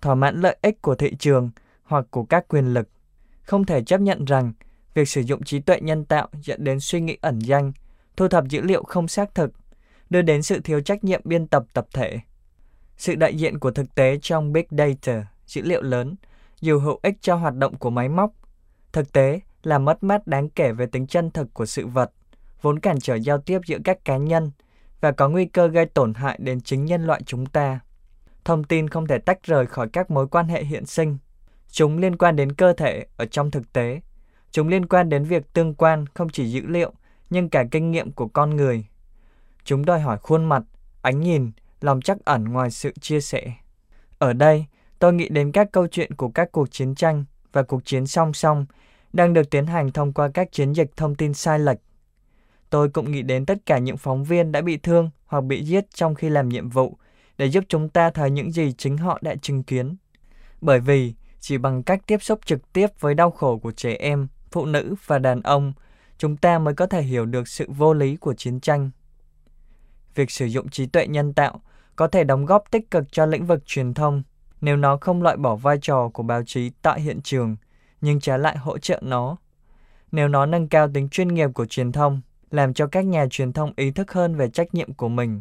thỏa 0.00 0.14
mãn 0.14 0.40
lợi 0.40 0.56
ích 0.62 0.82
của 0.82 0.94
thị 0.94 1.14
trường 1.18 1.50
hoặc 1.82 2.06
của 2.10 2.24
các 2.24 2.48
quyền 2.48 2.74
lực. 2.74 2.88
Không 3.44 3.64
thể 3.64 3.82
chấp 3.82 4.00
nhận 4.00 4.24
rằng 4.24 4.52
việc 4.94 5.08
sử 5.08 5.20
dụng 5.20 5.42
trí 5.42 5.60
tuệ 5.60 5.80
nhân 5.80 6.04
tạo 6.04 6.28
dẫn 6.42 6.64
đến 6.64 6.80
suy 6.80 7.00
nghĩ 7.00 7.16
ẩn 7.20 7.38
danh, 7.38 7.72
thu 8.16 8.28
thập 8.28 8.44
dữ 8.48 8.60
liệu 8.60 8.84
không 8.84 9.08
xác 9.08 9.34
thực, 9.34 9.52
đưa 10.10 10.22
đến 10.22 10.42
sự 10.42 10.60
thiếu 10.60 10.80
trách 10.80 11.04
nhiệm 11.04 11.20
biên 11.24 11.46
tập 11.46 11.64
tập 11.72 11.86
thể. 11.92 12.20
Sự 12.96 13.14
đại 13.14 13.36
diện 13.36 13.58
của 13.58 13.70
thực 13.70 13.94
tế 13.94 14.18
trong 14.22 14.52
Big 14.52 14.64
Data, 14.70 15.26
dữ 15.46 15.62
liệu 15.62 15.82
lớn, 15.82 16.14
dù 16.60 16.78
hữu 16.78 17.00
ích 17.02 17.14
cho 17.20 17.34
hoạt 17.34 17.54
động 17.54 17.76
của 17.76 17.90
máy 17.90 18.08
móc, 18.08 18.30
thực 18.92 19.12
tế 19.12 19.40
là 19.62 19.78
mất 19.78 20.02
mát 20.02 20.26
đáng 20.26 20.48
kể 20.48 20.72
về 20.72 20.86
tính 20.86 21.06
chân 21.06 21.30
thực 21.30 21.54
của 21.54 21.66
sự 21.66 21.86
vật, 21.86 22.12
vốn 22.62 22.78
cản 22.80 23.00
trở 23.00 23.14
giao 23.14 23.38
tiếp 23.38 23.60
giữa 23.66 23.78
các 23.84 24.04
cá 24.04 24.16
nhân 24.16 24.50
và 25.00 25.12
có 25.12 25.28
nguy 25.28 25.44
cơ 25.44 25.66
gây 25.66 25.86
tổn 25.86 26.14
hại 26.14 26.38
đến 26.42 26.60
chính 26.60 26.84
nhân 26.84 27.06
loại 27.06 27.22
chúng 27.26 27.46
ta. 27.46 27.80
Thông 28.44 28.64
tin 28.64 28.88
không 28.88 29.06
thể 29.06 29.18
tách 29.18 29.42
rời 29.42 29.66
khỏi 29.66 29.88
các 29.92 30.10
mối 30.10 30.28
quan 30.28 30.48
hệ 30.48 30.64
hiện 30.64 30.86
sinh. 30.86 31.18
Chúng 31.76 31.98
liên 31.98 32.16
quan 32.16 32.36
đến 32.36 32.52
cơ 32.52 32.72
thể 32.72 33.06
ở 33.16 33.26
trong 33.26 33.50
thực 33.50 33.72
tế. 33.72 34.00
Chúng 34.50 34.68
liên 34.68 34.86
quan 34.86 35.08
đến 35.08 35.24
việc 35.24 35.52
tương 35.52 35.74
quan 35.74 36.04
không 36.14 36.28
chỉ 36.28 36.50
dữ 36.50 36.60
liệu, 36.66 36.92
nhưng 37.30 37.48
cả 37.48 37.64
kinh 37.70 37.90
nghiệm 37.90 38.12
của 38.12 38.28
con 38.28 38.56
người. 38.56 38.86
Chúng 39.64 39.84
đòi 39.84 40.00
hỏi 40.00 40.18
khuôn 40.18 40.44
mặt, 40.44 40.62
ánh 41.02 41.20
nhìn, 41.20 41.50
lòng 41.80 42.00
chắc 42.00 42.24
ẩn 42.24 42.44
ngoài 42.44 42.70
sự 42.70 42.92
chia 43.00 43.20
sẻ. 43.20 43.52
Ở 44.18 44.32
đây, 44.32 44.64
tôi 44.98 45.12
nghĩ 45.12 45.28
đến 45.28 45.52
các 45.52 45.72
câu 45.72 45.86
chuyện 45.86 46.14
của 46.14 46.28
các 46.28 46.52
cuộc 46.52 46.70
chiến 46.70 46.94
tranh 46.94 47.24
và 47.52 47.62
cuộc 47.62 47.84
chiến 47.84 48.06
song 48.06 48.34
song 48.34 48.66
đang 49.12 49.32
được 49.32 49.50
tiến 49.50 49.66
hành 49.66 49.92
thông 49.92 50.12
qua 50.12 50.28
các 50.34 50.52
chiến 50.52 50.72
dịch 50.72 50.96
thông 50.96 51.14
tin 51.14 51.34
sai 51.34 51.58
lệch 51.58 51.78
Tôi 52.70 52.88
cũng 52.88 53.10
nghĩ 53.10 53.22
đến 53.22 53.46
tất 53.46 53.58
cả 53.66 53.78
những 53.78 53.96
phóng 53.96 54.24
viên 54.24 54.52
đã 54.52 54.60
bị 54.60 54.76
thương 54.76 55.10
hoặc 55.26 55.44
bị 55.44 55.64
giết 55.64 55.84
trong 55.94 56.14
khi 56.14 56.28
làm 56.28 56.48
nhiệm 56.48 56.68
vụ 56.68 56.98
để 57.38 57.46
giúp 57.46 57.64
chúng 57.68 57.88
ta 57.88 58.10
thấy 58.10 58.30
những 58.30 58.52
gì 58.52 58.72
chính 58.72 58.96
họ 58.96 59.18
đã 59.22 59.34
chứng 59.34 59.62
kiến. 59.62 59.96
Bởi 60.60 60.80
vì 60.80 61.14
chỉ 61.46 61.58
bằng 61.58 61.82
cách 61.82 62.00
tiếp 62.06 62.22
xúc 62.22 62.40
trực 62.46 62.72
tiếp 62.72 62.86
với 63.00 63.14
đau 63.14 63.30
khổ 63.30 63.58
của 63.58 63.72
trẻ 63.72 63.96
em, 63.98 64.26
phụ 64.50 64.66
nữ 64.66 64.94
và 65.06 65.18
đàn 65.18 65.40
ông, 65.40 65.72
chúng 66.18 66.36
ta 66.36 66.58
mới 66.58 66.74
có 66.74 66.86
thể 66.86 67.02
hiểu 67.02 67.26
được 67.26 67.48
sự 67.48 67.66
vô 67.68 67.94
lý 67.94 68.16
của 68.16 68.34
chiến 68.34 68.60
tranh. 68.60 68.90
Việc 70.14 70.30
sử 70.30 70.46
dụng 70.46 70.68
trí 70.68 70.86
tuệ 70.86 71.06
nhân 71.06 71.34
tạo 71.34 71.60
có 71.96 72.06
thể 72.06 72.24
đóng 72.24 72.46
góp 72.46 72.70
tích 72.70 72.90
cực 72.90 73.12
cho 73.12 73.26
lĩnh 73.26 73.46
vực 73.46 73.66
truyền 73.66 73.94
thông 73.94 74.22
nếu 74.60 74.76
nó 74.76 74.96
không 75.00 75.22
loại 75.22 75.36
bỏ 75.36 75.56
vai 75.56 75.78
trò 75.82 76.08
của 76.08 76.22
báo 76.22 76.42
chí 76.46 76.70
tại 76.82 77.00
hiện 77.00 77.20
trường, 77.22 77.56
nhưng 78.00 78.20
trái 78.20 78.38
lại 78.38 78.56
hỗ 78.56 78.78
trợ 78.78 79.00
nó. 79.02 79.36
Nếu 80.12 80.28
nó 80.28 80.46
nâng 80.46 80.68
cao 80.68 80.88
tính 80.94 81.08
chuyên 81.08 81.28
nghiệp 81.28 81.50
của 81.54 81.66
truyền 81.66 81.92
thông, 81.92 82.20
làm 82.50 82.74
cho 82.74 82.86
các 82.86 83.04
nhà 83.04 83.26
truyền 83.30 83.52
thông 83.52 83.72
ý 83.76 83.90
thức 83.90 84.12
hơn 84.12 84.36
về 84.36 84.50
trách 84.50 84.74
nhiệm 84.74 84.94
của 84.94 85.08
mình. 85.08 85.40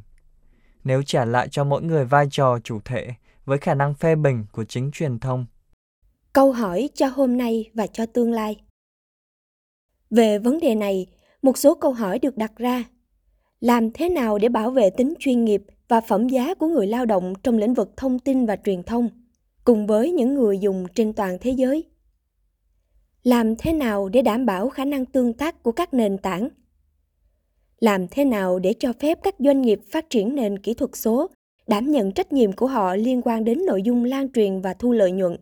Nếu 0.83 1.03
trả 1.03 1.25
lại 1.25 1.47
cho 1.49 1.63
mỗi 1.63 1.81
người 1.81 2.05
vai 2.05 2.27
trò 2.31 2.59
chủ 2.63 2.79
thể 2.85 3.09
với 3.45 3.57
khả 3.57 3.73
năng 3.73 3.93
phê 3.93 4.15
bình 4.15 4.45
của 4.51 4.63
chính 4.63 4.91
truyền 4.91 5.19
thông. 5.19 5.45
Câu 6.34 6.52
hỏi 6.52 6.89
cho 6.93 7.08
hôm 7.08 7.38
nay 7.38 7.72
và 7.74 7.88
cho 7.88 8.06
tương 8.06 8.32
lai. 8.32 8.58
Về 10.10 10.39
vấn 10.39 10.60
đề 10.60 10.76
này, 10.76 11.08
một 11.41 11.58
số 11.58 11.76
câu 11.76 11.93
hỏi 11.93 12.19
được 12.19 12.38
đặt 12.38 12.58
ra. 12.58 12.84
Làm 13.60 13.91
thế 13.91 14.10
nào 14.10 14.38
để 14.38 14.50
bảo 14.50 14.72
vệ 14.72 14.89
tính 14.89 15.13
chuyên 15.19 15.46
nghiệp 15.46 15.63
và 15.88 16.02
phẩm 16.02 16.30
giá 16.30 16.54
của 16.54 16.67
người 16.67 16.88
lao 16.88 17.06
động 17.06 17.34
trong 17.43 17.58
lĩnh 17.58 17.74
vực 17.74 17.98
thông 17.98 18.19
tin 18.19 18.46
và 18.46 18.56
truyền 18.65 18.84
thông, 18.84 19.10
cùng 19.63 19.88
với 19.88 20.12
những 20.12 20.36
người 20.36 20.60
dùng 20.60 20.86
trên 20.96 21.13
toàn 21.13 21.38
thế 21.41 21.52
giới? 21.52 21.84
Làm 23.24 23.56
thế 23.56 23.74
nào 23.74 24.10
để 24.10 24.22
đảm 24.22 24.46
bảo 24.46 24.69
khả 24.69 24.86
năng 24.86 25.06
tương 25.06 25.34
tác 25.34 25.63
của 25.63 25.72
các 25.72 25.93
nền 25.93 26.17
tảng 26.17 26.50
làm 27.84 28.08
thế 28.08 28.26
nào 28.26 28.60
để 28.60 28.74
cho 28.80 28.93
phép 28.93 29.19
các 29.24 29.36
doanh 29.39 29.62
nghiệp 29.62 29.80
phát 29.91 30.10
triển 30.10 30.36
nền 30.36 30.60
kỹ 30.60 30.74
thuật 30.74 30.91
số 30.93 31.30
đảm 31.67 31.91
nhận 31.91 32.12
trách 32.12 32.34
nhiệm 32.34 32.52
của 32.52 32.67
họ 32.67 32.96
liên 32.96 33.22
quan 33.22 33.43
đến 33.43 33.65
nội 33.65 33.82
dung 33.82 34.04
lan 34.04 34.32
truyền 34.32 34.62
và 34.62 34.74
thu 34.74 34.91
lợi 34.91 35.12
nhuận 35.12 35.38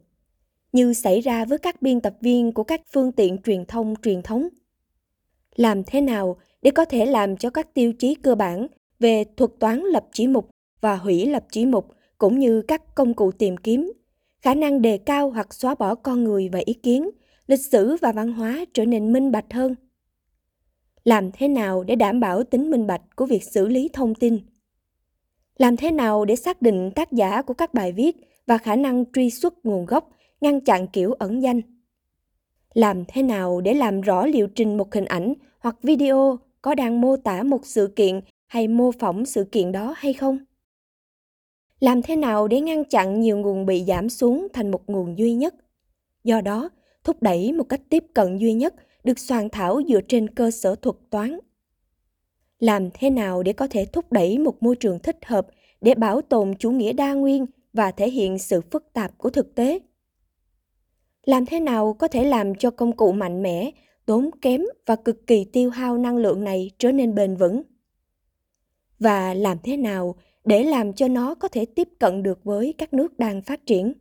như 0.72 0.94
xảy 0.94 1.22
ra 1.22 1.46
với 1.46 1.58
các 1.58 1.82
biên 1.82 2.02
tập 2.02 2.14
viên 2.22 2.52
của 2.52 2.64
các 2.64 2.82
phương 2.94 3.12
tiện 3.12 3.38
truyền 3.42 3.66
thông 3.66 3.94
truyền 4.04 4.22
thống. 4.22 4.48
Làm 5.56 5.84
thế 5.84 6.02
nào 6.02 6.38
để 6.62 6.72
có 6.72 6.86
thể 6.86 7.06
làm 7.06 7.38
cho 7.38 7.50
các 7.50 7.74
tiêu 7.74 7.94
chí 7.94 8.16
cơ 8.16 8.36
bản 8.36 8.68
về 9.00 9.24
thuật 9.38 9.52
toán 9.60 9.80
lập 9.80 10.06
chỉ 10.12 10.28
mục 10.28 10.50
và 10.82 10.96
hủy 10.96 11.26
lập 11.26 11.46
chỉ 11.52 11.66
mục 11.66 11.88
cũng 12.18 12.40
như 12.40 12.62
các 12.62 12.96
công 12.96 13.14
cụ 13.14 13.32
tìm 13.32 13.58
kiếm, 13.58 13.92
khả 14.42 14.54
năng 14.54 14.82
đề 14.82 14.98
cao 14.98 15.32
hoặc 15.32 15.54
xóa 15.54 15.76
bỏ 15.76 15.96
con 15.96 16.24
người 16.24 16.50
và 16.50 16.60
ý 16.66 16.74
kiến, 16.74 17.10
lịch 17.48 17.66
sử 17.66 17.96
và 18.02 18.12
văn 18.12 18.32
hóa 18.32 18.66
trở 18.74 18.86
nên 18.86 19.14
minh 19.14 19.32
bạch 19.32 19.54
hơn? 19.54 19.76
Làm 21.04 21.32
thế 21.32 21.48
nào 21.48 21.84
để 21.84 21.96
đảm 21.96 22.20
bảo 22.20 22.44
tính 22.44 22.72
minh 22.72 22.88
bạch 22.88 23.02
của 23.16 23.26
việc 23.26 23.44
xử 23.44 23.68
lý 23.68 23.90
thông 23.94 24.16
tin? 24.16 24.40
Làm 25.58 25.78
thế 25.78 25.92
nào 25.92 26.26
để 26.26 26.36
xác 26.36 26.62
định 26.62 26.92
tác 26.96 27.12
giả 27.12 27.42
của 27.42 27.54
các 27.54 27.74
bài 27.74 27.92
viết 27.92 28.16
và 28.48 28.58
khả 28.58 28.76
năng 28.76 29.06
truy 29.14 29.30
xuất 29.30 29.66
nguồn 29.66 29.86
gốc 29.86 30.10
ngăn 30.42 30.62
chặn 30.62 30.88
kiểu 30.88 31.14
ẩn 31.14 31.42
danh 31.42 31.62
làm 32.74 33.04
thế 33.08 33.24
nào 33.24 33.62
để 33.62 33.74
làm 33.74 34.02
rõ 34.02 34.26
liệu 34.26 34.48
trình 34.48 34.78
một 34.78 34.94
hình 34.94 35.06
ảnh 35.06 35.34
hoặc 35.60 35.76
video 35.84 36.40
có 36.62 36.76
đang 36.76 37.02
mô 37.02 37.18
tả 37.18 37.44
một 37.44 37.66
sự 37.66 37.94
kiện 37.96 38.20
hay 38.48 38.68
mô 38.68 38.92
phỏng 38.92 39.26
sự 39.26 39.44
kiện 39.44 39.72
đó 39.72 39.94
hay 39.98 40.14
không 40.14 40.40
làm 41.80 42.02
thế 42.02 42.16
nào 42.16 42.48
để 42.48 42.62
ngăn 42.62 42.86
chặn 42.86 43.22
nhiều 43.22 43.38
nguồn 43.38 43.66
bị 43.66 43.84
giảm 43.88 44.10
xuống 44.10 44.48
thành 44.54 44.72
một 44.72 44.90
nguồn 44.90 45.18
duy 45.18 45.34
nhất 45.34 45.56
do 46.24 46.42
đó, 46.42 46.70
thúc 47.04 47.18
đẩy 47.22 47.54
một 47.54 47.64
cách 47.64 47.82
tiếp 47.90 48.04
cận 48.14 48.38
duy 48.38 48.54
nhất 48.54 48.76
được 49.04 49.20
soạn 49.20 49.50
thảo 49.50 49.82
dựa 49.88 50.02
trên 50.08 50.28
cơ 50.28 50.52
sở 50.52 50.76
thuật 50.76 50.96
toán. 51.10 51.40
Làm 52.60 52.90
thế 52.94 53.10
nào 53.10 53.44
để 53.44 53.54
có 53.54 53.68
thể 53.68 53.86
thúc 53.86 54.12
đẩy 54.12 54.38
một 54.38 54.64
môi 54.64 54.76
trường 54.76 55.00
thích 55.00 55.18
hợp 55.26 55.48
để 55.82 55.96
bảo 55.96 56.22
tồn 56.22 56.54
chủ 56.60 56.72
nghĩa 56.72 56.94
đa 56.94 57.14
nguyên 57.14 57.46
và 57.74 57.92
thể 57.92 58.10
hiện 58.10 58.40
sự 58.40 58.62
phức 58.62 58.94
tạp 58.94 59.18
của 59.18 59.30
thực 59.30 59.56
tế? 59.56 59.80
Làm 61.26 61.46
thế 61.46 61.60
nào 61.60 61.94
có 61.94 62.08
thể 62.08 62.26
làm 62.26 62.56
cho 62.56 62.72
công 62.72 62.96
cụ 62.96 63.12
mạnh 63.12 63.44
mẽ, 63.44 63.72
tốn 64.06 64.30
kém 64.42 64.62
và 64.86 64.96
cực 64.96 65.28
kỳ 65.28 65.46
tiêu 65.46 65.70
hao 65.70 65.98
năng 65.98 66.18
lượng 66.18 66.44
này 66.44 66.72
trở 66.78 66.92
nên 66.92 67.16
bền 67.16 67.36
vững? 67.36 67.62
Và 69.00 69.34
làm 69.34 69.58
thế 69.64 69.78
nào 69.78 70.16
để 70.46 70.64
làm 70.64 70.94
cho 70.94 71.08
nó 71.08 71.36
có 71.36 71.48
thể 71.48 71.66
tiếp 71.66 71.88
cận 72.00 72.24
được 72.24 72.44
với 72.44 72.74
các 72.78 72.94
nước 72.94 73.20
đang 73.20 73.42
phát 73.42 73.66
triển? 73.66 73.94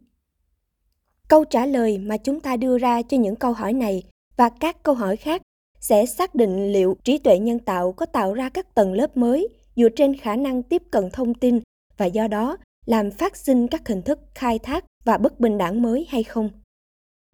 Câu 1.29 1.45
trả 1.45 1.67
lời 1.67 1.99
mà 1.99 2.17
chúng 2.17 2.41
ta 2.41 2.57
đưa 2.57 2.79
ra 2.79 3.03
cho 3.03 3.17
những 3.17 3.37
câu 3.37 3.53
hỏi 3.53 3.73
này 3.73 4.03
và 4.37 4.49
các 4.49 4.83
câu 4.83 4.95
hỏi 4.95 5.17
khác 5.17 5.43
sẽ 5.81 6.07
xác 6.07 6.35
định 6.35 6.73
liệu 6.73 6.97
trí 7.05 7.19
tuệ 7.19 7.39
nhân 7.39 7.59
tạo 7.59 7.93
có 7.93 8.07
tạo 8.07 8.35
ra 8.35 8.49
các 8.49 8.75
tầng 8.75 8.93
lớp 8.93 9.17
mới 9.17 9.49
dựa 9.77 9.89
trên 9.89 10.17
khả 10.17 10.37
năng 10.37 10.63
tiếp 10.63 10.83
cận 10.91 11.11
thông 11.13 11.35
tin 11.35 11.61
và 11.97 12.07
do 12.07 12.29
đó 12.29 12.57
làm 12.87 13.11
phát 13.11 13.37
sinh 13.37 13.69
các 13.69 13.89
hình 13.89 14.03
thức 14.03 14.19
khai 14.35 14.59
thác 14.59 14.85
và 15.05 15.19
bất 15.19 15.41
bình 15.41 15.59
đẳng 15.59 15.83
mới 15.83 16.07
hay 16.09 16.23
không? 16.23 16.51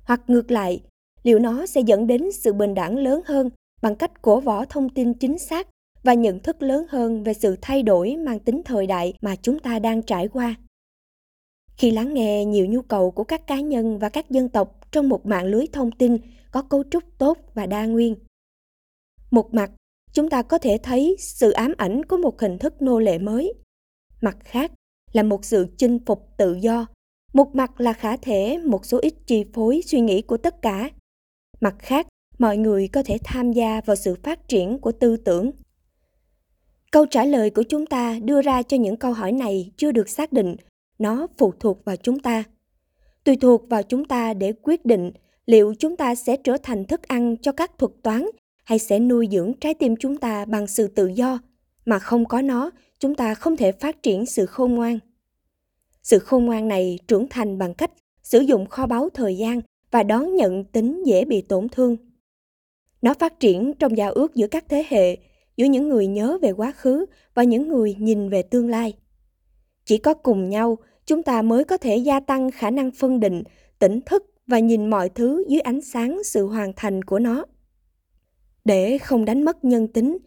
Hoặc 0.07 0.21
ngược 0.27 0.51
lại, 0.51 0.83
liệu 1.23 1.39
nó 1.39 1.67
sẽ 1.67 1.81
dẫn 1.81 2.07
đến 2.07 2.33
sự 2.33 2.53
bình 2.53 2.75
đẳng 2.75 2.99
lớn 2.99 3.21
hơn 3.25 3.51
bằng 3.83 3.97
cách 3.97 4.23
cổ 4.23 4.41
võ 4.41 4.65
thông 4.65 4.89
tin 4.89 5.15
chính 5.15 5.39
xác 5.39 5.69
và 6.03 6.15
nhận 6.15 6.41
thức 6.41 6.63
lớn 6.63 6.87
hơn 6.89 7.23
về 7.23 7.35
sự 7.35 7.57
thay 7.63 7.83
đổi 7.83 8.17
mang 8.17 8.39
tính 8.39 8.63
thời 8.65 8.87
đại 8.87 9.15
mà 9.21 9.37
chúng 9.37 9.59
ta 9.59 9.79
đang 9.79 10.03
trải 10.03 10.29
qua? 10.29 10.55
Khi 11.77 11.91
lắng 11.91 12.15
nghe 12.15 12.45
nhiều 12.45 12.67
nhu 12.67 12.83
cầu 12.83 13.11
của 13.11 13.25
các 13.25 13.47
cá 13.47 13.61
nhân 13.61 13.99
và 13.99 14.09
các 14.09 14.31
dân 14.31 14.49
tộc 14.49 14.93
trong 14.93 15.09
một 15.09 15.27
mạng 15.27 15.47
lưới 15.47 15.67
thông 15.73 15.91
tin 15.93 16.19
có 16.51 16.63
cấu 16.63 16.85
trúc 16.91 17.05
tốt 17.19 17.39
và 17.55 17.67
đa 17.67 17.87
nguyên. 17.87 18.15
Một 19.31 19.55
mặt, 19.55 19.71
chúng 20.13 20.31
ta 20.31 20.43
có 20.43 20.59
thể 20.59 20.79
thấy 20.83 21.17
sự 21.19 21.51
ám 21.51 21.73
ảnh 21.77 22.05
của 22.05 22.17
một 22.17 22.41
hình 22.41 22.59
thức 22.59 22.83
nô 22.83 22.99
lệ 22.99 23.19
mới. 23.19 23.53
Mặt 24.21 24.37
khác, 24.45 24.73
là 25.13 25.23
một 25.23 25.45
sự 25.45 25.67
chinh 25.79 25.99
phục 26.07 26.29
tự 26.37 26.55
do 26.55 26.87
một 27.37 27.55
mặt 27.55 27.81
là 27.81 27.93
khả 27.93 28.17
thể, 28.17 28.59
một 28.59 28.87
số 28.87 28.99
ít 29.03 29.15
chi 29.27 29.45
phối 29.53 29.83
suy 29.87 30.01
nghĩ 30.01 30.23
của 30.23 30.37
tất 30.37 30.63
cả. 30.63 30.91
Mặt 31.61 31.75
khác, 31.79 32.07
mọi 32.39 32.57
người 32.57 32.89
có 32.89 33.03
thể 33.03 33.19
tham 33.25 33.53
gia 33.53 33.81
vào 33.87 33.97
sự 33.97 34.15
phát 34.23 34.49
triển 34.49 34.79
của 34.79 34.93
tư 34.93 35.17
tưởng. 35.17 35.51
Câu 36.93 37.07
trả 37.07 37.25
lời 37.25 37.51
của 37.51 37.63
chúng 37.63 37.87
ta 37.87 38.19
đưa 38.23 38.43
ra 38.43 38.63
cho 38.63 38.77
những 38.77 38.97
câu 38.97 39.13
hỏi 39.13 39.33
này 39.33 39.71
chưa 39.77 39.93
được 39.93 40.09
xác 40.09 40.33
định. 40.33 40.57
Nó 40.99 41.27
phụ 41.39 41.53
thuộc 41.61 41.85
vào 41.85 41.97
chúng 41.97 42.19
ta. 42.19 42.45
Tùy 43.25 43.37
thuộc 43.37 43.69
vào 43.69 43.83
chúng 43.83 44.05
ta 44.05 44.35
để 44.35 44.53
quyết 44.63 44.87
định 44.87 45.11
liệu 45.47 45.75
chúng 45.79 45.97
ta 45.97 46.15
sẽ 46.15 46.37
trở 46.37 46.57
thành 46.63 46.85
thức 46.85 47.03
ăn 47.03 47.37
cho 47.43 47.53
các 47.53 47.79
thuật 47.79 47.93
toán 48.03 48.27
hay 48.65 48.79
sẽ 48.79 48.99
nuôi 48.99 49.29
dưỡng 49.33 49.53
trái 49.61 49.75
tim 49.75 49.97
chúng 49.97 50.17
ta 50.17 50.45
bằng 50.45 50.67
sự 50.67 50.89
tự 50.89 51.07
do. 51.07 51.39
Mà 51.85 51.99
không 51.99 52.25
có 52.25 52.43
nó, 52.43 52.71
chúng 52.99 53.15
ta 53.15 53.35
không 53.35 53.57
thể 53.57 53.73
phát 53.73 54.03
triển 54.03 54.27
sự 54.27 54.47
khôn 54.47 54.75
ngoan 54.75 54.99
sự 56.07 56.19
khôn 56.19 56.45
ngoan 56.45 56.69
này 56.69 56.99
trưởng 57.09 57.27
thành 57.31 57.59
bằng 57.59 57.75
cách 57.75 57.91
sử 58.23 58.41
dụng 58.41 58.67
kho 58.67 58.87
báu 58.87 59.09
thời 59.15 59.37
gian 59.37 59.61
và 59.91 60.03
đón 60.03 60.35
nhận 60.35 60.65
tính 60.65 61.03
dễ 61.07 61.25
bị 61.25 61.41
tổn 61.41 61.69
thương. 61.69 61.97
Nó 63.03 63.15
phát 63.15 63.41
triển 63.41 63.73
trong 63.79 63.97
giao 63.97 64.13
ước 64.13 64.35
giữa 64.35 64.47
các 64.47 64.65
thế 64.69 64.85
hệ, 64.89 65.17
giữa 65.57 65.65
những 65.67 65.89
người 65.89 66.07
nhớ 66.07 66.39
về 66.43 66.53
quá 66.53 66.73
khứ 66.73 67.07
và 67.35 67.43
những 67.43 67.69
người 67.69 67.97
nhìn 67.99 68.29
về 68.29 68.43
tương 68.43 68.69
lai. 68.69 68.95
Chỉ 69.85 69.99
có 69.99 70.15
cùng 70.15 70.49
nhau, 70.49 70.79
chúng 71.07 71.23
ta 71.23 71.43
mới 71.43 71.65
có 71.65 71.77
thể 71.77 71.97
gia 71.97 72.21
tăng 72.21 72.51
khả 72.51 72.71
năng 72.71 72.91
phân 72.91 73.21
định, 73.21 73.43
tỉnh 73.79 74.01
thức 74.01 74.25
và 74.47 74.59
nhìn 74.59 74.91
mọi 74.91 75.09
thứ 75.09 75.45
dưới 75.49 75.61
ánh 75.61 75.81
sáng 75.81 76.25
sự 76.25 76.47
hoàn 76.47 76.73
thành 76.77 77.03
của 77.03 77.19
nó. 77.19 77.45
Để 78.65 78.99
không 78.99 79.25
đánh 79.25 79.45
mất 79.45 79.65
nhân 79.65 79.89
tính, 79.89 80.19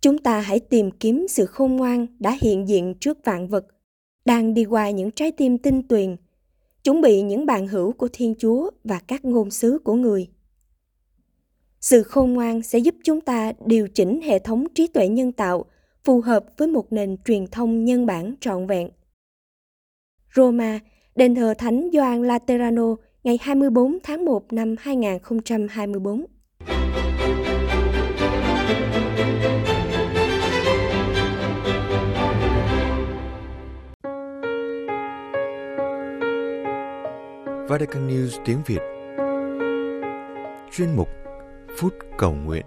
chúng 0.00 0.18
ta 0.18 0.40
hãy 0.40 0.60
tìm 0.60 0.90
kiếm 0.90 1.26
sự 1.28 1.46
khôn 1.46 1.76
ngoan 1.76 2.06
đã 2.18 2.36
hiện 2.40 2.68
diện 2.68 2.94
trước 3.00 3.18
vạn 3.24 3.48
vật 3.48 3.66
đang 4.30 4.54
đi 4.54 4.64
qua 4.64 4.90
những 4.90 5.10
trái 5.10 5.32
tim 5.32 5.58
tinh 5.58 5.82
tuyền 5.82 6.16
chuẩn 6.84 7.00
bị 7.00 7.22
những 7.22 7.46
bạn 7.46 7.66
hữu 7.66 7.92
của 7.92 8.08
thiên 8.12 8.34
chúa 8.38 8.70
và 8.84 9.00
các 9.06 9.24
ngôn 9.24 9.50
sứ 9.50 9.78
của 9.84 9.94
người 9.94 10.28
sự 11.80 12.02
khôn 12.02 12.32
ngoan 12.32 12.62
sẽ 12.62 12.78
giúp 12.78 12.94
chúng 13.04 13.20
ta 13.20 13.52
điều 13.66 13.88
chỉnh 13.88 14.20
hệ 14.22 14.38
thống 14.38 14.66
trí 14.74 14.86
tuệ 14.86 15.08
nhân 15.08 15.32
tạo 15.32 15.64
phù 16.04 16.20
hợp 16.20 16.44
với 16.56 16.68
một 16.68 16.92
nền 16.92 17.16
truyền 17.24 17.46
thông 17.46 17.84
nhân 17.84 18.06
bản 18.06 18.34
trọn 18.40 18.66
vẹn. 18.66 18.90
Roma, 20.34 20.80
đền 21.16 21.34
thờ 21.34 21.54
Thánh 21.58 21.88
Gioan 21.92 22.22
Laterano 22.22 22.96
ngày 23.24 23.38
24 23.42 23.98
tháng 24.02 24.24
1 24.24 24.52
năm 24.52 24.74
2024. 24.78 26.26
Vatican 37.70 38.08
News 38.08 38.38
tiếng 38.44 38.62
Việt 38.66 38.80
Chuyên 40.72 40.96
mục 40.96 41.08
Phút 41.76 41.94
Cầu 42.18 42.32
Nguyện 42.32 42.66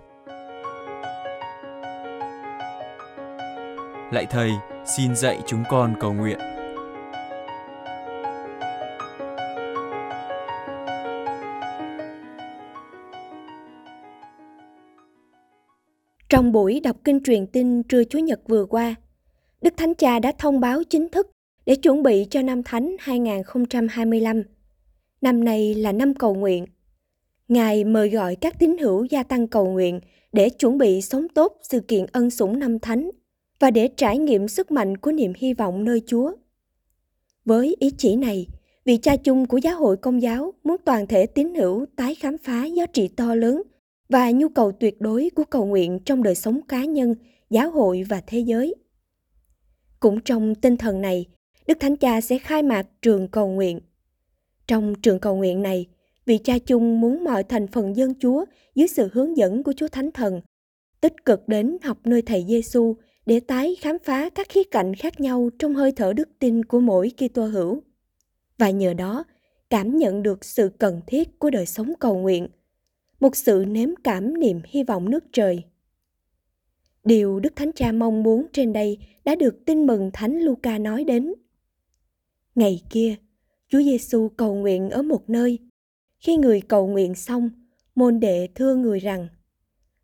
Lạy 4.11 4.25
Thầy, 4.29 4.51
xin 4.85 5.15
dạy 5.15 5.39
chúng 5.47 5.63
con 5.69 5.95
cầu 5.99 6.13
nguyện. 6.13 6.37
Trong 16.29 16.51
buổi 16.51 16.79
đọc 16.79 16.97
kinh 17.03 17.23
truyền 17.23 17.47
tin 17.47 17.83
trưa 17.83 18.03
Chúa 18.03 18.19
Nhật 18.19 18.39
vừa 18.47 18.65
qua, 18.65 18.95
Đức 19.61 19.73
Thánh 19.77 19.95
Cha 19.95 20.19
đã 20.19 20.31
thông 20.37 20.59
báo 20.59 20.83
chính 20.89 21.09
thức 21.09 21.27
để 21.65 21.75
chuẩn 21.75 22.03
bị 22.03 22.27
cho 22.29 22.41
năm 22.41 22.63
Thánh 22.63 22.95
2025. 22.99 24.43
Năm 25.23 25.43
nay 25.43 25.75
là 25.75 25.91
năm 25.91 26.13
cầu 26.13 26.35
nguyện. 26.35 26.65
Ngài 27.47 27.83
mời 27.83 28.09
gọi 28.09 28.35
các 28.35 28.59
tín 28.59 28.77
hữu 28.77 29.03
gia 29.03 29.23
tăng 29.23 29.47
cầu 29.47 29.71
nguyện 29.71 29.99
để 30.33 30.49
chuẩn 30.49 30.77
bị 30.77 31.01
sống 31.01 31.27
tốt 31.29 31.57
sự 31.61 31.79
kiện 31.79 32.05
ân 32.11 32.29
sủng 32.29 32.59
năm 32.59 32.79
Thánh 32.79 33.09
và 33.59 33.71
để 33.71 33.87
trải 33.87 34.17
nghiệm 34.17 34.47
sức 34.47 34.71
mạnh 34.71 34.97
của 34.97 35.11
niềm 35.11 35.33
hy 35.37 35.53
vọng 35.53 35.83
nơi 35.83 36.01
Chúa. 36.07 36.31
Với 37.45 37.75
ý 37.79 37.91
chỉ 37.97 38.15
này, 38.15 38.47
vị 38.85 38.97
cha 38.97 39.15
chung 39.15 39.45
của 39.45 39.57
giáo 39.57 39.77
hội 39.77 39.97
công 39.97 40.21
giáo 40.21 40.53
muốn 40.63 40.77
toàn 40.85 41.07
thể 41.07 41.25
tín 41.25 41.55
hữu 41.55 41.85
tái 41.95 42.15
khám 42.15 42.37
phá 42.37 42.65
giá 42.65 42.85
trị 42.85 43.07
to 43.07 43.35
lớn 43.35 43.61
và 44.09 44.31
nhu 44.31 44.49
cầu 44.49 44.71
tuyệt 44.71 45.01
đối 45.01 45.29
của 45.35 45.43
cầu 45.43 45.65
nguyện 45.65 45.99
trong 46.05 46.23
đời 46.23 46.35
sống 46.35 46.61
cá 46.67 46.85
nhân, 46.85 47.15
giáo 47.49 47.71
hội 47.71 48.03
và 48.09 48.21
thế 48.27 48.39
giới. 48.39 48.75
Cũng 49.99 50.21
trong 50.21 50.55
tinh 50.55 50.77
thần 50.77 51.01
này, 51.01 51.25
Đức 51.67 51.77
Thánh 51.79 51.97
Cha 51.97 52.21
sẽ 52.21 52.37
khai 52.37 52.63
mạc 52.63 52.87
trường 53.01 53.27
cầu 53.27 53.47
nguyện. 53.47 53.79
Trong 54.67 54.95
trường 54.95 55.19
cầu 55.19 55.35
nguyện 55.35 55.61
này, 55.61 55.87
vị 56.25 56.37
cha 56.37 56.59
chung 56.59 57.01
muốn 57.01 57.23
mọi 57.23 57.43
thành 57.43 57.67
phần 57.67 57.95
dân 57.95 58.13
Chúa 58.19 58.45
dưới 58.75 58.87
sự 58.87 59.09
hướng 59.13 59.37
dẫn 59.37 59.63
của 59.63 59.73
Chúa 59.77 59.87
Thánh 59.87 60.11
Thần 60.11 60.41
tích 61.03 61.25
cực 61.25 61.47
đến 61.47 61.77
học 61.83 61.97
nơi 62.03 62.21
Thầy 62.21 62.45
Giêsu 62.47 62.95
để 63.25 63.39
tái 63.39 63.75
khám 63.81 63.97
phá 64.03 64.29
các 64.29 64.49
khía 64.49 64.63
cạnh 64.63 64.95
khác 64.95 65.19
nhau 65.19 65.49
trong 65.59 65.75
hơi 65.75 65.91
thở 65.91 66.13
đức 66.13 66.29
tin 66.39 66.65
của 66.65 66.79
mỗi 66.79 67.11
Kitô 67.17 67.45
hữu. 67.45 67.83
Và 68.57 68.69
nhờ 68.69 68.93
đó, 68.93 69.23
cảm 69.69 69.97
nhận 69.97 70.23
được 70.23 70.45
sự 70.45 70.69
cần 70.77 71.01
thiết 71.07 71.39
của 71.39 71.49
đời 71.49 71.65
sống 71.65 71.93
cầu 71.99 72.15
nguyện, 72.17 72.47
một 73.19 73.35
sự 73.35 73.65
nếm 73.67 73.89
cảm 74.03 74.39
niềm 74.39 74.61
hy 74.65 74.83
vọng 74.83 75.09
nước 75.09 75.23
trời. 75.31 75.63
Điều 77.03 77.39
Đức 77.39 77.55
Thánh 77.55 77.71
Cha 77.71 77.91
mong 77.91 78.23
muốn 78.23 78.45
trên 78.53 78.73
đây 78.73 78.97
đã 79.25 79.35
được 79.35 79.65
tin 79.65 79.87
mừng 79.87 80.09
Thánh 80.13 80.39
Luca 80.39 80.77
nói 80.77 81.03
đến. 81.03 81.33
Ngày 82.55 82.81
kia, 82.89 83.15
Chúa 83.73 83.81
Giêsu 83.81 84.29
cầu 84.37 84.55
nguyện 84.55 84.89
ở 84.89 85.01
một 85.01 85.29
nơi. 85.29 85.59
Khi 86.19 86.37
người 86.37 86.61
cầu 86.61 86.87
nguyện 86.87 87.15
xong, 87.15 87.49
môn 87.95 88.19
đệ 88.19 88.47
thưa 88.55 88.75
người 88.75 88.99
rằng: 88.99 89.27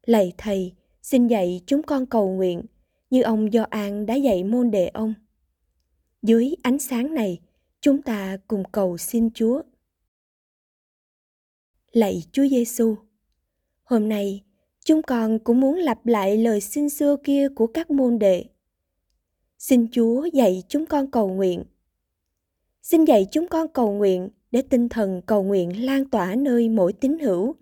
Lạy 0.05 0.34
thầy, 0.38 0.73
xin 1.01 1.27
dạy 1.27 1.62
chúng 1.65 1.84
con 1.84 2.05
cầu 2.05 2.29
nguyện 2.36 2.62
như 3.10 3.21
ông 3.21 3.53
Do 3.53 3.65
An 3.69 4.05
đã 4.05 4.15
dạy 4.15 4.43
môn 4.43 4.71
đệ 4.71 4.88
ông. 4.88 5.13
Dưới 6.21 6.55
ánh 6.62 6.79
sáng 6.79 7.13
này, 7.13 7.39
chúng 7.82 8.01
ta 8.01 8.38
cùng 8.47 8.63
cầu 8.71 8.97
xin 8.97 9.29
Chúa. 9.34 9.62
Lạy 11.91 12.24
Chúa 12.32 12.47
Giêsu, 12.47 12.95
hôm 13.84 14.09
nay 14.09 14.43
chúng 14.86 15.01
con 15.01 15.39
cũng 15.39 15.59
muốn 15.59 15.76
lặp 15.76 16.05
lại 16.05 16.38
lời 16.38 16.61
xin 16.61 16.89
xưa 16.89 17.15
kia 17.24 17.47
của 17.55 17.67
các 17.67 17.91
môn 17.91 18.20
đệ. 18.20 18.45
Xin 19.57 19.88
Chúa 19.91 20.26
dạy 20.34 20.63
chúng 20.67 20.86
con 20.86 21.11
cầu 21.11 21.30
nguyện. 21.30 21.63
Xin 22.92 23.06
dạy 23.06 23.28
chúng 23.32 23.48
con 23.48 23.68
cầu 23.68 23.94
nguyện 23.94 24.30
để 24.52 24.62
tinh 24.62 24.90
thần 24.90 25.22
cầu 25.26 25.44
nguyện 25.44 25.86
lan 25.86 26.06
tỏa 26.06 26.36
nơi 26.36 26.70
mỗi 26.70 26.94
tín 26.94 27.20
hữu, 27.20 27.56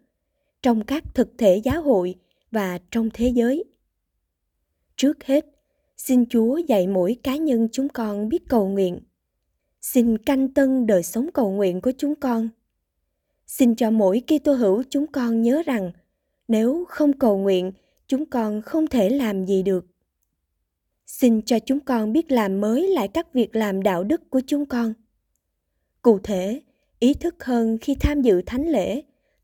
trong 0.61 0.85
các 0.85 1.03
thực 1.15 1.37
thể 1.37 1.61
giáo 1.63 1.81
hội 1.81 2.15
và 2.51 2.79
trong 2.91 3.09
thế 3.13 3.27
giới. 3.27 3.63
Trước 4.95 5.23
hết, 5.23 5.45
xin 5.97 6.25
Chúa 6.29 6.57
dạy 6.57 6.87
mỗi 6.87 7.17
cá 7.23 7.35
nhân 7.35 7.67
chúng 7.71 7.89
con 7.89 8.29
biết 8.29 8.43
cầu 8.49 8.67
nguyện. 8.67 8.99
Xin 9.81 10.17
canh 10.17 10.53
tân 10.53 10.87
đời 10.87 11.03
sống 11.03 11.29
cầu 11.33 11.51
nguyện 11.51 11.81
của 11.81 11.91
chúng 11.97 12.15
con. 12.15 12.49
Xin 13.45 13.75
cho 13.75 13.91
mỗi 13.91 14.21
Kitô 14.27 14.53
hữu 14.53 14.83
chúng 14.89 15.07
con 15.07 15.41
nhớ 15.41 15.61
rằng 15.65 15.91
nếu 16.47 16.85
không 16.89 17.13
cầu 17.13 17.37
nguyện, 17.37 17.71
chúng 18.07 18.25
con 18.25 18.61
không 18.61 18.87
thể 18.87 19.09
làm 19.09 19.45
gì 19.45 19.63
được. 19.63 19.85
Xin 21.05 21.41
cho 21.41 21.59
chúng 21.59 21.79
con 21.79 22.13
biết 22.13 22.31
làm 22.31 22.61
mới 22.61 22.87
lại 22.87 23.07
các 23.07 23.33
việc 23.33 23.55
làm 23.55 23.83
đạo 23.83 24.03
đức 24.03 24.29
của 24.29 24.41
chúng 24.47 24.65
con. 24.65 24.93
Cụ 26.07 26.19
thể, 26.19 26.61
ý 26.99 27.13
thức 27.13 27.43
hơn 27.43 27.77
khi 27.81 27.95
tham 27.99 28.21
dự 28.21 28.41
thánh 28.45 28.67
lễ, 28.67 29.01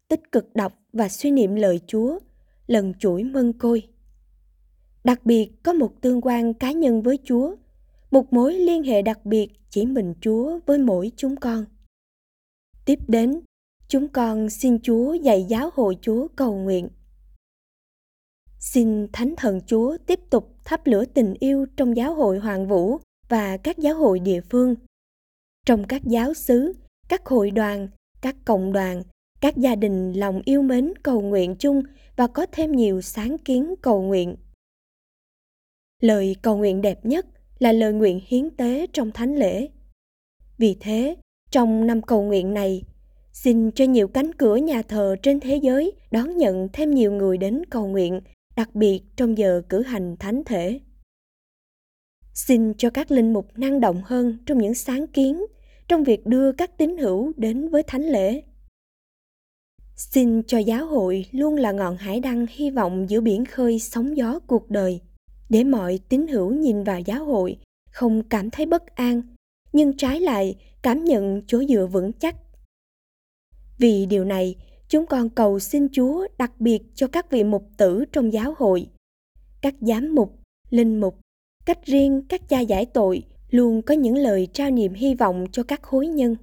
tích 0.08 0.32
cực 0.32 0.56
đọc 0.56 0.74
và 0.94 1.10
suy 1.10 1.32
niệm 1.32 1.56
lời 1.56 1.80
Chúa, 1.88 2.20
lần 2.68 2.94
chuỗi 3.00 3.24
mân 3.24 3.54
côi. 3.54 3.88
Đặc 5.04 5.26
biệt 5.26 5.52
có 5.64 5.74
một 5.74 6.02
tương 6.02 6.22
quan 6.22 6.54
cá 6.54 6.72
nhân 6.72 7.02
với 7.02 7.20
Chúa, 7.24 7.56
một 8.12 8.34
mối 8.34 8.54
liên 8.54 8.84
hệ 8.84 9.02
đặc 9.02 9.26
biệt 9.26 9.50
chỉ 9.70 9.86
mình 9.86 10.14
Chúa 10.22 10.60
với 10.66 10.78
mỗi 10.78 11.12
chúng 11.16 11.36
con. 11.36 11.66
Tiếp 12.86 13.00
đến, 13.08 13.40
chúng 13.88 14.08
con 14.08 14.50
xin 14.50 14.80
Chúa 14.84 15.14
dạy 15.14 15.46
giáo 15.50 15.70
hội 15.74 15.98
Chúa 16.02 16.28
cầu 16.36 16.56
nguyện. 16.56 16.90
Xin 18.60 19.08
Thánh 19.14 19.34
Thần 19.38 19.62
Chúa 19.66 19.98
tiếp 20.06 20.20
tục 20.30 20.56
thắp 20.64 20.88
lửa 20.88 21.06
tình 21.06 21.34
yêu 21.40 21.66
trong 21.78 21.98
giáo 21.98 22.14
hội 22.14 22.40
Hoàng 22.40 22.68
Vũ 22.68 22.98
và 23.30 23.58
các 23.58 23.78
giáo 23.78 23.96
hội 23.96 24.20
địa 24.20 24.42
phương. 24.50 24.76
Trong 25.66 25.88
các 25.88 26.02
giáo 26.04 26.34
xứ, 26.34 26.74
các 27.10 27.26
hội 27.26 27.52
đoàn, 27.52 27.88
các 28.22 28.36
cộng 28.46 28.74
đoàn, 28.74 29.04
các 29.42 29.58
gia 29.58 29.76
đình 29.76 30.14
lòng 30.14 30.42
yêu 30.46 30.62
mến 30.62 30.94
cầu 31.04 31.22
nguyện 31.22 31.56
chung 31.60 31.84
và 32.16 32.28
có 32.28 32.46
thêm 32.52 32.72
nhiều 32.72 33.02
sáng 33.02 33.38
kiến 33.38 33.76
cầu 33.82 34.02
nguyện. 34.02 34.36
Lời 36.02 36.36
cầu 36.42 36.58
nguyện 36.58 36.82
đẹp 36.82 37.06
nhất 37.06 37.26
là 37.60 37.72
lời 37.72 37.94
nguyện 37.94 38.20
hiến 38.28 38.50
tế 38.50 38.88
trong 38.94 39.12
thánh 39.12 39.36
lễ. 39.36 39.70
Vì 40.58 40.78
thế, 40.80 41.16
trong 41.52 41.88
năm 41.88 42.02
cầu 42.02 42.24
nguyện 42.24 42.54
này, 42.54 42.84
xin 43.32 43.72
cho 43.72 43.86
nhiều 43.86 44.08
cánh 44.08 44.34
cửa 44.34 44.56
nhà 44.56 44.82
thờ 44.82 45.16
trên 45.24 45.40
thế 45.40 45.56
giới 45.56 45.92
đón 46.12 46.38
nhận 46.38 46.70
thêm 46.74 46.92
nhiều 46.92 47.12
người 47.12 47.38
đến 47.38 47.62
cầu 47.70 47.88
nguyện, 47.88 48.22
đặc 48.56 48.76
biệt 48.76 49.02
trong 49.16 49.38
giờ 49.38 49.62
cử 49.70 49.82
hành 49.82 50.16
thánh 50.20 50.44
thể. 50.46 50.80
Xin 52.34 52.74
cho 52.74 52.90
các 52.90 53.12
linh 53.12 53.34
mục 53.34 53.48
năng 53.56 53.80
động 53.80 54.02
hơn 54.06 54.38
trong 54.46 54.58
những 54.58 54.74
sáng 54.74 55.08
kiến, 55.08 55.46
trong 55.88 56.04
việc 56.04 56.26
đưa 56.26 56.52
các 56.52 56.78
tín 56.78 56.98
hữu 56.98 57.34
đến 57.38 57.70
với 57.70 57.84
thánh 57.84 58.04
lễ. 58.04 58.44
Xin 59.96 60.44
cho 60.44 60.58
giáo 60.58 60.86
hội 60.86 61.26
luôn 61.32 61.56
là 61.56 61.72
ngọn 61.72 61.98
hải 61.98 62.20
đăng 62.20 62.46
hy 62.50 62.70
vọng 62.70 63.10
giữa 63.10 63.22
biển 63.22 63.46
khơi 63.46 63.80
sóng 63.80 64.18
gió 64.18 64.40
cuộc 64.48 64.70
đời, 64.70 65.02
để 65.50 65.64
mọi 65.64 66.00
tín 66.10 66.28
hữu 66.28 66.54
nhìn 66.54 66.84
vào 66.84 67.00
giáo 67.00 67.26
hội 67.26 67.58
không 67.92 68.24
cảm 68.24 68.50
thấy 68.50 68.66
bất 68.66 68.96
an, 68.96 69.22
nhưng 69.74 69.98
trái 69.98 70.20
lại 70.20 70.56
cảm 70.82 71.04
nhận 71.04 71.42
chỗ 71.48 71.64
dựa 71.64 71.88
vững 71.92 72.12
chắc. 72.14 72.36
Vì 73.78 74.06
điều 74.06 74.26
này, 74.26 74.56
chúng 74.90 75.06
con 75.06 75.30
cầu 75.30 75.60
xin 75.60 75.88
Chúa 75.92 76.28
đặc 76.38 76.52
biệt 76.60 76.82
cho 76.96 77.08
các 77.08 77.32
vị 77.32 77.44
mục 77.44 77.70
tử 77.78 78.06
trong 78.12 78.34
giáo 78.34 78.54
hội, 78.58 78.88
các 79.62 79.76
giám 79.82 80.16
mục, 80.16 80.40
linh 80.70 81.00
mục, 81.00 81.20
cách 81.66 81.86
riêng 81.86 82.26
các 82.30 82.50
cha 82.50 82.60
giải 82.60 82.86
tội 82.86 83.24
luôn 83.54 83.82
có 83.82 83.94
những 83.94 84.18
lời 84.18 84.48
trao 84.54 84.72
niềm 84.72 84.94
hy 84.94 85.16
vọng 85.16 85.46
cho 85.52 85.64
các 85.64 85.84
hối 85.84 86.08
nhân. 86.08 86.36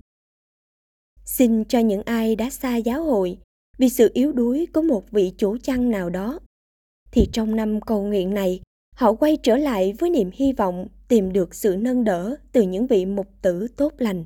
Xin 1.24 1.64
cho 1.64 1.78
những 1.78 2.02
ai 2.02 2.36
đã 2.36 2.50
xa 2.50 2.76
giáo 2.76 3.04
hội 3.04 3.38
vì 3.78 3.88
sự 3.88 4.10
yếu 4.14 4.32
đuối 4.32 4.66
của 4.74 4.82
một 4.82 5.10
vị 5.10 5.32
chủ 5.38 5.58
chăn 5.58 5.90
nào 5.90 6.10
đó, 6.10 6.40
thì 7.12 7.28
trong 7.32 7.56
năm 7.56 7.80
cầu 7.80 8.02
nguyện 8.02 8.34
này, 8.34 8.60
họ 8.94 9.12
quay 9.12 9.36
trở 9.36 9.56
lại 9.56 9.92
với 9.98 10.10
niềm 10.10 10.30
hy 10.34 10.52
vọng 10.52 10.88
tìm 11.08 11.32
được 11.32 11.54
sự 11.54 11.76
nâng 11.78 12.04
đỡ 12.04 12.36
từ 12.52 12.62
những 12.62 12.86
vị 12.86 13.06
mục 13.06 13.26
tử 13.42 13.66
tốt 13.76 13.92
lành. 13.98 14.24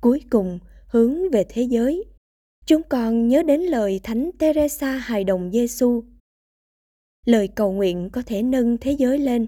Cuối 0.00 0.20
cùng, 0.30 0.58
hướng 0.86 1.30
về 1.30 1.44
thế 1.48 1.62
giới, 1.62 2.04
chúng 2.66 2.82
con 2.82 3.28
nhớ 3.28 3.42
đến 3.42 3.60
lời 3.60 4.00
Thánh 4.02 4.30
Teresa 4.38 4.96
hài 4.96 5.24
đồng 5.24 5.50
Giêsu. 5.52 6.02
Lời 7.26 7.48
cầu 7.48 7.72
nguyện 7.72 8.10
có 8.12 8.22
thể 8.26 8.42
nâng 8.42 8.78
thế 8.78 8.92
giới 8.92 9.18
lên, 9.18 9.46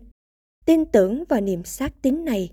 tin 0.65 0.85
tưởng 0.85 1.25
vào 1.29 1.41
niềm 1.41 1.65
xác 1.65 2.03
tín 2.03 2.25
này. 2.25 2.51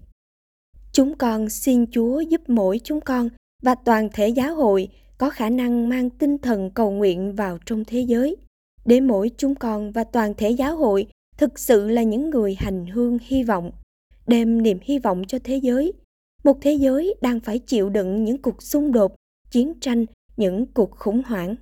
Chúng 0.91 1.17
con 1.17 1.49
xin 1.49 1.85
Chúa 1.91 2.19
giúp 2.19 2.41
mỗi 2.47 2.79
chúng 2.83 3.01
con 3.01 3.29
và 3.63 3.75
toàn 3.75 4.09
thể 4.13 4.29
giáo 4.29 4.55
hội 4.55 4.89
có 5.17 5.29
khả 5.29 5.49
năng 5.49 5.89
mang 5.89 6.09
tinh 6.09 6.37
thần 6.37 6.71
cầu 6.73 6.91
nguyện 6.91 7.35
vào 7.35 7.57
trong 7.65 7.83
thế 7.85 8.01
giới, 8.01 8.37
để 8.85 8.99
mỗi 8.99 9.31
chúng 9.37 9.55
con 9.55 9.91
và 9.91 10.03
toàn 10.03 10.33
thể 10.33 10.49
giáo 10.49 10.77
hội 10.77 11.07
thực 11.37 11.59
sự 11.59 11.87
là 11.87 12.03
những 12.03 12.29
người 12.29 12.55
hành 12.59 12.85
hương 12.85 13.17
hy 13.21 13.43
vọng, 13.43 13.71
đem 14.27 14.63
niềm 14.63 14.79
hy 14.83 14.99
vọng 14.99 15.23
cho 15.27 15.39
thế 15.43 15.57
giới 15.57 15.93
một 16.43 16.57
thế 16.61 16.73
giới 16.73 17.15
đang 17.21 17.39
phải 17.39 17.59
chịu 17.59 17.89
đựng 17.89 18.23
những 18.23 18.41
cuộc 18.41 18.63
xung 18.63 18.91
đột, 18.91 19.15
chiến 19.51 19.73
tranh, 19.79 20.05
những 20.37 20.65
cuộc 20.73 20.91
khủng 20.91 21.21
hoảng 21.25 21.55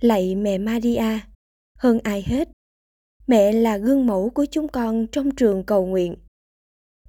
lạy 0.00 0.34
mẹ 0.34 0.58
maria, 0.58 1.18
hơn 1.78 1.98
ai 2.04 2.22
hết 2.26 2.48
mẹ 3.30 3.52
là 3.52 3.76
gương 3.76 4.06
mẫu 4.06 4.30
của 4.30 4.44
chúng 4.50 4.68
con 4.68 5.06
trong 5.06 5.30
trường 5.30 5.64
cầu 5.64 5.86
nguyện. 5.86 6.16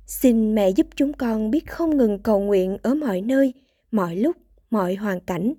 Xin 0.05 0.55
mẹ 0.55 0.69
giúp 0.69 0.87
chúng 0.95 1.13
con 1.13 1.51
biết 1.51 1.69
không 1.69 1.97
ngừng 1.97 2.19
cầu 2.19 2.39
nguyện 2.39 2.77
ở 2.81 2.95
mọi 2.95 3.21
nơi, 3.21 3.53
mọi 3.91 4.15
lúc, 4.15 4.37
mọi 4.71 4.95
hoàn 4.95 5.19
cảnh. 5.19 5.53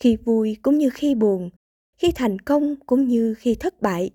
Khi 0.00 0.16
vui 0.16 0.56
cũng 0.62 0.78
như 0.78 0.90
khi 0.90 1.14
buồn, 1.14 1.50
khi 1.96 2.12
thành 2.12 2.38
công 2.38 2.76
cũng 2.86 3.08
như 3.08 3.34
khi 3.34 3.54
thất 3.54 3.82
bại. 3.82 4.10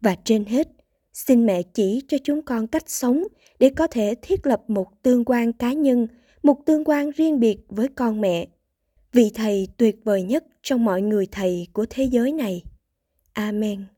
Và 0.00 0.16
trên 0.24 0.44
hết, 0.44 0.68
xin 1.12 1.46
mẹ 1.46 1.62
chỉ 1.62 2.02
cho 2.08 2.16
chúng 2.24 2.42
con 2.42 2.66
cách 2.66 2.90
sống 2.90 3.24
để 3.58 3.70
có 3.70 3.86
thể 3.86 4.14
thiết 4.22 4.46
lập 4.46 4.62
một 4.68 5.02
tương 5.02 5.24
quan 5.24 5.52
cá 5.52 5.72
nhân, 5.72 6.06
một 6.42 6.66
tương 6.66 6.84
quan 6.84 7.10
riêng 7.10 7.40
biệt 7.40 7.58
với 7.68 7.88
con 7.88 8.20
mẹ. 8.20 8.48
Vị 9.12 9.30
thầy 9.34 9.68
tuyệt 9.76 9.96
vời 10.04 10.22
nhất 10.22 10.44
trong 10.62 10.84
mọi 10.84 11.02
người 11.02 11.26
thầy 11.30 11.66
của 11.72 11.86
thế 11.90 12.04
giới 12.04 12.32
này. 12.32 12.62
Amen. 13.32 13.97